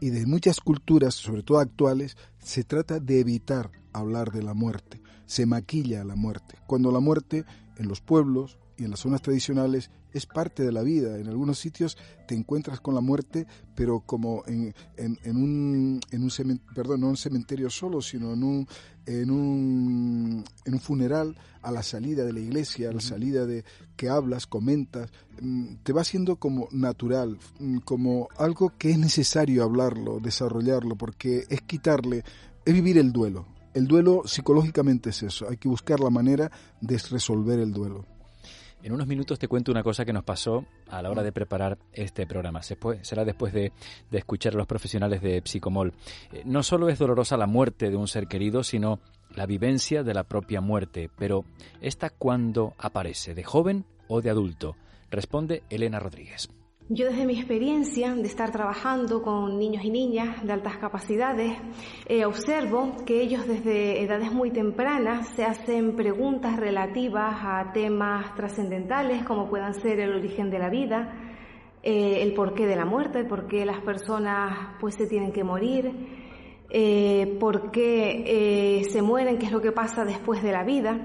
y 0.00 0.10
de 0.10 0.26
muchas 0.26 0.60
culturas, 0.60 1.14
sobre 1.14 1.42
todo 1.42 1.58
actuales, 1.60 2.16
se 2.38 2.62
trata 2.62 3.00
de 3.00 3.20
evitar 3.20 3.70
hablar 3.94 4.30
de 4.32 4.42
la 4.42 4.52
muerte, 4.52 5.00
se 5.24 5.46
maquilla 5.46 6.04
la 6.04 6.16
muerte, 6.16 6.56
cuando 6.66 6.92
la 6.92 7.00
muerte 7.00 7.46
en 7.78 7.88
los 7.88 8.00
pueblos 8.00 8.58
y 8.76 8.84
en 8.84 8.90
las 8.90 9.00
zonas 9.00 9.22
tradicionales 9.22 9.90
es 10.12 10.26
parte 10.26 10.62
de 10.62 10.72
la 10.72 10.82
vida. 10.82 11.18
En 11.18 11.28
algunos 11.28 11.58
sitios 11.58 11.96
te 12.26 12.34
encuentras 12.34 12.80
con 12.80 12.94
la 12.94 13.00
muerte, 13.00 13.46
pero 13.74 14.00
como 14.00 14.44
en, 14.46 14.74
en, 14.96 15.18
en 15.22 15.36
un, 15.36 16.00
en 16.10 16.22
un 16.22 16.30
cementerio, 16.30 16.74
perdón, 16.74 17.00
no 17.00 17.08
un 17.08 17.16
cementerio 17.16 17.70
solo, 17.70 18.00
sino 18.00 18.32
en 18.32 18.42
un, 18.42 18.68
en 19.06 19.30
un, 19.30 20.44
en 20.64 20.74
un 20.74 20.80
funeral, 20.80 21.36
a 21.62 21.72
la 21.72 21.82
salida 21.82 22.24
de 22.24 22.32
la 22.32 22.38
iglesia, 22.38 22.90
a 22.90 22.92
la 22.92 23.00
salida 23.00 23.44
de 23.44 23.64
que 23.96 24.08
hablas, 24.08 24.46
comentas, 24.46 25.10
mm, 25.40 25.76
te 25.82 25.92
va 25.92 26.04
siendo 26.04 26.36
como 26.36 26.68
natural, 26.70 27.38
mm, 27.58 27.78
como 27.78 28.28
algo 28.38 28.72
que 28.78 28.90
es 28.90 28.98
necesario 28.98 29.64
hablarlo, 29.64 30.20
desarrollarlo, 30.20 30.94
porque 30.96 31.44
es 31.48 31.62
quitarle, 31.62 32.22
es 32.64 32.72
vivir 32.72 32.98
el 32.98 33.12
duelo. 33.12 33.46
El 33.74 33.88
duelo 33.88 34.22
psicológicamente 34.26 35.10
es 35.10 35.22
eso, 35.24 35.48
hay 35.48 35.56
que 35.56 35.68
buscar 35.68 35.98
la 36.00 36.08
manera 36.08 36.50
de 36.80 36.96
resolver 36.98 37.58
el 37.58 37.72
duelo. 37.72 38.06
En 38.82 38.92
unos 38.92 39.06
minutos 39.06 39.38
te 39.38 39.48
cuento 39.48 39.72
una 39.72 39.82
cosa 39.82 40.04
que 40.04 40.12
nos 40.12 40.24
pasó 40.24 40.64
a 40.88 41.02
la 41.02 41.10
hora 41.10 41.22
de 41.22 41.32
preparar 41.32 41.78
este 41.92 42.26
programa. 42.26 42.62
será 42.62 43.24
después 43.24 43.52
de, 43.52 43.72
escuchar 44.12 44.54
a 44.54 44.58
los 44.58 44.66
profesionales 44.66 45.22
de 45.22 45.42
Psicomol. 45.44 45.92
Eh, 46.32 46.42
no 46.44 46.62
solo 46.62 46.88
es 46.88 46.98
dolorosa 46.98 47.36
la 47.36 47.46
muerte 47.46 47.90
de 47.90 47.96
un 47.96 48.08
ser 48.08 48.28
querido, 48.28 48.62
sino 48.62 49.00
la 49.34 49.46
vivencia 49.46 50.02
de 50.02 50.14
la 50.14 50.24
propia 50.24 50.60
muerte. 50.60 51.10
Pero, 51.16 51.44
¿esta 51.80 52.10
cuándo 52.10 52.74
aparece? 52.78 53.34
¿De 53.34 53.42
joven 53.42 53.84
o 54.08 54.22
de 54.22 54.30
adulto? 54.30 54.76
Responde 55.10 55.62
Elena 55.70 55.98
Rodríguez. 55.98 56.48
Yo 56.88 57.06
desde 57.06 57.26
mi 57.26 57.34
experiencia 57.34 58.14
de 58.14 58.28
estar 58.28 58.52
trabajando 58.52 59.20
con 59.20 59.58
niños 59.58 59.84
y 59.84 59.90
niñas 59.90 60.46
de 60.46 60.52
altas 60.52 60.76
capacidades, 60.76 61.58
eh, 62.06 62.24
observo 62.24 62.92
que 63.04 63.22
ellos 63.22 63.44
desde 63.48 64.04
edades 64.04 64.30
muy 64.30 64.52
tempranas 64.52 65.26
se 65.30 65.42
hacen 65.42 65.96
preguntas 65.96 66.54
relativas 66.54 67.38
a 67.42 67.72
temas 67.72 68.32
trascendentales 68.36 69.24
como 69.24 69.48
puedan 69.48 69.74
ser 69.74 69.98
el 69.98 70.14
origen 70.14 70.48
de 70.48 70.60
la 70.60 70.70
vida, 70.70 71.12
eh, 71.82 72.22
el 72.22 72.34
porqué 72.34 72.66
de 72.66 72.76
la 72.76 72.84
muerte, 72.84 73.18
el 73.18 73.26
por 73.26 73.48
qué 73.48 73.66
las 73.66 73.80
personas 73.80 74.76
pues 74.78 74.94
se 74.94 75.08
tienen 75.08 75.32
que 75.32 75.42
morir, 75.42 75.90
eh, 76.70 77.36
por 77.40 77.72
qué 77.72 78.86
se 78.88 79.02
mueren, 79.02 79.38
qué 79.38 79.46
es 79.46 79.52
lo 79.52 79.60
que 79.60 79.72
pasa 79.72 80.04
después 80.04 80.40
de 80.40 80.52
la 80.52 80.62
vida. 80.62 81.04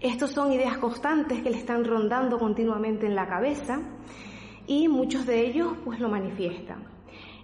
Estos 0.00 0.30
son 0.30 0.50
ideas 0.50 0.78
constantes 0.78 1.42
que 1.42 1.50
le 1.50 1.58
están 1.58 1.84
rondando 1.84 2.38
continuamente 2.38 3.04
en 3.04 3.14
la 3.14 3.26
cabeza 3.26 3.82
y 4.66 4.88
muchos 4.88 5.26
de 5.26 5.46
ellos 5.46 5.72
pues 5.84 6.00
lo 6.00 6.08
manifiestan. 6.08 6.84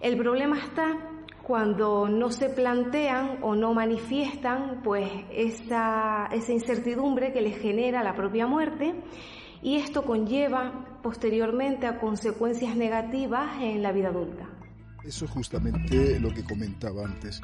El 0.01 0.17
problema 0.17 0.59
está 0.59 1.11
cuando 1.43 2.09
no 2.09 2.31
se 2.31 2.49
plantean 2.49 3.39
o 3.43 3.55
no 3.55 3.75
manifiestan 3.75 4.83
pues 4.83 5.11
esa, 5.33 6.27
esa 6.33 6.53
incertidumbre 6.53 7.33
que 7.33 7.41
les 7.41 7.59
genera 7.59 8.03
la 8.03 8.15
propia 8.15 8.47
muerte 8.47 8.95
y 9.63 9.77
esto 9.77 10.05
conlleva 10.05 11.01
posteriormente 11.03 11.87
a 11.87 11.99
consecuencias 11.99 12.77
negativas 12.77 13.61
en 13.61 13.83
la 13.83 13.93
vida 13.93 14.09
adulta. 14.09 14.49
Eso 15.05 15.25
es 15.25 15.31
justamente 15.31 16.21
lo 16.21 16.33
que 16.33 16.45
comentaba 16.45 17.05
antes, 17.05 17.41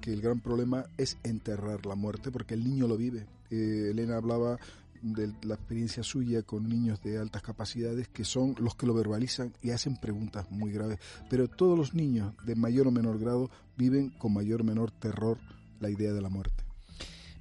que 0.00 0.12
el 0.12 0.20
gran 0.20 0.40
problema 0.40 0.84
es 0.96 1.18
enterrar 1.22 1.84
la 1.86 1.96
muerte 1.96 2.30
porque 2.30 2.54
el 2.54 2.64
niño 2.64 2.86
lo 2.88 2.96
vive. 2.96 3.26
Eh, 3.50 3.90
Elena 3.90 4.16
hablaba 4.16 4.58
de 5.02 5.32
la 5.42 5.54
experiencia 5.54 6.02
suya 6.02 6.42
con 6.42 6.68
niños 6.68 7.02
de 7.02 7.18
altas 7.18 7.42
capacidades 7.42 8.08
que 8.08 8.24
son 8.24 8.54
los 8.58 8.74
que 8.74 8.86
lo 8.86 8.94
verbalizan 8.94 9.52
y 9.62 9.70
hacen 9.70 9.96
preguntas 9.96 10.50
muy 10.50 10.72
graves. 10.72 10.98
Pero 11.28 11.48
todos 11.48 11.78
los 11.78 11.94
niños 11.94 12.34
de 12.44 12.54
mayor 12.54 12.88
o 12.88 12.90
menor 12.90 13.18
grado 13.18 13.50
viven 13.76 14.10
con 14.10 14.34
mayor 14.34 14.62
o 14.62 14.64
menor 14.64 14.90
terror 14.90 15.38
la 15.80 15.90
idea 15.90 16.12
de 16.12 16.20
la 16.20 16.28
muerte. 16.28 16.64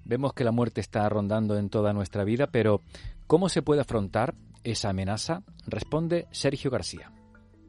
Vemos 0.06 0.34
que 0.34 0.44
la 0.44 0.52
muerte 0.52 0.82
está 0.82 1.08
rondando 1.10 1.58
en 1.58 1.70
toda 1.70 1.94
nuestra 1.94 2.24
vida, 2.24 2.48
pero 2.48 2.82
¿cómo 3.28 3.50
se 3.50 3.62
puede 3.62 3.82
afrontar 3.82 4.34
esa 4.64 4.90
amenaza? 4.90 5.44
Responde 5.68 6.28
Sergio 6.32 6.72
García. 6.72 7.12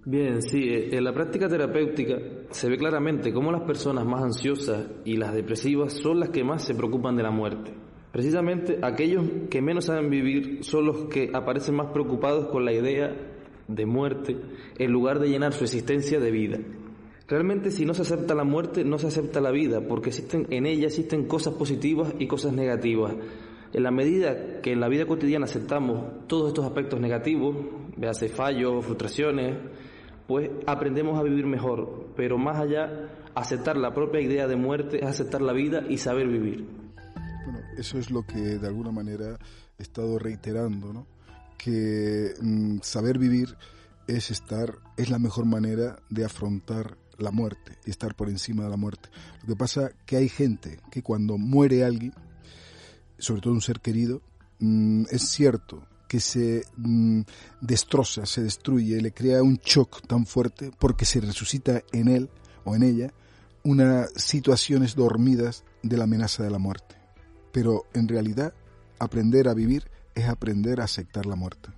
Bien, 0.06 0.40
sí, 0.40 0.62
eh, 0.70 0.96
en 0.96 1.04
la 1.04 1.12
práctica 1.12 1.48
terapéutica 1.48 2.16
se 2.50 2.70
ve 2.70 2.78
claramente 2.78 3.34
cómo 3.34 3.52
las 3.52 3.62
personas 3.62 4.06
más 4.06 4.22
ansiosas 4.22 4.86
y 5.04 5.18
las 5.18 5.34
depresivas 5.34 5.92
son 5.92 6.20
las 6.20 6.30
que 6.30 6.42
más 6.42 6.64
se 6.64 6.74
preocupan 6.74 7.16
de 7.16 7.22
la 7.22 7.30
muerte. 7.30 7.74
Precisamente 8.12 8.78
aquellos 8.82 9.24
que 9.50 9.62
menos 9.62 9.84
saben 9.84 10.10
vivir 10.10 10.64
son 10.64 10.86
los 10.86 11.04
que 11.04 11.30
aparecen 11.32 11.76
más 11.76 11.92
preocupados 11.92 12.46
con 12.46 12.64
la 12.64 12.72
idea 12.72 13.14
de 13.68 13.86
muerte 13.86 14.36
en 14.78 14.90
lugar 14.90 15.20
de 15.20 15.28
llenar 15.28 15.52
su 15.52 15.64
existencia 15.64 16.18
de 16.18 16.30
vida. 16.30 16.58
Realmente 17.28 17.70
si 17.70 17.84
no 17.84 17.94
se 17.94 18.02
acepta 18.02 18.34
la 18.34 18.42
muerte, 18.42 18.82
no 18.82 18.98
se 18.98 19.06
acepta 19.06 19.40
la 19.40 19.52
vida, 19.52 19.80
porque 19.86 20.08
existen, 20.08 20.48
en 20.50 20.66
ella 20.66 20.88
existen 20.88 21.28
cosas 21.28 21.54
positivas 21.54 22.12
y 22.18 22.26
cosas 22.26 22.52
negativas. 22.52 23.14
En 23.72 23.84
la 23.84 23.92
medida 23.92 24.60
que 24.60 24.72
en 24.72 24.80
la 24.80 24.88
vida 24.88 25.06
cotidiana 25.06 25.44
aceptamos 25.44 26.26
todos 26.26 26.48
estos 26.48 26.64
aspectos 26.64 27.00
negativos, 27.00 27.54
véase 27.96 28.28
fallos, 28.28 28.84
frustraciones, 28.84 29.56
pues 30.26 30.50
aprendemos 30.66 31.16
a 31.16 31.22
vivir 31.22 31.46
mejor, 31.46 32.06
pero 32.16 32.36
más 32.36 32.58
allá, 32.58 33.10
aceptar 33.36 33.76
la 33.76 33.94
propia 33.94 34.20
idea 34.20 34.48
de 34.48 34.56
muerte 34.56 34.98
es 34.98 35.06
aceptar 35.06 35.42
la 35.42 35.52
vida 35.52 35.84
y 35.88 35.98
saber 35.98 36.26
vivir. 36.26 36.79
Eso 37.76 37.98
es 37.98 38.10
lo 38.10 38.26
que 38.26 38.58
de 38.58 38.66
alguna 38.66 38.90
manera 38.90 39.38
he 39.78 39.82
estado 39.82 40.18
reiterando, 40.18 40.92
¿no? 40.92 41.06
Que 41.58 42.34
mm, 42.40 42.78
saber 42.82 43.18
vivir 43.18 43.56
es 44.06 44.30
estar, 44.30 44.78
es 44.96 45.10
la 45.10 45.18
mejor 45.18 45.44
manera 45.44 46.00
de 46.08 46.24
afrontar 46.24 46.96
la 47.18 47.30
muerte 47.30 47.78
y 47.84 47.90
estar 47.90 48.14
por 48.14 48.28
encima 48.28 48.64
de 48.64 48.70
la 48.70 48.76
muerte. 48.76 49.08
Lo 49.42 49.48
que 49.48 49.56
pasa 49.56 49.90
que 50.06 50.16
hay 50.16 50.28
gente 50.28 50.80
que 50.90 51.02
cuando 51.02 51.38
muere 51.38 51.84
alguien, 51.84 52.14
sobre 53.18 53.40
todo 53.42 53.52
un 53.52 53.60
ser 53.60 53.80
querido, 53.80 54.22
mm, 54.58 55.04
es 55.10 55.22
cierto 55.30 55.86
que 56.08 56.20
se 56.20 56.64
mm, 56.76 57.20
destroza, 57.60 58.26
se 58.26 58.42
destruye, 58.42 59.00
le 59.00 59.12
crea 59.12 59.42
un 59.42 59.58
shock 59.58 60.06
tan 60.06 60.26
fuerte 60.26 60.72
porque 60.78 61.04
se 61.04 61.20
resucita 61.20 61.82
en 61.92 62.08
él 62.08 62.30
o 62.64 62.74
en 62.74 62.82
ella 62.82 63.12
unas 63.62 64.10
situaciones 64.16 64.96
dormidas 64.96 65.64
de 65.82 65.96
la 65.96 66.04
amenaza 66.04 66.42
de 66.42 66.50
la 66.50 66.58
muerte. 66.58 66.99
Pero 67.52 67.84
en 67.94 68.08
realidad 68.08 68.52
aprender 68.98 69.48
a 69.48 69.54
vivir 69.54 69.90
es 70.14 70.28
aprender 70.28 70.80
a 70.80 70.84
aceptar 70.84 71.26
la 71.26 71.36
muerte. 71.36 71.70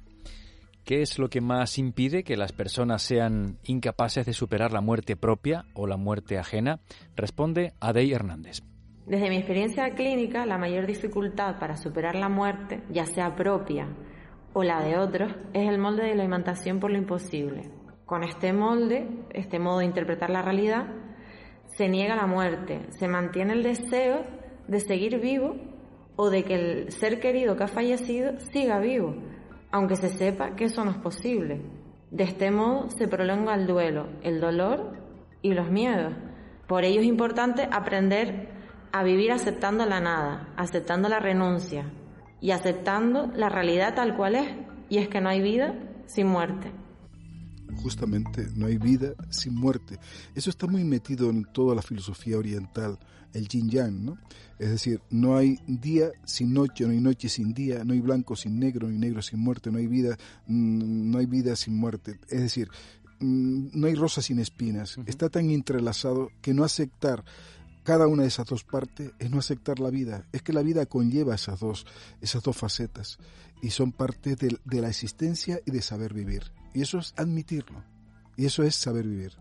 ¿Qué 0.84 1.00
es 1.00 1.18
lo 1.18 1.28
que 1.28 1.40
más 1.40 1.78
impide 1.78 2.24
que 2.24 2.36
las 2.36 2.52
personas 2.52 3.02
sean 3.02 3.58
incapaces 3.64 4.26
de 4.26 4.32
superar 4.32 4.72
la 4.72 4.80
muerte 4.80 5.14
propia 5.16 5.64
o 5.74 5.86
la 5.86 5.96
muerte 5.96 6.38
ajena? 6.38 6.80
Responde 7.14 7.72
Adey 7.78 8.12
Hernández. 8.12 8.62
Desde 9.06 9.28
mi 9.28 9.36
experiencia 9.36 9.94
clínica, 9.94 10.44
la 10.44 10.58
mayor 10.58 10.86
dificultad 10.86 11.58
para 11.58 11.76
superar 11.76 12.16
la 12.16 12.28
muerte, 12.28 12.82
ya 12.90 13.06
sea 13.06 13.36
propia 13.36 13.88
o 14.54 14.64
la 14.64 14.82
de 14.82 14.98
otros, 14.98 15.32
es 15.52 15.68
el 15.68 15.78
molde 15.78 16.04
de 16.04 16.14
la 16.14 16.24
imantación 16.24 16.80
por 16.80 16.90
lo 16.90 16.98
imposible. 16.98 17.70
Con 18.04 18.24
este 18.24 18.52
molde, 18.52 19.08
este 19.30 19.58
modo 19.58 19.78
de 19.78 19.86
interpretar 19.86 20.30
la 20.30 20.42
realidad, 20.42 20.86
se 21.76 21.88
niega 21.88 22.16
la 22.16 22.26
muerte, 22.26 22.86
se 22.90 23.08
mantiene 23.08 23.54
el 23.54 23.62
deseo 23.62 24.24
de 24.72 24.80
seguir 24.80 25.20
vivo 25.20 25.54
o 26.16 26.30
de 26.30 26.44
que 26.44 26.54
el 26.54 26.92
ser 26.92 27.20
querido 27.20 27.56
que 27.56 27.64
ha 27.64 27.68
fallecido 27.68 28.40
siga 28.40 28.80
vivo, 28.80 29.14
aunque 29.70 29.96
se 29.96 30.08
sepa 30.08 30.56
que 30.56 30.64
eso 30.64 30.82
no 30.82 30.90
es 30.90 30.96
posible. 30.96 31.60
De 32.10 32.24
este 32.24 32.50
modo 32.50 32.88
se 32.90 33.06
prolonga 33.06 33.54
el 33.54 33.66
duelo, 33.66 34.08
el 34.22 34.40
dolor 34.40 34.98
y 35.42 35.52
los 35.52 35.70
miedos. 35.70 36.14
Por 36.66 36.84
ello 36.84 37.00
es 37.00 37.06
importante 37.06 37.68
aprender 37.70 38.48
a 38.92 39.02
vivir 39.02 39.32
aceptando 39.32 39.84
la 39.84 40.00
nada, 40.00 40.54
aceptando 40.56 41.08
la 41.10 41.18
renuncia 41.18 41.92
y 42.40 42.50
aceptando 42.50 43.26
la 43.34 43.50
realidad 43.50 43.94
tal 43.94 44.16
cual 44.16 44.36
es, 44.36 44.48
y 44.88 44.98
es 44.98 45.08
que 45.08 45.20
no 45.20 45.28
hay 45.28 45.42
vida 45.42 45.74
sin 46.06 46.28
muerte. 46.28 46.72
Justamente, 47.76 48.46
no 48.54 48.66
hay 48.66 48.76
vida 48.76 49.14
sin 49.30 49.54
muerte. 49.54 49.98
Eso 50.34 50.50
está 50.50 50.66
muy 50.66 50.84
metido 50.84 51.30
en 51.30 51.44
toda 51.44 51.74
la 51.74 51.82
filosofía 51.82 52.38
oriental, 52.38 52.98
el 53.32 53.48
yin 53.48 53.70
yang, 53.70 54.04
¿no? 54.04 54.18
Es 54.58 54.70
decir, 54.70 55.00
no 55.10 55.36
hay 55.36 55.58
día 55.66 56.10
sin 56.24 56.52
noche, 56.52 56.84
no 56.84 56.92
hay 56.92 57.00
noche 57.00 57.28
sin 57.28 57.52
día, 57.52 57.84
no 57.84 57.94
hay 57.94 58.00
blanco 58.00 58.36
sin 58.36 58.58
negro, 58.58 58.86
no 58.86 58.92
hay 58.92 58.98
negro 58.98 59.22
sin 59.22 59.40
muerte, 59.40 59.70
no 59.70 59.78
hay 59.78 59.86
vida, 59.86 60.16
mm, 60.46 61.10
no 61.10 61.18
hay 61.18 61.26
vida 61.26 61.56
sin 61.56 61.76
muerte. 61.76 62.20
Es 62.28 62.40
decir, 62.40 62.68
mm, 63.20 63.68
no 63.72 63.86
hay 63.86 63.94
rosa 63.94 64.22
sin 64.22 64.38
espinas. 64.38 64.98
Está 65.06 65.28
tan 65.28 65.50
entrelazado 65.50 66.30
que 66.40 66.54
no 66.54 66.64
aceptar 66.64 67.24
cada 67.82 68.06
una 68.06 68.22
de 68.22 68.28
esas 68.28 68.46
dos 68.46 68.62
partes 68.62 69.10
es 69.18 69.30
no 69.30 69.38
aceptar 69.38 69.80
la 69.80 69.90
vida. 69.90 70.24
Es 70.32 70.42
que 70.42 70.52
la 70.52 70.62
vida 70.62 70.86
conlleva 70.86 71.34
esas 71.34 71.58
dos, 71.58 71.84
esas 72.20 72.42
dos 72.42 72.56
facetas 72.56 73.18
y 73.60 73.70
son 73.70 73.92
parte 73.92 74.36
de, 74.36 74.58
de 74.64 74.80
la 74.80 74.88
existencia 74.88 75.60
y 75.66 75.72
de 75.72 75.82
saber 75.82 76.14
vivir. 76.14 76.52
Y 76.74 76.82
eso 76.82 76.98
es 76.98 77.12
admitirlo. 77.16 77.82
Y 78.36 78.46
eso 78.46 78.62
es 78.62 78.76
saber 78.76 79.06
vivir. 79.06 79.32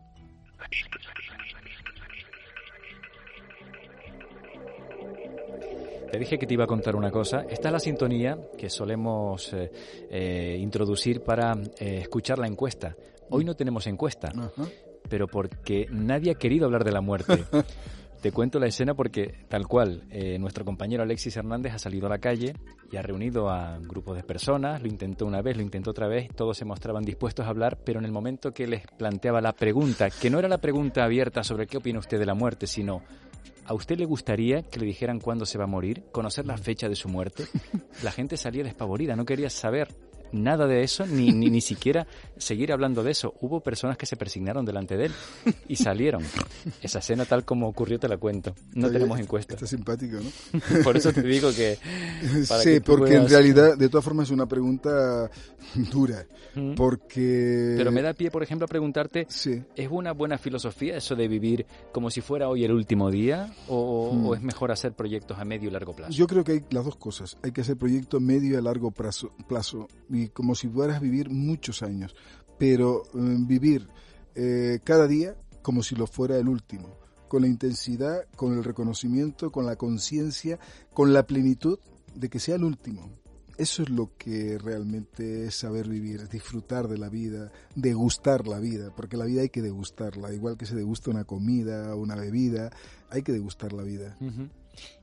Te 6.12 6.20
dije 6.20 6.38
que 6.38 6.46
te 6.46 6.54
iba 6.56 6.66
a 6.66 6.68
contar 6.68 6.96
una 6.98 7.10
cosa. 7.10 7.46
Esta 7.50 7.70
es 7.70 7.72
la 7.72 7.80
sintonía 7.80 8.38
que 8.58 8.70
solemos 8.70 9.54
eh, 9.54 9.72
eh, 10.10 10.58
introducir 10.60 11.22
para 11.24 11.54
eh, 11.80 12.00
escuchar 12.02 12.38
la 12.38 12.48
encuesta. 12.48 12.96
Hoy 13.30 13.46
no 13.46 13.56
tenemos 13.56 13.88
encuesta, 13.88 14.30
Ajá. 14.36 14.68
pero 15.08 15.28
porque 15.28 15.88
nadie 15.90 16.32
ha 16.32 16.36
querido 16.36 16.66
hablar 16.66 16.84
de 16.84 16.92
la 16.92 17.00
muerte. 17.00 17.46
Te 18.22 18.32
cuento 18.32 18.60
la 18.60 18.68
escena 18.68 18.94
porque, 18.94 19.34
tal 19.48 19.68
cual, 19.68 20.04
eh, 20.12 20.38
nuestro 20.38 20.64
compañero 20.64 21.02
Alexis 21.02 21.38
Hernández 21.38 21.74
ha 21.74 21.80
salido 21.80 22.06
a 22.06 22.10
la 22.10 22.20
calle 22.20 22.54
y 22.92 22.98
ha 22.98 23.02
reunido 23.02 23.50
a 23.50 23.80
grupos 23.80 24.16
de 24.16 24.22
personas, 24.22 24.80
lo 24.80 24.88
intentó 24.88 25.26
una 25.26 25.42
vez, 25.42 25.58
lo 25.58 25.64
intentó 25.64 25.90
otra 25.90 26.08
vez, 26.08 26.30
todos 26.36 26.56
se 26.56 26.64
mostraban 26.64 27.04
dispuestos 27.04 27.48
a 27.48 27.50
hablar, 27.50 27.80
pero 27.84 27.98
en 27.98 28.06
el 28.06 28.12
momento 28.12 28.52
que 28.52 28.68
les 28.68 28.84
planteaba 28.86 29.42
la 29.42 29.54
pregunta, 29.54 30.10
que 30.12 30.30
no 30.30 30.38
era 30.38 30.48
la 30.48 30.60
pregunta 30.60 31.04
abierta 31.04 31.44
sobre 31.44 31.66
qué 31.66 31.78
opina 31.78 31.98
usted 31.98 32.20
de 32.20 32.28
la 32.28 32.36
muerte, 32.36 32.68
sino 32.68 33.02
¿A 33.66 33.74
usted 33.74 33.98
le 33.98 34.06
gustaría 34.06 34.64
que 34.64 34.80
le 34.80 34.86
dijeran 34.86 35.20
cuándo 35.20 35.46
se 35.46 35.58
va 35.58 35.64
a 35.66 35.68
morir? 35.68 36.04
¿Conocer 36.12 36.46
la 36.46 36.58
fecha 36.58 36.90
de 36.90 36.96
su 36.96 37.10
muerte? 37.10 37.46
La 38.04 38.12
gente 38.12 38.36
salía 38.38 38.64
despavorida, 38.64 39.16
no 39.16 39.26
quería 39.26 39.50
saber 39.50 39.88
nada 40.32 40.68
de 40.68 40.84
eso, 40.84 41.06
ni, 41.06 41.32
ni, 41.32 41.50
ni 41.50 41.62
siquiera 41.62 42.08
seguir 42.38 42.72
hablando 42.72 43.04
de 43.04 43.12
eso. 43.12 43.34
Hubo 43.42 43.62
personas 43.62 43.98
que 43.98 44.06
se 44.06 44.16
persignaron 44.18 44.66
delante 44.66 44.98
de 44.98 45.06
él 45.06 45.12
y 45.68 45.76
salieron. 45.76 46.24
Esa 46.82 47.00
escena 47.00 47.26
tal 47.26 47.46
como 47.46 47.68
ocurrió 47.68 48.00
te 48.00 48.08
la 48.08 48.18
cuento. 48.18 48.56
No 48.74 48.88
Oye, 48.88 48.94
tenemos 48.94 49.20
encuesta. 49.20 49.54
Está 49.54 49.68
simpático, 49.68 50.18
¿no? 50.18 50.60
Por 50.84 50.98
eso 50.98 51.12
te 51.14 51.22
digo 51.22 51.52
que... 51.54 51.78
para 52.50 52.62
sí, 52.64 52.72
que 52.74 52.82
porque 52.82 53.16
en 53.16 53.28
realidad, 53.30 53.78
de 53.78 53.90
todas 53.90 54.04
formas, 54.04 54.28
es 54.28 54.32
una 54.32 54.46
pregunta 54.48 55.30
dura. 55.92 56.26
Mm. 56.56 56.76
Porque. 56.76 57.76
Pero 57.78 57.92
me 57.92 58.02
da 58.02 58.14
pie, 58.14 58.30
por 58.30 58.44
ejemplo, 58.44 58.66
a 58.66 58.68
preguntarte, 58.68 59.26
Sí. 59.30 59.64
¿es 59.76 59.88
una 59.90 60.12
buena 60.12 60.38
filosofía 60.38 60.98
eso 60.98 61.16
de 61.16 61.28
vivir 61.28 61.66
como 61.94 62.10
si 62.10 62.22
fuera 62.22 62.50
hoy 62.50 62.64
el 62.66 62.72
último 62.74 63.10
día? 63.10 63.54
¿O, 63.68 64.12
Mm. 64.14 64.26
o 64.26 64.36
es 64.36 64.42
mejor 64.42 64.72
hacer 64.72 64.94
proyectos 64.94 65.40
a 65.40 65.46
medio 65.46 65.70
y 65.70 65.72
largo 65.72 65.94
plazo? 65.96 66.12
Yo 66.12 66.28
creo 66.28 66.44
que 66.44 66.52
hay 66.54 66.64
las 66.72 66.84
dos 66.86 66.96
cosas. 66.98 67.38
Hay 67.44 67.52
que 67.52 67.62
hacer 67.62 67.78
proyectos 67.78 68.22
medio 68.22 68.52
y 68.52 68.56
a 68.56 68.62
largo 68.62 68.92
plazo, 68.92 69.32
plazo 69.48 69.88
y 70.10 70.21
como 70.30 70.56
si 70.56 70.68
fueras 70.68 71.02
vivir 71.02 71.30
muchos 71.30 71.84
años, 71.84 72.16
pero 72.58 73.04
eh, 73.06 73.10
vivir 73.16 73.88
eh, 74.36 74.80
cada 74.84 75.08
día 75.08 75.36
como 75.62 75.84
si 75.84 75.96
lo 75.96 76.08
fuera 76.08 76.38
el 76.38 76.48
último, 76.48 76.90
con 77.28 77.42
la 77.42 77.48
intensidad, 77.48 78.26
con 78.36 78.54
el 78.54 78.64
reconocimiento, 78.64 79.52
con 79.52 79.66
la 79.66 79.76
conciencia, 79.76 80.60
con 80.94 81.14
la 81.14 81.26
plenitud 81.26 81.80
de 82.16 82.30
que 82.30 82.40
sea 82.40 82.56
el 82.56 82.64
último. 82.64 83.10
Eso 83.58 83.84
es 83.84 83.90
lo 83.90 84.16
que 84.18 84.58
realmente 84.58 85.46
es 85.46 85.56
saber 85.56 85.88
vivir, 85.88 86.22
es 86.22 86.30
disfrutar 86.30 86.88
de 86.88 86.98
la 86.98 87.10
vida, 87.10 87.52
degustar 87.76 88.48
la 88.48 88.60
vida, 88.60 88.92
porque 88.96 89.18
la 89.18 89.26
vida 89.26 89.42
hay 89.42 89.50
que 89.50 89.62
degustarla, 89.62 90.34
igual 90.34 90.58
que 90.58 90.66
se 90.66 90.76
degusta 90.76 91.12
una 91.12 91.26
comida, 91.26 91.96
una 91.96 92.16
bebida, 92.16 92.72
hay 93.10 93.22
que 93.22 93.32
degustar 93.32 93.74
la 93.74 93.84
vida. 93.84 94.18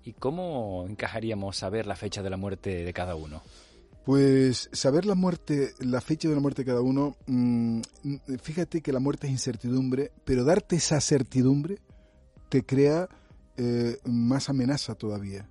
¿Y 0.05 0.13
cómo 0.15 0.87
encajaríamos 0.89 1.57
saber 1.57 1.87
la 1.87 1.95
fecha 1.95 2.23
de 2.23 2.31
la 2.31 2.37
muerte 2.37 2.85
de 2.85 2.93
cada 2.93 3.15
uno? 3.15 3.43
Pues 4.09 4.71
saber 4.73 5.05
la 5.05 5.15
muerte, 5.15 5.75
la 5.81 6.01
fecha 6.01 6.31
de 6.31 6.35
la 6.35 6.41
muerte 6.41 6.63
de 6.63 6.67
cada 6.69 6.81
uno, 6.81 7.15
mm, 7.27 7.83
fíjate 8.41 8.81
que 8.81 8.91
la 8.91 9.01
muerte 9.01 9.27
es 9.27 9.35
incertidumbre, 9.35 10.13
pero 10.25 10.45
darte 10.45 10.77
esa 10.77 10.99
certidumbre 11.03 11.77
te 12.49 12.65
crea 12.65 13.07
eh, 13.59 13.99
más 14.07 14.49
amenaza 14.49 14.95
todavía, 14.95 15.47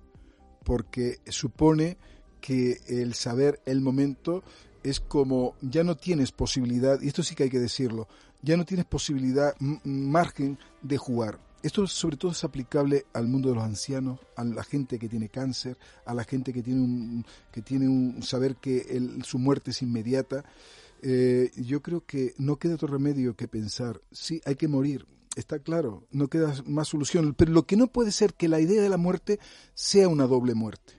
porque 0.64 1.18
supone 1.28 1.98
que 2.40 2.80
el 2.88 3.14
saber 3.14 3.60
el 3.64 3.80
momento 3.80 4.42
es 4.82 4.98
como 4.98 5.54
ya 5.60 5.84
no 5.84 5.96
tienes 5.96 6.32
posibilidad, 6.32 7.00
y 7.00 7.06
esto 7.06 7.22
sí 7.22 7.36
que 7.36 7.44
hay 7.44 7.50
que 7.50 7.60
decirlo, 7.60 8.08
ya 8.42 8.56
no 8.56 8.64
tienes 8.64 8.86
posibilidad, 8.86 9.54
margen 9.84 10.58
de 10.82 10.96
jugar. 10.96 11.38
Esto 11.62 11.86
sobre 11.88 12.16
todo 12.16 12.30
es 12.32 12.44
aplicable 12.44 13.06
al 13.12 13.26
mundo 13.26 13.48
de 13.48 13.56
los 13.56 13.64
ancianos, 13.64 14.20
a 14.36 14.44
la 14.44 14.62
gente 14.62 14.98
que 14.98 15.08
tiene 15.08 15.28
cáncer, 15.28 15.76
a 16.06 16.14
la 16.14 16.22
gente 16.24 16.52
que 16.52 16.62
tiene 16.62 16.80
un, 16.80 17.26
que 17.50 17.62
tiene 17.62 17.88
un 17.88 18.22
saber 18.22 18.56
que 18.56 18.86
el- 18.90 19.24
su 19.24 19.38
muerte 19.38 19.72
es 19.72 19.82
inmediata. 19.82 20.44
Eh, 21.02 21.50
yo 21.56 21.82
creo 21.82 22.04
que 22.06 22.34
no 22.38 22.56
queda 22.56 22.74
otro 22.74 22.88
remedio 22.88 23.34
que 23.34 23.48
pensar, 23.48 24.00
sí, 24.12 24.40
hay 24.44 24.54
que 24.56 24.68
morir, 24.68 25.06
está 25.36 25.58
claro, 25.58 26.04
no 26.12 26.28
queda 26.28 26.54
más 26.66 26.88
solución, 26.88 27.34
pero 27.34 27.52
lo 27.52 27.66
que 27.66 27.76
no 27.76 27.88
puede 27.88 28.12
ser 28.12 28.34
que 28.34 28.48
la 28.48 28.60
idea 28.60 28.80
de 28.82 28.88
la 28.88 28.96
muerte 28.96 29.38
sea 29.74 30.08
una 30.08 30.26
doble 30.26 30.54
muerte. 30.54 30.94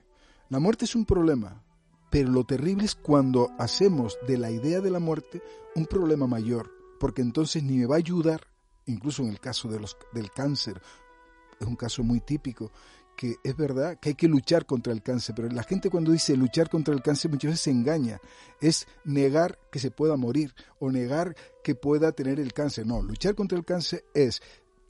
La 0.50 0.58
muerte 0.58 0.84
es 0.84 0.94
un 0.94 1.04
problema, 1.06 1.62
pero 2.10 2.30
lo 2.30 2.44
terrible 2.44 2.84
es 2.84 2.94
cuando 2.94 3.50
hacemos 3.58 4.18
de 4.26 4.36
la 4.38 4.50
idea 4.50 4.80
de 4.80 4.90
la 4.90 4.98
muerte 5.00 5.42
un 5.74 5.86
problema 5.86 6.26
mayor, 6.26 6.70
porque 6.98 7.22
entonces 7.22 7.62
ni 7.62 7.76
me 7.78 7.86
va 7.86 7.94
a 7.96 7.98
ayudar, 7.98 8.40
incluso 8.86 9.22
en 9.22 9.28
el 9.28 9.40
caso 9.40 9.68
de 9.68 9.80
los, 9.80 9.96
del 10.12 10.30
cáncer, 10.30 10.80
es 11.58 11.66
un 11.66 11.76
caso 11.76 12.02
muy 12.02 12.20
típico, 12.20 12.72
que 13.20 13.36
es 13.44 13.54
verdad 13.54 13.98
que 14.00 14.10
hay 14.10 14.14
que 14.14 14.28
luchar 14.28 14.64
contra 14.64 14.94
el 14.94 15.02
cáncer, 15.02 15.34
pero 15.34 15.48
la 15.48 15.62
gente 15.62 15.90
cuando 15.90 16.10
dice 16.10 16.36
luchar 16.36 16.70
contra 16.70 16.94
el 16.94 17.02
cáncer 17.02 17.30
muchas 17.30 17.50
veces 17.50 17.60
se 17.60 17.70
engaña, 17.70 18.18
es 18.62 18.86
negar 19.04 19.58
que 19.70 19.78
se 19.78 19.90
pueda 19.90 20.16
morir 20.16 20.54
o 20.78 20.90
negar 20.90 21.36
que 21.62 21.74
pueda 21.74 22.12
tener 22.12 22.40
el 22.40 22.54
cáncer. 22.54 22.86
No, 22.86 23.02
luchar 23.02 23.34
contra 23.34 23.58
el 23.58 23.64
cáncer 23.66 24.04
es 24.14 24.40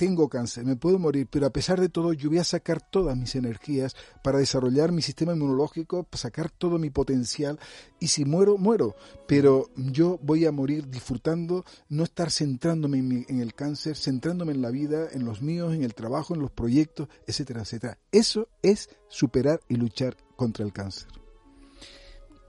tengo 0.01 0.31
cáncer, 0.31 0.65
me 0.65 0.77
puedo 0.77 0.99
morir, 0.99 1.29
pero 1.31 1.45
a 1.45 1.51
pesar 1.51 1.79
de 1.79 1.91
todo 1.91 2.15
yo 2.15 2.31
voy 2.31 2.39
a 2.39 2.45
sacar 2.45 2.81
todas 2.81 3.15
mis 3.19 3.35
energías 3.35 3.95
para 4.25 4.39
desarrollar 4.39 4.93
mi 4.93 5.03
sistema 5.03 5.35
inmunológico, 5.35 6.05
para 6.05 6.23
sacar 6.23 6.49
todo 6.49 6.79
mi 6.79 6.89
potencial 6.89 7.59
y 7.99 8.07
si 8.07 8.25
muero, 8.25 8.57
muero, 8.57 8.97
pero 9.29 9.69
yo 9.77 10.19
voy 10.23 10.47
a 10.47 10.53
morir 10.53 10.89
disfrutando, 10.89 11.67
no 11.91 12.05
estar 12.05 12.31
centrándome 12.31 12.97
en, 12.97 13.27
en 13.29 13.41
el 13.41 13.53
cáncer, 13.53 13.95
centrándome 13.95 14.53
en 14.53 14.63
la 14.63 14.71
vida, 14.71 15.07
en 15.13 15.27
los 15.27 15.43
míos, 15.43 15.75
en 15.75 15.85
el 15.85 15.93
trabajo, 15.93 16.35
en 16.35 16.41
los 16.41 16.51
proyectos, 16.51 17.09
etcétera, 17.27 17.61
etcétera. 17.61 17.99
Eso 18.11 18.49
es 18.63 18.89
superar 19.09 19.61
y 19.69 19.75
luchar 19.75 20.17
contra 20.35 20.65
el 20.65 20.73
cáncer. 20.73 21.09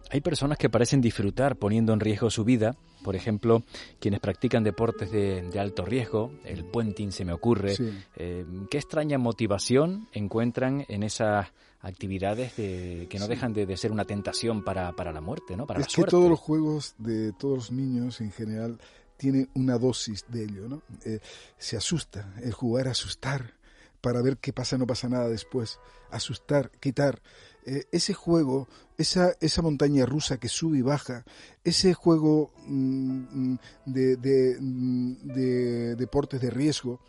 Hay 0.09 0.21
personas 0.21 0.57
que 0.57 0.69
parecen 0.69 1.01
disfrutar 1.01 1.57
poniendo 1.57 1.91
en 1.91 1.99
riesgo 1.99 2.29
su 2.29 2.45
vida, 2.45 2.77
por 3.03 3.15
ejemplo, 3.15 3.63
quienes 3.99 4.19
practican 4.19 4.63
deportes 4.63 5.11
de, 5.11 5.59
alto 5.59 5.85
riesgo, 5.85 6.31
el 6.45 6.65
puenting 6.65 7.11
se 7.11 7.25
me 7.25 7.33
ocurre. 7.33 7.75
Eh, 8.15 8.45
¿Qué 8.69 8.77
extraña 8.77 9.17
motivación 9.17 10.07
encuentran 10.13 10.85
en 10.87 11.03
esas 11.03 11.47
actividades 11.81 12.53
que 12.53 13.17
no 13.19 13.27
dejan 13.27 13.53
de, 13.53 13.75
ser 13.77 13.91
una 13.91 14.05
tentación 14.05 14.63
para, 14.63 14.91
la 14.91 15.21
muerte, 15.21 15.55
¿no? 15.57 15.65
Para 15.65 15.81
es 15.81 15.87
que 15.87 16.03
todos 16.03 16.29
los 16.29 16.39
juegos 16.39 16.95
de 16.97 17.33
todos 17.33 17.55
los 17.55 17.71
niños 17.71 18.21
en 18.21 18.31
general 18.31 18.79
tienen 19.17 19.49
una 19.53 19.77
dosis 19.77 20.25
de 20.29 20.43
ello, 20.43 20.67
¿no? 20.67 20.81
Eh, 21.05 21.19
se 21.57 21.77
asusta, 21.77 22.33
el 22.41 22.53
jugar 22.53 22.87
asustar 22.87 23.53
para 24.01 24.21
ver 24.21 24.37
qué 24.37 24.51
pasa, 24.51 24.77
no 24.77 24.87
pasa 24.87 25.09
nada 25.09 25.29
después, 25.29 25.79
asustar, 26.09 26.71
quitar. 26.79 27.21
Eh, 27.65 27.85
ese 27.91 28.13
juego, 28.13 28.67
esa, 28.97 29.35
esa 29.39 29.61
montaña 29.61 30.05
rusa 30.05 30.39
que 30.39 30.49
sube 30.49 30.79
y 30.79 30.81
baja, 30.81 31.25
ese 31.63 31.93
juego 31.93 32.51
mm, 32.65 33.51
mm, 33.53 33.59
de, 33.85 34.57
mm, 34.59 35.13
de, 35.33 35.95
deportes 35.95 36.41
de 36.41 36.49
riesgo, 36.49 36.99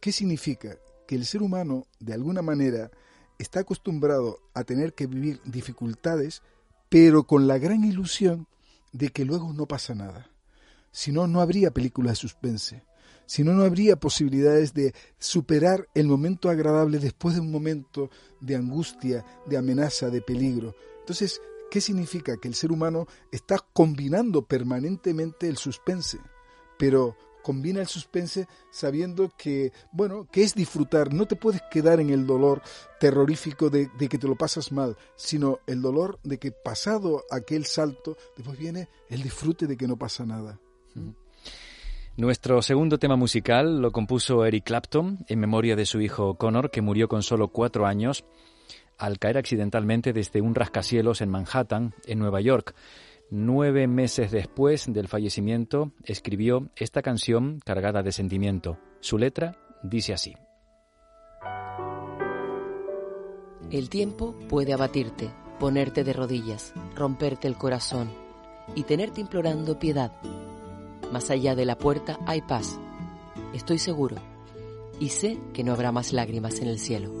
¿qué 0.00 0.12
significa? 0.12 0.76
Que 1.06 1.16
el 1.16 1.26
ser 1.26 1.42
humano, 1.42 1.86
de 1.98 2.14
alguna 2.14 2.42
manera, 2.42 2.90
está 3.38 3.60
acostumbrado 3.60 4.38
a 4.54 4.64
tener 4.64 4.94
que 4.94 5.06
vivir 5.06 5.40
dificultades, 5.44 6.42
pero 6.88 7.24
con 7.24 7.48
la 7.48 7.58
gran 7.58 7.84
ilusión 7.84 8.46
de 8.92 9.08
que 9.08 9.24
luego 9.24 9.52
no 9.52 9.66
pasa 9.66 9.94
nada. 9.94 10.30
Si 10.92 11.12
no, 11.12 11.26
no 11.26 11.40
habría 11.40 11.72
película 11.72 12.10
de 12.10 12.16
suspense 12.16 12.87
si 13.28 13.44
no, 13.44 13.52
no 13.52 13.62
habría 13.62 13.96
posibilidades 13.96 14.72
de 14.72 14.94
superar 15.18 15.86
el 15.94 16.06
momento 16.06 16.48
agradable 16.48 16.98
después 16.98 17.34
de 17.34 17.42
un 17.42 17.50
momento 17.50 18.08
de 18.40 18.56
angustia, 18.56 19.22
de 19.44 19.58
amenaza, 19.58 20.08
de 20.08 20.22
peligro. 20.22 20.74
Entonces, 21.00 21.42
¿qué 21.70 21.82
significa? 21.82 22.38
Que 22.38 22.48
el 22.48 22.54
ser 22.54 22.72
humano 22.72 23.06
está 23.30 23.58
combinando 23.74 24.46
permanentemente 24.46 25.46
el 25.46 25.58
suspense, 25.58 26.18
pero 26.78 27.18
combina 27.42 27.82
el 27.82 27.86
suspense 27.86 28.48
sabiendo 28.70 29.30
que, 29.36 29.72
bueno, 29.92 30.26
que 30.32 30.42
es 30.42 30.54
disfrutar, 30.54 31.12
no 31.12 31.26
te 31.26 31.36
puedes 31.36 31.60
quedar 31.70 32.00
en 32.00 32.08
el 32.08 32.26
dolor 32.26 32.62
terrorífico 32.98 33.68
de, 33.68 33.90
que 34.08 34.18
te 34.18 34.26
lo 34.26 34.36
pasas 34.36 34.72
mal, 34.72 34.96
sino 35.16 35.58
el 35.66 35.82
dolor 35.82 36.18
de 36.22 36.38
que 36.38 36.50
pasado 36.50 37.24
aquel 37.30 37.66
salto, 37.66 38.16
después 38.38 38.58
viene 38.58 38.88
el 39.10 39.22
disfrute 39.22 39.66
de 39.66 39.76
que 39.76 39.86
no 39.86 39.98
pasa 39.98 40.24
nada. 40.24 40.58
Nuestro 42.18 42.60
segundo 42.62 42.98
tema 42.98 43.14
musical 43.14 43.80
lo 43.80 43.92
compuso 43.92 44.44
Eric 44.44 44.64
Clapton 44.64 45.18
en 45.28 45.38
memoria 45.38 45.76
de 45.76 45.86
su 45.86 46.00
hijo 46.00 46.34
Connor, 46.34 46.72
que 46.72 46.82
murió 46.82 47.06
con 47.06 47.22
solo 47.22 47.46
cuatro 47.52 47.86
años 47.86 48.24
al 48.98 49.20
caer 49.20 49.38
accidentalmente 49.38 50.12
desde 50.12 50.40
un 50.40 50.56
rascacielos 50.56 51.20
en 51.20 51.28
Manhattan, 51.28 51.94
en 52.06 52.18
Nueva 52.18 52.40
York. 52.40 52.74
Nueve 53.30 53.86
meses 53.86 54.32
después 54.32 54.92
del 54.92 55.06
fallecimiento, 55.06 55.92
escribió 56.02 56.70
esta 56.74 57.02
canción 57.02 57.60
cargada 57.64 58.02
de 58.02 58.10
sentimiento. 58.10 58.78
Su 58.98 59.16
letra 59.16 59.56
dice 59.84 60.12
así. 60.12 60.34
El 63.70 63.88
tiempo 63.88 64.34
puede 64.48 64.72
abatirte, 64.72 65.30
ponerte 65.60 66.02
de 66.02 66.14
rodillas, 66.14 66.74
romperte 66.96 67.46
el 67.46 67.54
corazón 67.54 68.10
y 68.74 68.82
tenerte 68.82 69.20
implorando 69.20 69.78
piedad 69.78 70.10
más 71.12 71.30
allá 71.30 71.54
de 71.54 71.64
la 71.64 71.78
puerta 71.78 72.18
hay 72.26 72.42
paz. 72.42 72.78
Estoy 73.54 73.78
seguro. 73.78 74.16
Y 75.00 75.10
sé 75.10 75.38
que 75.52 75.62
no 75.62 75.72
habrá 75.72 75.92
más 75.92 76.12
lágrimas 76.12 76.60
en 76.60 76.68
el 76.68 76.78
cielo. 76.78 77.12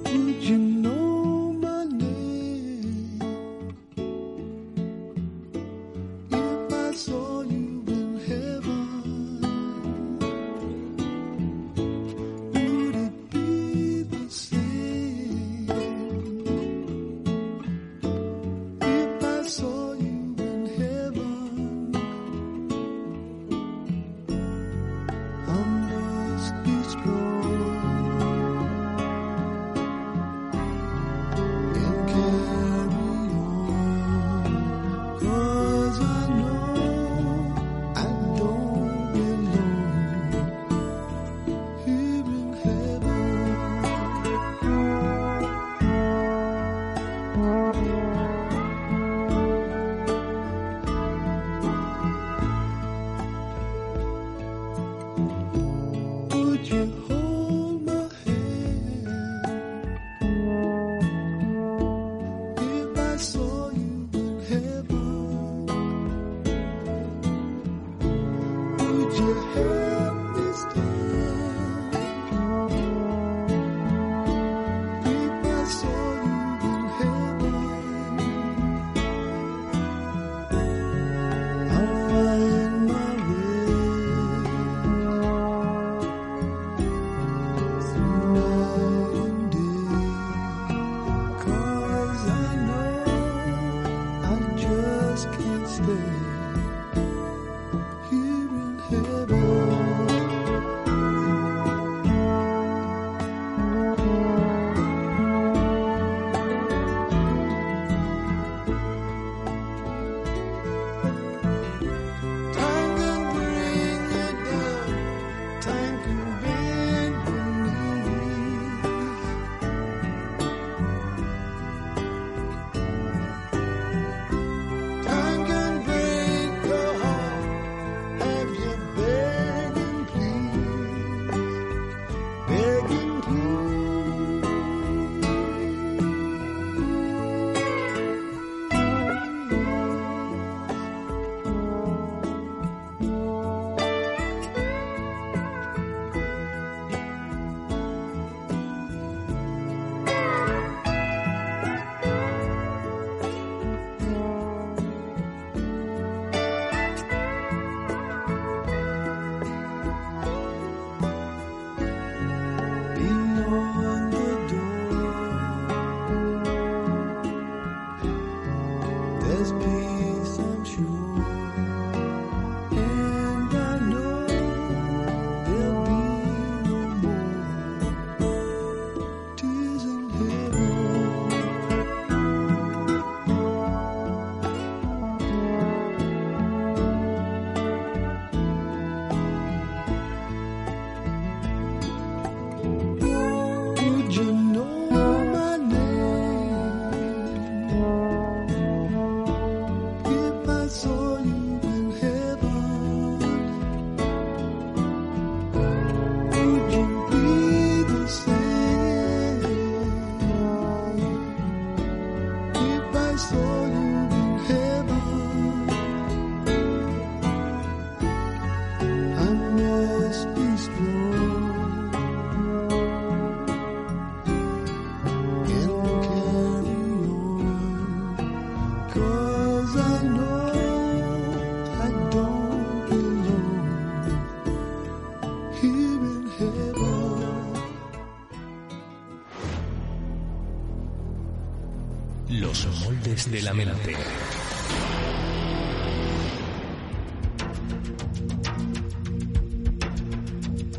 De 243.30 243.42
la 243.42 243.52
mente. 243.52 243.94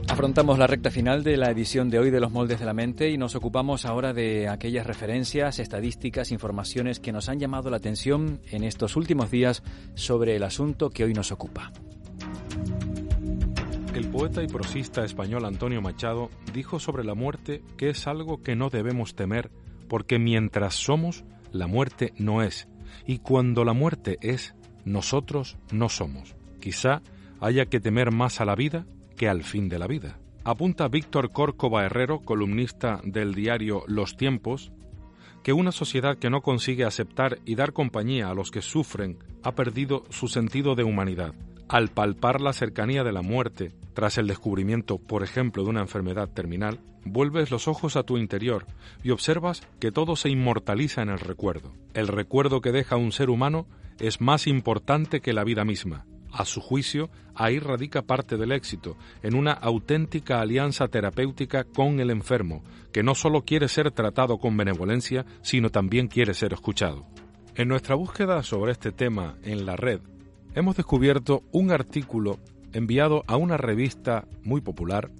Afrontamos 0.08 0.58
la 0.60 0.68
recta 0.68 0.92
final 0.92 1.24
de 1.24 1.38
la 1.38 1.52
edición 1.52 1.90
de 1.90 2.00
hoy 2.00 2.12
de 2.12 2.20
Los 2.20 2.32
Moldes 2.32 2.60
de 2.60 2.66
la 2.66 2.74
Mente 2.74 3.10
y 3.10 3.18
nos 3.18 3.36
ocupamos 3.36 3.86
ahora 3.86 4.14
de 4.14 4.50
aquellas 4.50 4.86
referencias, 4.86 5.60
estadísticas, 5.60 6.32
informaciones 6.32 7.00
que 7.00 7.12
nos 7.12 7.30
han 7.30 7.40
llamado 7.40 7.70
la 7.70 7.78
atención 7.78 8.42
en 8.52 8.64
estos 8.64 8.96
últimos 8.96 9.32
días 9.32 9.64
sobre 9.94 10.36
el 10.36 10.44
asunto 10.44 10.90
que 10.90 11.04
hoy 11.04 11.14
nos 11.14 11.32
ocupa. 11.32 11.72
El 13.94 14.08
poeta 14.10 14.44
y 14.44 14.48
prosista 14.48 15.06
español 15.06 15.46
Antonio 15.46 15.82
Machado 15.82 16.30
dijo 16.54 16.80
sobre 16.80 17.04
la 17.04 17.14
muerte 17.14 17.62
que 17.78 17.90
es 17.90 18.08
algo 18.08 18.42
que 18.42 18.56
no 18.56 18.70
debemos 18.70 19.16
temer 19.16 19.52
porque 19.88 20.20
mientras 20.20 20.76
somos, 20.76 21.24
la 21.52 21.68
muerte 21.68 22.14
no 22.18 22.42
es, 22.42 22.68
y 23.06 23.20
cuando 23.20 23.66
la 23.66 23.74
muerte 23.74 24.18
es, 24.22 24.56
nosotros 24.86 25.58
no 25.72 25.90
somos. 25.90 26.36
Quizá 26.60 27.02
haya 27.40 27.66
que 27.66 27.80
temer 27.80 28.12
más 28.12 28.42
a 28.42 28.46
la 28.46 28.56
vida 28.56 28.86
que 29.16 29.30
al 29.30 29.44
fin 29.44 29.70
de 29.70 29.80
la 29.80 29.88
vida. 29.88 30.20
Apunta 30.44 30.88
Víctor 30.88 31.32
Córcova 31.32 31.86
Herrero, 31.86 32.22
columnista 32.22 33.02
del 33.04 33.34
diario 33.34 33.84
Los 33.88 34.16
Tiempos, 34.18 34.72
que 35.44 35.54
una 35.54 35.72
sociedad 35.72 36.18
que 36.18 36.30
no 36.30 36.42
consigue 36.42 36.86
aceptar 36.86 37.40
y 37.46 37.56
dar 37.56 37.74
compañía 37.74 38.30
a 38.30 38.34
los 38.34 38.52
que 38.52 38.62
sufren 38.62 39.20
ha 39.44 39.54
perdido 39.54 40.04
su 40.10 40.28
sentido 40.28 40.76
de 40.76 40.84
humanidad. 40.84 41.34
Al 41.68 41.90
palpar 41.90 42.42
la 42.42 42.54
cercanía 42.54 43.04
de 43.04 43.12
la 43.12 43.22
muerte, 43.22 43.74
tras 44.00 44.18
el 44.18 44.28
descubrimiento, 44.28 44.98
por 44.98 45.24
ejemplo, 45.24 45.62
de 45.62 45.72
una 45.72 45.82
enfermedad 45.82 46.30
terminal, 46.30 46.80
vuelves 47.04 47.52
los 47.52 47.68
ojos 47.68 47.98
a 47.98 48.04
tu 48.04 48.18
interior 48.18 48.66
y 49.04 49.10
observas 49.10 49.62
que 49.78 49.92
todo 49.92 50.16
se 50.16 50.30
inmortaliza 50.30 51.02
en 51.02 51.10
el 51.10 51.20
recuerdo. 51.20 51.74
El 51.94 52.08
recuerdo 52.08 52.62
que 52.62 52.72
deja 52.72 52.96
un 52.96 53.12
ser 53.12 53.30
humano 53.30 53.68
es 54.00 54.22
más 54.22 54.48
importante 54.48 55.20
que 55.20 55.34
la 55.34 55.44
vida 55.44 55.66
misma. 55.66 56.06
A 56.32 56.46
su 56.46 56.62
juicio, 56.62 57.10
ahí 57.36 57.60
radica 57.60 58.04
parte 58.04 58.38
del 58.38 58.54
éxito, 58.54 58.96
en 59.22 59.36
una 59.36 59.52
auténtica 59.52 60.40
alianza 60.40 60.88
terapéutica 60.88 61.66
con 61.66 62.00
el 62.00 62.10
enfermo, 62.10 62.64
que 62.94 63.04
no 63.04 63.16
solo 63.16 63.42
quiere 63.42 63.68
ser 63.68 63.92
tratado 63.92 64.38
con 64.38 64.56
benevolencia, 64.56 65.26
sino 65.42 65.72
también 65.72 66.08
quiere 66.08 66.34
ser 66.34 66.54
escuchado. 66.54 67.06
En 67.56 67.68
nuestra 67.68 67.96
búsqueda 67.96 68.44
sobre 68.44 68.72
este 68.72 68.94
tema 68.94 69.36
en 69.44 69.66
la 69.66 69.76
red, 69.76 70.00
hemos 70.56 70.78
descubierto 70.78 71.44
un 71.52 71.72
artículo 71.72 72.40
enviado 72.74 73.24
a 73.28 73.38
una 73.38 73.58
revista 73.58 74.28
muy 74.44 74.62
popular 74.62 75.12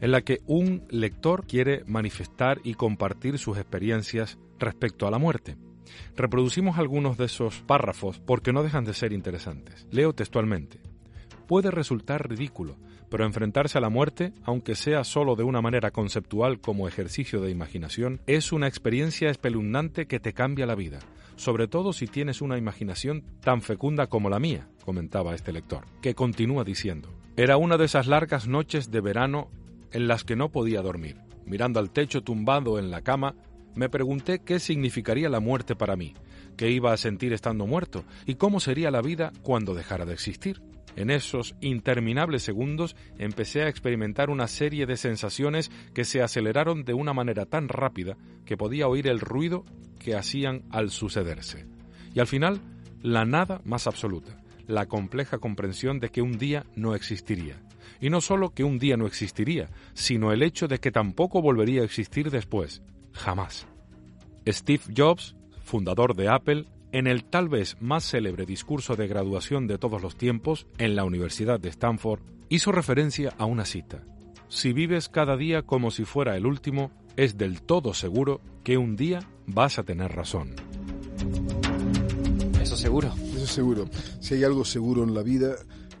en 0.00 0.10
la 0.10 0.22
que 0.22 0.40
un 0.46 0.84
lector 0.90 1.46
quiere 1.46 1.82
manifestar 1.86 2.60
y 2.64 2.74
compartir 2.74 3.38
sus 3.38 3.56
experiencias 3.56 4.38
respecto 4.58 5.06
a 5.06 5.10
la 5.10 5.18
muerte. 5.18 5.56
Reproducimos 6.16 6.78
algunos 6.78 7.16
de 7.16 7.26
esos 7.26 7.60
párrafos 7.62 8.18
porque 8.18 8.52
no 8.52 8.62
dejan 8.62 8.84
de 8.84 8.94
ser 8.94 9.12
interesantes. 9.12 9.86
Leo 9.90 10.12
textualmente. 10.12 10.78
Puede 11.46 11.70
resultar 11.70 12.28
ridículo, 12.28 12.76
pero 13.08 13.24
enfrentarse 13.24 13.78
a 13.78 13.80
la 13.80 13.88
muerte, 13.88 14.32
aunque 14.44 14.74
sea 14.74 15.04
solo 15.04 15.36
de 15.36 15.44
una 15.44 15.62
manera 15.62 15.92
conceptual 15.92 16.60
como 16.60 16.88
ejercicio 16.88 17.40
de 17.40 17.50
imaginación, 17.50 18.20
es 18.26 18.52
una 18.52 18.66
experiencia 18.66 19.30
espeluznante 19.30 20.06
que 20.06 20.18
te 20.18 20.32
cambia 20.32 20.66
la 20.66 20.74
vida, 20.74 20.98
sobre 21.36 21.68
todo 21.68 21.92
si 21.92 22.06
tienes 22.06 22.40
una 22.42 22.58
imaginación 22.58 23.24
tan 23.40 23.62
fecunda 23.62 24.08
como 24.08 24.30
la 24.30 24.38
mía, 24.38 24.68
comentaba 24.84 25.34
este 25.34 25.52
lector, 25.52 25.86
que 26.02 26.14
continúa 26.14 26.64
diciendo. 26.64 27.10
Era 27.36 27.56
una 27.56 27.76
de 27.76 27.84
esas 27.84 28.06
largas 28.06 28.48
noches 28.48 28.90
de 28.90 29.00
verano 29.00 29.50
en 29.92 30.08
las 30.08 30.24
que 30.24 30.36
no 30.36 30.50
podía 30.50 30.82
dormir. 30.82 31.18
Mirando 31.44 31.78
al 31.78 31.90
techo 31.90 32.22
tumbado 32.22 32.78
en 32.78 32.90
la 32.90 33.02
cama, 33.02 33.34
me 33.74 33.88
pregunté 33.88 34.40
qué 34.40 34.58
significaría 34.58 35.28
la 35.28 35.40
muerte 35.40 35.76
para 35.76 35.96
mí, 35.96 36.14
qué 36.56 36.70
iba 36.70 36.92
a 36.92 36.96
sentir 36.96 37.32
estando 37.32 37.66
muerto 37.66 38.04
y 38.24 38.36
cómo 38.36 38.58
sería 38.58 38.90
la 38.90 39.02
vida 39.02 39.32
cuando 39.42 39.74
dejara 39.74 40.06
de 40.06 40.14
existir. 40.14 40.62
En 40.96 41.10
esos 41.10 41.54
interminables 41.60 42.42
segundos 42.42 42.96
empecé 43.18 43.62
a 43.62 43.68
experimentar 43.68 44.30
una 44.30 44.48
serie 44.48 44.86
de 44.86 44.96
sensaciones 44.96 45.70
que 45.94 46.04
se 46.04 46.22
aceleraron 46.22 46.84
de 46.84 46.94
una 46.94 47.12
manera 47.12 47.44
tan 47.44 47.68
rápida 47.68 48.16
que 48.46 48.56
podía 48.56 48.88
oír 48.88 49.06
el 49.06 49.20
ruido 49.20 49.64
que 49.98 50.16
hacían 50.16 50.64
al 50.70 50.90
sucederse. 50.90 51.66
Y 52.14 52.20
al 52.20 52.26
final, 52.26 52.60
la 53.02 53.26
nada 53.26 53.60
más 53.64 53.86
absoluta, 53.86 54.42
la 54.66 54.86
compleja 54.86 55.38
comprensión 55.38 56.00
de 56.00 56.08
que 56.08 56.22
un 56.22 56.38
día 56.38 56.64
no 56.74 56.94
existiría. 56.94 57.60
Y 58.00 58.08
no 58.08 58.20
solo 58.22 58.50
que 58.50 58.64
un 58.64 58.78
día 58.78 58.96
no 58.96 59.06
existiría, 59.06 59.68
sino 59.92 60.32
el 60.32 60.42
hecho 60.42 60.66
de 60.66 60.78
que 60.78 60.90
tampoco 60.90 61.42
volvería 61.42 61.82
a 61.82 61.84
existir 61.84 62.30
después, 62.30 62.82
jamás. 63.12 63.66
Steve 64.46 64.82
Jobs, 64.96 65.36
fundador 65.62 66.14
de 66.14 66.28
Apple, 66.28 66.64
en 66.96 67.06
el 67.06 67.24
tal 67.24 67.50
vez 67.50 67.76
más 67.78 68.04
célebre 68.10 68.46
discurso 68.46 68.96
de 68.96 69.06
graduación 69.06 69.66
de 69.66 69.76
todos 69.76 70.00
los 70.00 70.16
tiempos 70.16 70.66
en 70.78 70.96
la 70.96 71.04
Universidad 71.04 71.60
de 71.60 71.68
Stanford, 71.68 72.22
hizo 72.48 72.72
referencia 72.72 73.34
a 73.36 73.44
una 73.44 73.66
cita. 73.66 74.02
Si 74.48 74.72
vives 74.72 75.10
cada 75.10 75.36
día 75.36 75.60
como 75.60 75.90
si 75.90 76.06
fuera 76.06 76.38
el 76.38 76.46
último, 76.46 76.90
es 77.18 77.36
del 77.36 77.60
todo 77.60 77.92
seguro 77.92 78.40
que 78.64 78.78
un 78.78 78.96
día 78.96 79.28
vas 79.46 79.78
a 79.78 79.82
tener 79.82 80.10
razón. 80.12 80.54
Eso 82.62 82.78
seguro. 82.78 83.12
Eso 83.34 83.46
seguro. 83.46 83.90
Si 84.20 84.32
hay 84.32 84.44
algo 84.44 84.64
seguro 84.64 85.04
en 85.04 85.12
la 85.12 85.22
vida, 85.22 85.54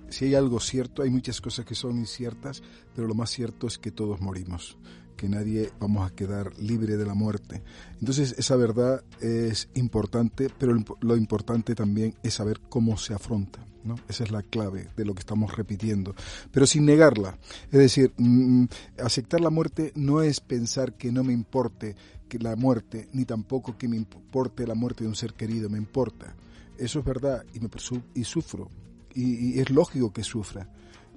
si 0.08 0.24
hay 0.24 0.34
algo 0.34 0.60
cierto, 0.60 1.02
hay 1.02 1.10
muchas 1.10 1.42
cosas 1.42 1.66
que 1.66 1.74
son 1.74 1.98
inciertas, 1.98 2.62
pero 2.94 3.06
lo 3.06 3.14
más 3.14 3.28
cierto 3.28 3.66
es 3.66 3.76
que 3.76 3.90
todos 3.90 4.22
morimos 4.22 4.78
que 5.16 5.28
nadie 5.28 5.70
vamos 5.80 6.08
a 6.08 6.14
quedar 6.14 6.52
libre 6.58 6.96
de 6.96 7.06
la 7.06 7.14
muerte. 7.14 7.62
Entonces 8.00 8.34
esa 8.38 8.56
verdad 8.56 9.02
es 9.20 9.68
importante, 9.74 10.48
pero 10.58 10.76
lo 11.00 11.16
importante 11.16 11.74
también 11.74 12.14
es 12.22 12.34
saber 12.34 12.60
cómo 12.68 12.96
se 12.96 13.14
afronta. 13.14 13.64
¿no? 13.84 13.94
Esa 14.08 14.24
es 14.24 14.30
la 14.30 14.42
clave 14.42 14.88
de 14.96 15.04
lo 15.04 15.14
que 15.14 15.20
estamos 15.20 15.56
repitiendo, 15.56 16.14
pero 16.50 16.66
sin 16.66 16.84
negarla. 16.84 17.38
Es 17.66 17.78
decir, 17.78 18.12
mm, 18.16 18.64
aceptar 19.02 19.40
la 19.40 19.50
muerte 19.50 19.92
no 19.94 20.22
es 20.22 20.40
pensar 20.40 20.94
que 20.94 21.12
no 21.12 21.22
me 21.22 21.32
importe 21.32 21.94
que 22.28 22.38
la 22.38 22.56
muerte, 22.56 23.08
ni 23.12 23.24
tampoco 23.24 23.78
que 23.78 23.88
me 23.88 23.96
importe 23.96 24.66
la 24.66 24.74
muerte 24.74 25.04
de 25.04 25.08
un 25.08 25.14
ser 25.14 25.34
querido, 25.34 25.70
me 25.70 25.78
importa. 25.78 26.34
Eso 26.76 26.98
es 26.98 27.04
verdad 27.04 27.44
y, 27.54 27.60
me, 27.60 27.68
y 28.14 28.24
sufro, 28.24 28.68
y 29.14 29.58
es 29.60 29.70
lógico 29.70 30.12
que 30.12 30.24
sufra 30.24 30.68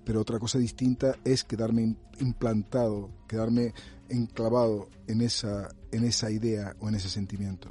pero 0.10 0.22
otra 0.22 0.39
cosa 0.39 0.57
distinta 0.57 1.18
es 1.24 1.43
quedarme 1.43 1.95
implantado, 2.20 3.12
quedarme 3.28 3.76
enclavado 4.10 4.89
en 5.05 5.22
esa, 5.22 5.70
en 5.91 6.03
esa 6.03 6.32
idea 6.32 6.76
o 6.80 6.89
en 6.89 6.95
ese 6.95 7.10
sentimiento. 7.10 7.70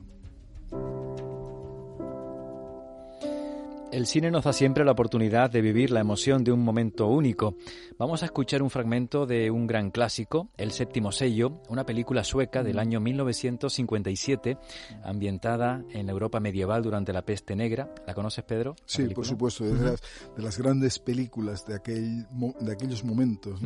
El 3.90 4.06
cine 4.06 4.30
nos 4.30 4.44
da 4.44 4.52
siempre 4.52 4.84
la 4.84 4.92
oportunidad 4.92 5.50
de 5.50 5.62
vivir 5.62 5.90
la 5.90 6.00
emoción 6.00 6.44
de 6.44 6.52
un 6.52 6.60
momento 6.60 7.06
único. 7.06 7.56
Vamos 7.96 8.22
a 8.22 8.26
escuchar 8.26 8.62
un 8.62 8.68
fragmento 8.68 9.24
de 9.24 9.50
un 9.50 9.66
gran 9.66 9.90
clásico, 9.90 10.50
El 10.58 10.72
séptimo 10.72 11.10
sello, 11.10 11.62
una 11.70 11.86
película 11.86 12.22
sueca 12.22 12.62
del 12.62 12.78
año 12.78 13.00
1957, 13.00 14.58
ambientada 15.02 15.84
en 15.90 16.10
Europa 16.10 16.38
medieval 16.38 16.82
durante 16.82 17.14
la 17.14 17.22
peste 17.22 17.56
negra. 17.56 17.88
¿La 18.06 18.12
conoces, 18.12 18.44
Pedro? 18.44 18.76
Sí, 18.84 19.04
por 19.08 19.24
supuesto, 19.24 19.64
de 19.64 19.72
las, 19.72 20.02
de 20.36 20.42
las, 20.42 20.58
grandes 20.58 20.98
películas 20.98 21.64
de, 21.64 21.76
aquel, 21.76 22.26
de 22.60 22.72
aquellos 22.72 23.02
momentos. 23.04 23.58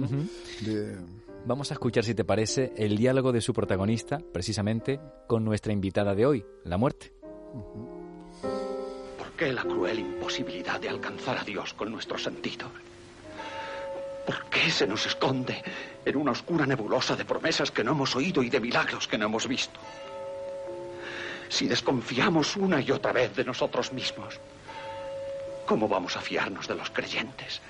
Vamos 1.46 1.72
a 1.72 1.74
escuchar, 1.74 2.04
si 2.04 2.14
te 2.14 2.24
parece, 2.24 2.72
el 2.76 2.96
diálogo 2.96 3.32
de 3.32 3.40
su 3.40 3.52
protagonista, 3.52 4.20
precisamente, 4.32 5.00
con 5.26 5.44
nuestra 5.44 5.72
invitada 5.72 6.14
de 6.14 6.26
hoy, 6.26 6.44
la 6.64 6.78
muerte 6.78 7.12
qué 9.42 9.52
la 9.52 9.62
cruel 9.62 9.98
imposibilidad 9.98 10.78
de 10.78 10.88
alcanzar 10.88 11.38
a 11.38 11.42
Dios 11.42 11.74
con 11.74 11.90
nuestro 11.90 12.16
sentido? 12.16 12.70
¿Por 14.24 14.44
qué 14.44 14.70
se 14.70 14.86
nos 14.86 15.04
esconde 15.06 15.60
en 16.04 16.16
una 16.16 16.30
oscura 16.30 16.64
nebulosa 16.64 17.16
de 17.16 17.24
promesas 17.24 17.72
que 17.72 17.82
no 17.82 17.90
hemos 17.90 18.14
oído 18.14 18.44
y 18.44 18.50
de 18.50 18.60
milagros 18.60 19.08
que 19.08 19.18
no 19.18 19.26
hemos 19.26 19.48
visto? 19.48 19.80
Si 21.48 21.66
desconfiamos 21.66 22.56
una 22.56 22.80
y 22.80 22.92
otra 22.92 23.10
vez 23.10 23.34
de 23.34 23.44
nosotros 23.44 23.92
mismos, 23.92 24.38
¿cómo 25.66 25.88
vamos 25.88 26.16
a 26.16 26.20
fiarnos 26.20 26.68
de 26.68 26.76
los 26.76 26.90
creyentes? 26.90 27.60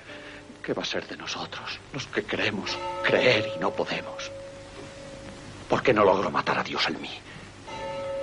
¿Qué 0.61 0.73
va 0.73 0.83
a 0.83 0.85
ser 0.85 1.07
de 1.07 1.17
nosotros, 1.17 1.79
los 1.91 2.05
que 2.05 2.23
queremos 2.23 2.77
creer 3.03 3.51
y 3.55 3.59
no 3.59 3.71
podemos? 3.71 4.31
¿Por 5.67 5.81
qué 5.81 5.91
no 5.91 6.05
logro 6.05 6.29
matar 6.29 6.59
a 6.59 6.63
Dios 6.63 6.87
en 6.87 7.01
mí? 7.01 7.19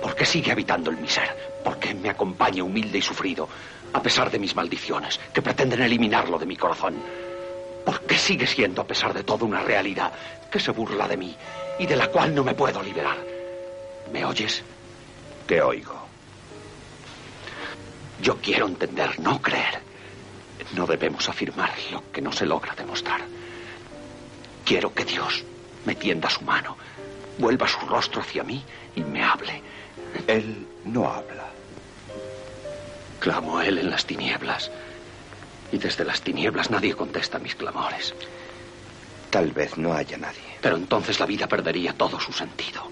¿Por 0.01 0.15
qué 0.15 0.25
sigue 0.25 0.51
habitando 0.51 0.91
en 0.91 1.01
mi 1.01 1.07
ser? 1.07 1.35
¿Por 1.63 1.77
qué 1.77 1.93
me 1.93 2.09
acompaña 2.09 2.63
humilde 2.63 2.97
y 2.97 3.01
sufrido, 3.01 3.47
a 3.93 4.01
pesar 4.01 4.31
de 4.31 4.39
mis 4.39 4.55
maldiciones, 4.55 5.19
que 5.33 5.41
pretenden 5.41 5.81
eliminarlo 5.81 6.39
de 6.39 6.45
mi 6.45 6.57
corazón? 6.57 6.95
¿Por 7.85 8.01
qué 8.01 8.17
sigue 8.17 8.47
siendo, 8.47 8.81
a 8.81 8.87
pesar 8.87 9.13
de 9.13 9.23
todo, 9.23 9.45
una 9.45 9.61
realidad 9.61 10.11
que 10.51 10.59
se 10.59 10.71
burla 10.71 11.07
de 11.07 11.17
mí 11.17 11.35
y 11.79 11.85
de 11.85 11.95
la 11.95 12.07
cual 12.07 12.33
no 12.33 12.43
me 12.43 12.53
puedo 12.53 12.81
liberar? 12.81 13.17
¿Me 14.11 14.25
oyes? 14.25 14.63
Te 15.45 15.61
oigo. 15.61 16.07
Yo 18.21 18.37
quiero 18.37 18.67
entender, 18.67 19.19
no 19.19 19.41
creer. 19.41 19.81
No 20.73 20.85
debemos 20.85 21.27
afirmar 21.27 21.71
lo 21.91 22.11
que 22.11 22.21
no 22.21 22.31
se 22.31 22.45
logra 22.45 22.75
demostrar. 22.75 23.21
Quiero 24.63 24.93
que 24.93 25.05
Dios 25.05 25.43
me 25.85 25.95
tienda 25.95 26.29
su 26.29 26.43
mano, 26.43 26.77
vuelva 27.39 27.67
su 27.67 27.79
rostro 27.87 28.21
hacia 28.21 28.43
mí 28.43 28.63
y 28.95 29.01
me 29.01 29.23
hable. 29.23 29.61
Él 30.27 30.67
no 30.85 31.07
habla. 31.07 31.47
Clamo 33.19 33.57
a 33.57 33.65
Él 33.65 33.77
en 33.77 33.89
las 33.89 34.05
tinieblas. 34.05 34.71
Y 35.71 35.77
desde 35.77 36.03
las 36.03 36.21
tinieblas 36.21 36.69
nadie 36.69 36.95
contesta 36.95 37.39
mis 37.39 37.55
clamores. 37.55 38.13
Tal 39.29 39.51
vez 39.51 39.77
no 39.77 39.93
haya 39.93 40.17
nadie. 40.17 40.41
Pero 40.61 40.75
entonces 40.75 41.19
la 41.19 41.25
vida 41.25 41.47
perdería 41.47 41.93
todo 41.93 42.19
su 42.19 42.33
sentido. 42.33 42.91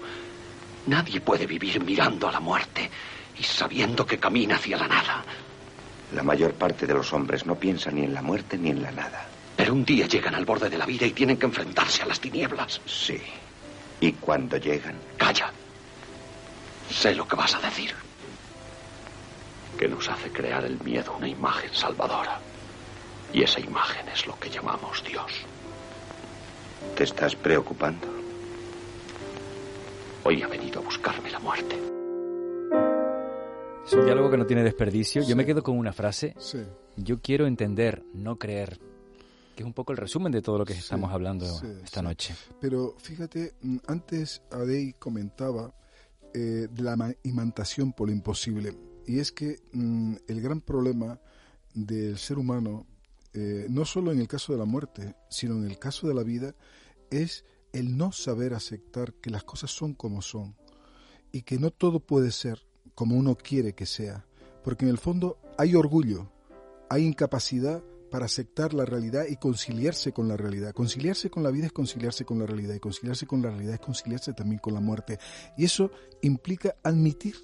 Nadie 0.86 1.20
puede 1.20 1.46
vivir 1.46 1.82
mirando 1.84 2.28
a 2.28 2.32
la 2.32 2.40
muerte 2.40 2.90
y 3.38 3.42
sabiendo 3.42 4.06
que 4.06 4.18
camina 4.18 4.56
hacia 4.56 4.78
la 4.78 4.88
nada. 4.88 5.24
La 6.14 6.22
mayor 6.22 6.54
parte 6.54 6.86
de 6.86 6.94
los 6.94 7.12
hombres 7.12 7.46
no 7.46 7.56
piensa 7.56 7.90
ni 7.90 8.04
en 8.04 8.14
la 8.14 8.22
muerte 8.22 8.56
ni 8.56 8.70
en 8.70 8.82
la 8.82 8.90
nada. 8.90 9.28
Pero 9.56 9.74
un 9.74 9.84
día 9.84 10.06
llegan 10.06 10.34
al 10.34 10.46
borde 10.46 10.70
de 10.70 10.78
la 10.78 10.86
vida 10.86 11.06
y 11.06 11.12
tienen 11.12 11.36
que 11.36 11.46
enfrentarse 11.46 12.02
a 12.02 12.06
las 12.06 12.18
tinieblas. 12.18 12.80
Sí. 12.86 13.20
¿Y 14.00 14.12
cuando 14.12 14.56
llegan? 14.56 14.96
Calla. 15.18 15.52
Sé 16.90 17.14
lo 17.14 17.26
que 17.26 17.36
vas 17.36 17.54
a 17.54 17.60
decir. 17.60 17.92
Que 19.78 19.88
nos 19.88 20.08
hace 20.08 20.30
crear 20.30 20.64
el 20.64 20.80
miedo 20.82 21.16
una 21.16 21.28
imagen 21.28 21.72
salvadora. 21.72 22.40
Y 23.32 23.42
esa 23.42 23.60
imagen 23.60 24.08
es 24.08 24.26
lo 24.26 24.38
que 24.38 24.50
llamamos 24.50 25.02
Dios. 25.04 25.32
¿Te 26.96 27.04
estás 27.04 27.36
preocupando? 27.36 28.06
Hoy 30.24 30.42
ha 30.42 30.48
venido 30.48 30.80
a 30.80 30.84
buscarme 30.84 31.30
la 31.30 31.38
muerte. 31.38 31.76
Es 33.86 33.92
un 33.94 34.04
diálogo 34.04 34.30
que 34.30 34.36
no 34.36 34.46
tiene 34.46 34.62
desperdicio. 34.62 35.22
Yo 35.22 35.36
me 35.36 35.46
quedo 35.46 35.62
con 35.62 35.78
una 35.78 35.92
frase. 35.92 36.34
Yo 36.96 37.20
quiero 37.20 37.46
entender, 37.46 38.02
no 38.12 38.36
creer. 38.36 38.78
Que 39.54 39.62
es 39.62 39.66
un 39.66 39.72
poco 39.72 39.92
el 39.92 39.98
resumen 39.98 40.32
de 40.32 40.42
todo 40.42 40.58
lo 40.58 40.64
que 40.64 40.74
estamos 40.74 41.12
hablando 41.12 41.46
esta 41.82 42.02
noche. 42.02 42.34
Pero 42.60 42.94
fíjate, 42.98 43.54
mm, 43.62 43.78
antes 43.86 44.42
Adey 44.50 44.94
comentaba 44.98 45.72
eh, 46.34 46.68
la 46.76 47.14
imantación 47.22 47.92
por 47.92 48.08
lo 48.08 48.14
imposible. 48.14 48.76
Y 49.06 49.18
es 49.18 49.32
que 49.32 49.60
mm, 49.72 50.14
el 50.28 50.40
gran 50.40 50.60
problema 50.60 51.20
del 51.74 52.18
ser 52.18 52.38
humano, 52.38 52.86
eh, 53.32 53.66
no 53.68 53.84
solo 53.84 54.12
en 54.12 54.20
el 54.20 54.28
caso 54.28 54.52
de 54.52 54.58
la 54.58 54.64
muerte, 54.64 55.14
sino 55.28 55.56
en 55.56 55.64
el 55.64 55.78
caso 55.78 56.08
de 56.08 56.14
la 56.14 56.22
vida, 56.22 56.54
es 57.10 57.44
el 57.72 57.96
no 57.96 58.12
saber 58.12 58.54
aceptar 58.54 59.14
que 59.14 59.30
las 59.30 59.44
cosas 59.44 59.70
son 59.70 59.94
como 59.94 60.22
son 60.22 60.56
y 61.32 61.42
que 61.42 61.58
no 61.58 61.70
todo 61.70 62.00
puede 62.00 62.32
ser 62.32 62.66
como 62.94 63.16
uno 63.16 63.36
quiere 63.36 63.74
que 63.74 63.86
sea, 63.86 64.26
porque 64.64 64.84
en 64.84 64.90
el 64.90 64.98
fondo 64.98 65.38
hay 65.56 65.74
orgullo, 65.74 66.30
hay 66.88 67.04
incapacidad 67.04 67.82
para 68.10 68.26
aceptar 68.26 68.74
la 68.74 68.84
realidad 68.84 69.24
y 69.28 69.36
conciliarse 69.36 70.12
con 70.12 70.28
la 70.28 70.36
realidad. 70.36 70.72
Conciliarse 70.72 71.30
con 71.30 71.42
la 71.42 71.50
vida 71.50 71.66
es 71.66 71.72
conciliarse 71.72 72.24
con 72.24 72.38
la 72.38 72.46
realidad 72.46 72.74
y 72.74 72.80
conciliarse 72.80 73.26
con 73.26 73.42
la 73.42 73.50
realidad 73.50 73.74
es 73.74 73.80
conciliarse 73.80 74.32
también 74.32 74.60
con 74.60 74.74
la 74.74 74.80
muerte. 74.80 75.18
Y 75.56 75.64
eso 75.64 75.90
implica 76.22 76.76
admitir 76.82 77.36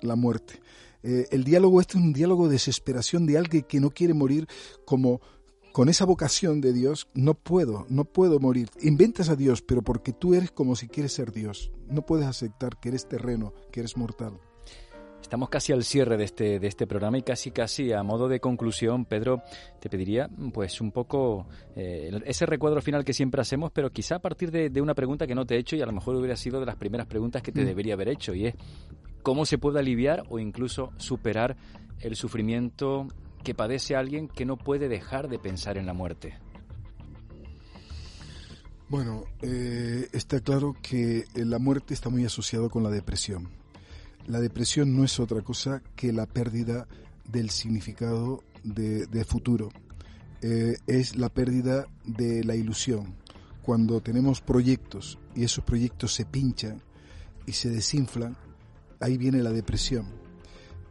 la 0.00 0.16
muerte. 0.16 0.60
Eh, 1.02 1.26
el 1.30 1.44
diálogo 1.44 1.80
este 1.80 1.98
es 1.98 2.04
un 2.04 2.12
diálogo 2.12 2.46
de 2.46 2.52
desesperación 2.52 3.26
de 3.26 3.38
alguien 3.38 3.64
que 3.64 3.80
no 3.80 3.90
quiere 3.90 4.14
morir 4.14 4.46
como 4.84 5.20
con 5.72 5.88
esa 5.88 6.04
vocación 6.04 6.60
de 6.60 6.72
Dios, 6.72 7.08
no 7.14 7.34
puedo, 7.34 7.86
no 7.88 8.04
puedo 8.04 8.40
morir. 8.40 8.68
Inventas 8.80 9.28
a 9.28 9.36
Dios, 9.36 9.62
pero 9.62 9.82
porque 9.82 10.12
tú 10.12 10.34
eres 10.34 10.50
como 10.50 10.74
si 10.76 10.88
quieres 10.88 11.12
ser 11.12 11.32
Dios. 11.32 11.70
No 11.88 12.04
puedes 12.04 12.26
aceptar 12.26 12.78
que 12.80 12.88
eres 12.88 13.08
terreno, 13.08 13.54
que 13.70 13.80
eres 13.80 13.96
mortal. 13.96 14.40
Estamos 15.20 15.48
casi 15.48 15.72
al 15.72 15.84
cierre 15.84 16.16
de 16.16 16.24
este, 16.24 16.58
de 16.58 16.66
este 16.66 16.86
programa 16.86 17.18
y 17.18 17.22
casi 17.22 17.50
casi 17.50 17.92
a 17.92 18.02
modo 18.02 18.28
de 18.28 18.40
conclusión, 18.40 19.04
Pedro, 19.04 19.42
te 19.78 19.88
pediría 19.88 20.28
pues 20.52 20.80
un 20.80 20.90
poco 20.90 21.46
eh, 21.76 22.10
ese 22.24 22.46
recuadro 22.46 22.82
final 22.82 23.04
que 23.04 23.12
siempre 23.12 23.40
hacemos, 23.40 23.70
pero 23.70 23.90
quizá 23.90 24.16
a 24.16 24.18
partir 24.18 24.50
de, 24.50 24.80
una 24.80 24.94
pregunta 24.94 25.26
que 25.26 25.34
no 25.34 25.46
te 25.46 25.54
he 25.54 25.58
hecho 25.58 25.76
y 25.76 25.82
a 25.82 25.86
lo 25.86 25.92
mejor 25.92 26.16
hubiera 26.16 26.36
sido 26.36 26.58
de 26.58 26.66
las 26.66 26.76
primeras 26.76 27.06
preguntas 27.06 27.42
que 27.42 27.52
te 27.52 27.62
mm. 27.62 27.66
debería 27.66 27.94
haber 27.94 28.08
hecho 28.08 28.34
y 28.34 28.46
es 28.46 28.54
cómo 29.22 29.44
se 29.44 29.58
puede 29.58 29.78
aliviar 29.78 30.24
o 30.30 30.38
incluso 30.38 30.90
superar 30.96 31.56
el 32.00 32.16
sufrimiento 32.16 33.06
que 33.44 33.54
padece 33.54 33.94
alguien 33.94 34.26
que 34.26 34.44
no 34.44 34.56
puede 34.56 34.88
dejar 34.88 35.28
de 35.28 35.38
pensar 35.38 35.78
en 35.78 35.86
la 35.86 35.92
muerte. 35.92 36.38
Bueno, 38.88 39.22
eh, 39.42 40.08
está 40.12 40.40
claro 40.40 40.74
que 40.82 41.24
la 41.34 41.60
muerte 41.60 41.94
está 41.94 42.08
muy 42.08 42.24
asociado 42.24 42.68
con 42.70 42.82
la 42.82 42.90
depresión. 42.90 43.59
La 44.30 44.40
depresión 44.40 44.96
no 44.96 45.02
es 45.02 45.18
otra 45.18 45.42
cosa 45.42 45.82
que 45.96 46.12
la 46.12 46.24
pérdida 46.24 46.86
del 47.26 47.50
significado 47.50 48.44
de, 48.62 49.24
futuro. 49.24 49.70
Eh, 50.40 50.76
es 50.86 51.16
la 51.16 51.30
pérdida 51.30 51.88
de 52.04 52.44
la 52.44 52.54
ilusión. 52.54 53.16
Cuando 53.60 54.00
tenemos 54.00 54.40
proyectos 54.40 55.18
y 55.34 55.42
esos 55.42 55.64
proyectos 55.64 56.14
se 56.14 56.26
pinchan 56.26 56.80
y 57.44 57.54
se 57.54 57.70
desinflan, 57.70 58.36
ahí 59.00 59.18
viene 59.18 59.42
la 59.42 59.50
depresión. 59.50 60.06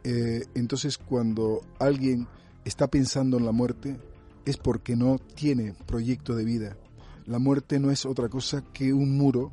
Eh, 0.04 0.44
entonces 0.54 0.98
cuando 0.98 1.62
alguien 1.78 2.28
está 2.66 2.88
pensando 2.88 3.38
en 3.38 3.46
la 3.46 3.52
muerte 3.52 3.96
es 4.44 4.58
porque 4.58 4.96
no 4.96 5.18
tiene 5.18 5.72
proyecto 5.86 6.36
de 6.36 6.44
vida. 6.44 6.76
La 7.24 7.38
muerte 7.38 7.80
no 7.80 7.90
es 7.90 8.04
otra 8.04 8.28
cosa 8.28 8.62
que 8.74 8.92
un 8.92 9.16
muro 9.16 9.50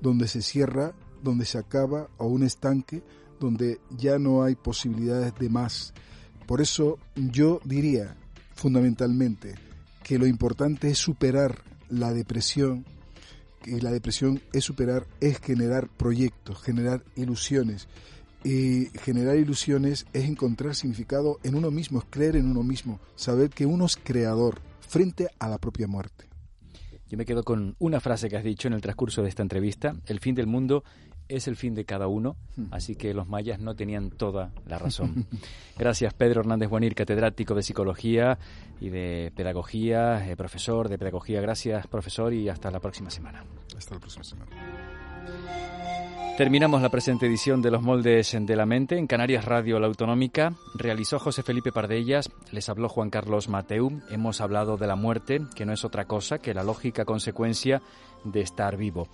donde 0.00 0.26
se 0.26 0.40
cierra, 0.40 0.94
donde 1.22 1.44
se 1.44 1.58
acaba, 1.58 2.08
o 2.16 2.26
un 2.28 2.42
estanque 2.42 3.02
donde 3.38 3.80
ya 3.96 4.18
no 4.18 4.42
hay 4.42 4.54
posibilidades 4.54 5.34
de 5.34 5.48
más. 5.48 5.92
Por 6.46 6.60
eso 6.60 6.98
yo 7.14 7.60
diría 7.64 8.16
fundamentalmente 8.54 9.54
que 10.02 10.18
lo 10.18 10.26
importante 10.26 10.88
es 10.88 10.98
superar 10.98 11.62
la 11.88 12.12
depresión, 12.12 12.84
que 13.62 13.80
la 13.80 13.90
depresión 13.90 14.40
es 14.52 14.64
superar, 14.64 15.06
es 15.20 15.40
generar 15.40 15.88
proyectos, 15.88 16.62
generar 16.62 17.02
ilusiones. 17.16 17.88
Y 18.44 18.86
generar 19.00 19.36
ilusiones 19.36 20.06
es 20.12 20.24
encontrar 20.24 20.76
significado 20.76 21.40
en 21.42 21.56
uno 21.56 21.72
mismo, 21.72 21.98
es 21.98 22.04
creer 22.08 22.36
en 22.36 22.48
uno 22.48 22.62
mismo, 22.62 23.00
saber 23.16 23.50
que 23.50 23.66
uno 23.66 23.86
es 23.86 23.96
creador 23.96 24.60
frente 24.86 25.28
a 25.40 25.48
la 25.48 25.58
propia 25.58 25.88
muerte. 25.88 26.26
Yo 27.08 27.16
me 27.16 27.24
quedo 27.24 27.44
con 27.44 27.76
una 27.78 28.00
frase 28.00 28.28
que 28.28 28.36
has 28.36 28.44
dicho 28.44 28.68
en 28.68 28.74
el 28.74 28.80
transcurso 28.80 29.22
de 29.22 29.28
esta 29.28 29.42
entrevista. 29.42 29.94
El 30.06 30.18
fin 30.18 30.34
del 30.34 30.46
mundo 30.46 30.82
es 31.28 31.48
el 31.48 31.56
fin 31.56 31.74
de 31.74 31.84
cada 31.84 32.06
uno, 32.06 32.36
así 32.70 32.96
que 32.96 33.14
los 33.14 33.28
mayas 33.28 33.60
no 33.60 33.74
tenían 33.74 34.10
toda 34.10 34.52
la 34.66 34.78
razón. 34.78 35.26
Gracias, 35.78 36.14
Pedro 36.14 36.40
Hernández 36.40 36.68
Buenir, 36.68 36.94
catedrático 36.94 37.54
de 37.54 37.62
Psicología 37.62 38.38
y 38.80 38.90
de 38.90 39.32
Pedagogía, 39.34 40.28
eh, 40.28 40.36
profesor 40.36 40.88
de 40.88 40.98
Pedagogía. 40.98 41.40
Gracias, 41.40 41.86
profesor, 41.86 42.32
y 42.32 42.48
hasta 42.48 42.70
la 42.70 42.80
próxima 42.80 43.10
semana. 43.10 43.44
Hasta 43.76 43.94
la 43.94 44.00
próxima 44.00 44.24
semana. 44.24 44.50
Terminamos 46.36 46.82
la 46.82 46.90
presente 46.90 47.26
edición 47.26 47.62
de 47.62 47.70
Los 47.70 47.80
Moldes 47.80 48.36
de 48.38 48.56
la 48.56 48.66
Mente 48.66 48.98
en 48.98 49.06
Canarias 49.06 49.46
Radio 49.46 49.80
La 49.80 49.86
Autonómica. 49.86 50.52
Realizó 50.74 51.18
José 51.18 51.42
Felipe 51.42 51.72
Pardellas, 51.72 52.30
les 52.52 52.68
habló 52.68 52.90
Juan 52.90 53.08
Carlos 53.08 53.48
Mateu. 53.48 54.02
Hemos 54.10 54.42
hablado 54.42 54.76
de 54.76 54.86
la 54.86 54.96
muerte, 54.96 55.40
que 55.54 55.64
no 55.64 55.72
es 55.72 55.82
otra 55.86 56.04
cosa 56.04 56.38
que 56.38 56.52
la 56.52 56.62
lógica 56.62 57.06
consecuencia 57.06 57.80
de 58.24 58.42
estar 58.42 58.76
vivo. 58.76 59.08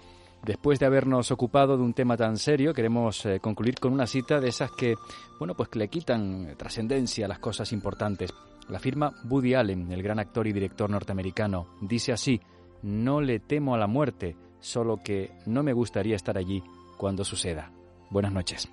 Después 0.45 0.81
de 0.81 0.87
habernos 0.87 1.31
ocupado 1.31 1.77
de 1.77 1.85
un 1.85 1.95
tema 1.95 2.17
tan 2.17 2.37
serio, 2.37 2.75
queremos 2.75 3.25
eh, 3.27 3.39
concluir 3.39 3.79
con 3.79 3.93
una 3.93 4.09
cita 4.09 4.41
de 4.41 4.49
esas 4.49 4.73
que, 4.73 4.97
bueno, 5.39 5.55
pues 5.55 5.69
que 5.69 5.79
le 5.79 5.89
quitan 5.89 6.55
trascendencia 6.57 7.27
a 7.27 7.29
las 7.29 7.39
cosas 7.39 7.73
importantes. 7.73 8.35
La 8.69 8.81
firma 8.81 9.13
Woody 9.29 9.55
Allen, 9.55 9.93
el 9.93 10.03
gran 10.03 10.19
actor 10.19 10.49
y 10.49 10.53
director 10.53 10.91
norteamericano, 10.91 11.69
dice 11.81 12.13
así: 12.13 12.41
No 12.83 13.21
le 13.21 13.39
temo 13.39 13.75
a 13.75 13.79
la 13.79 13.87
muerte, 13.87 14.37
solo 14.59 14.99
que 15.05 15.31
no 15.47 15.63
me 15.63 15.73
gustaría 15.73 16.17
estar 16.17 16.37
allí 16.37 16.63
cuando 16.97 17.25
suceda. 17.25 17.71
Buenas 18.11 18.33
noches. 18.33 18.69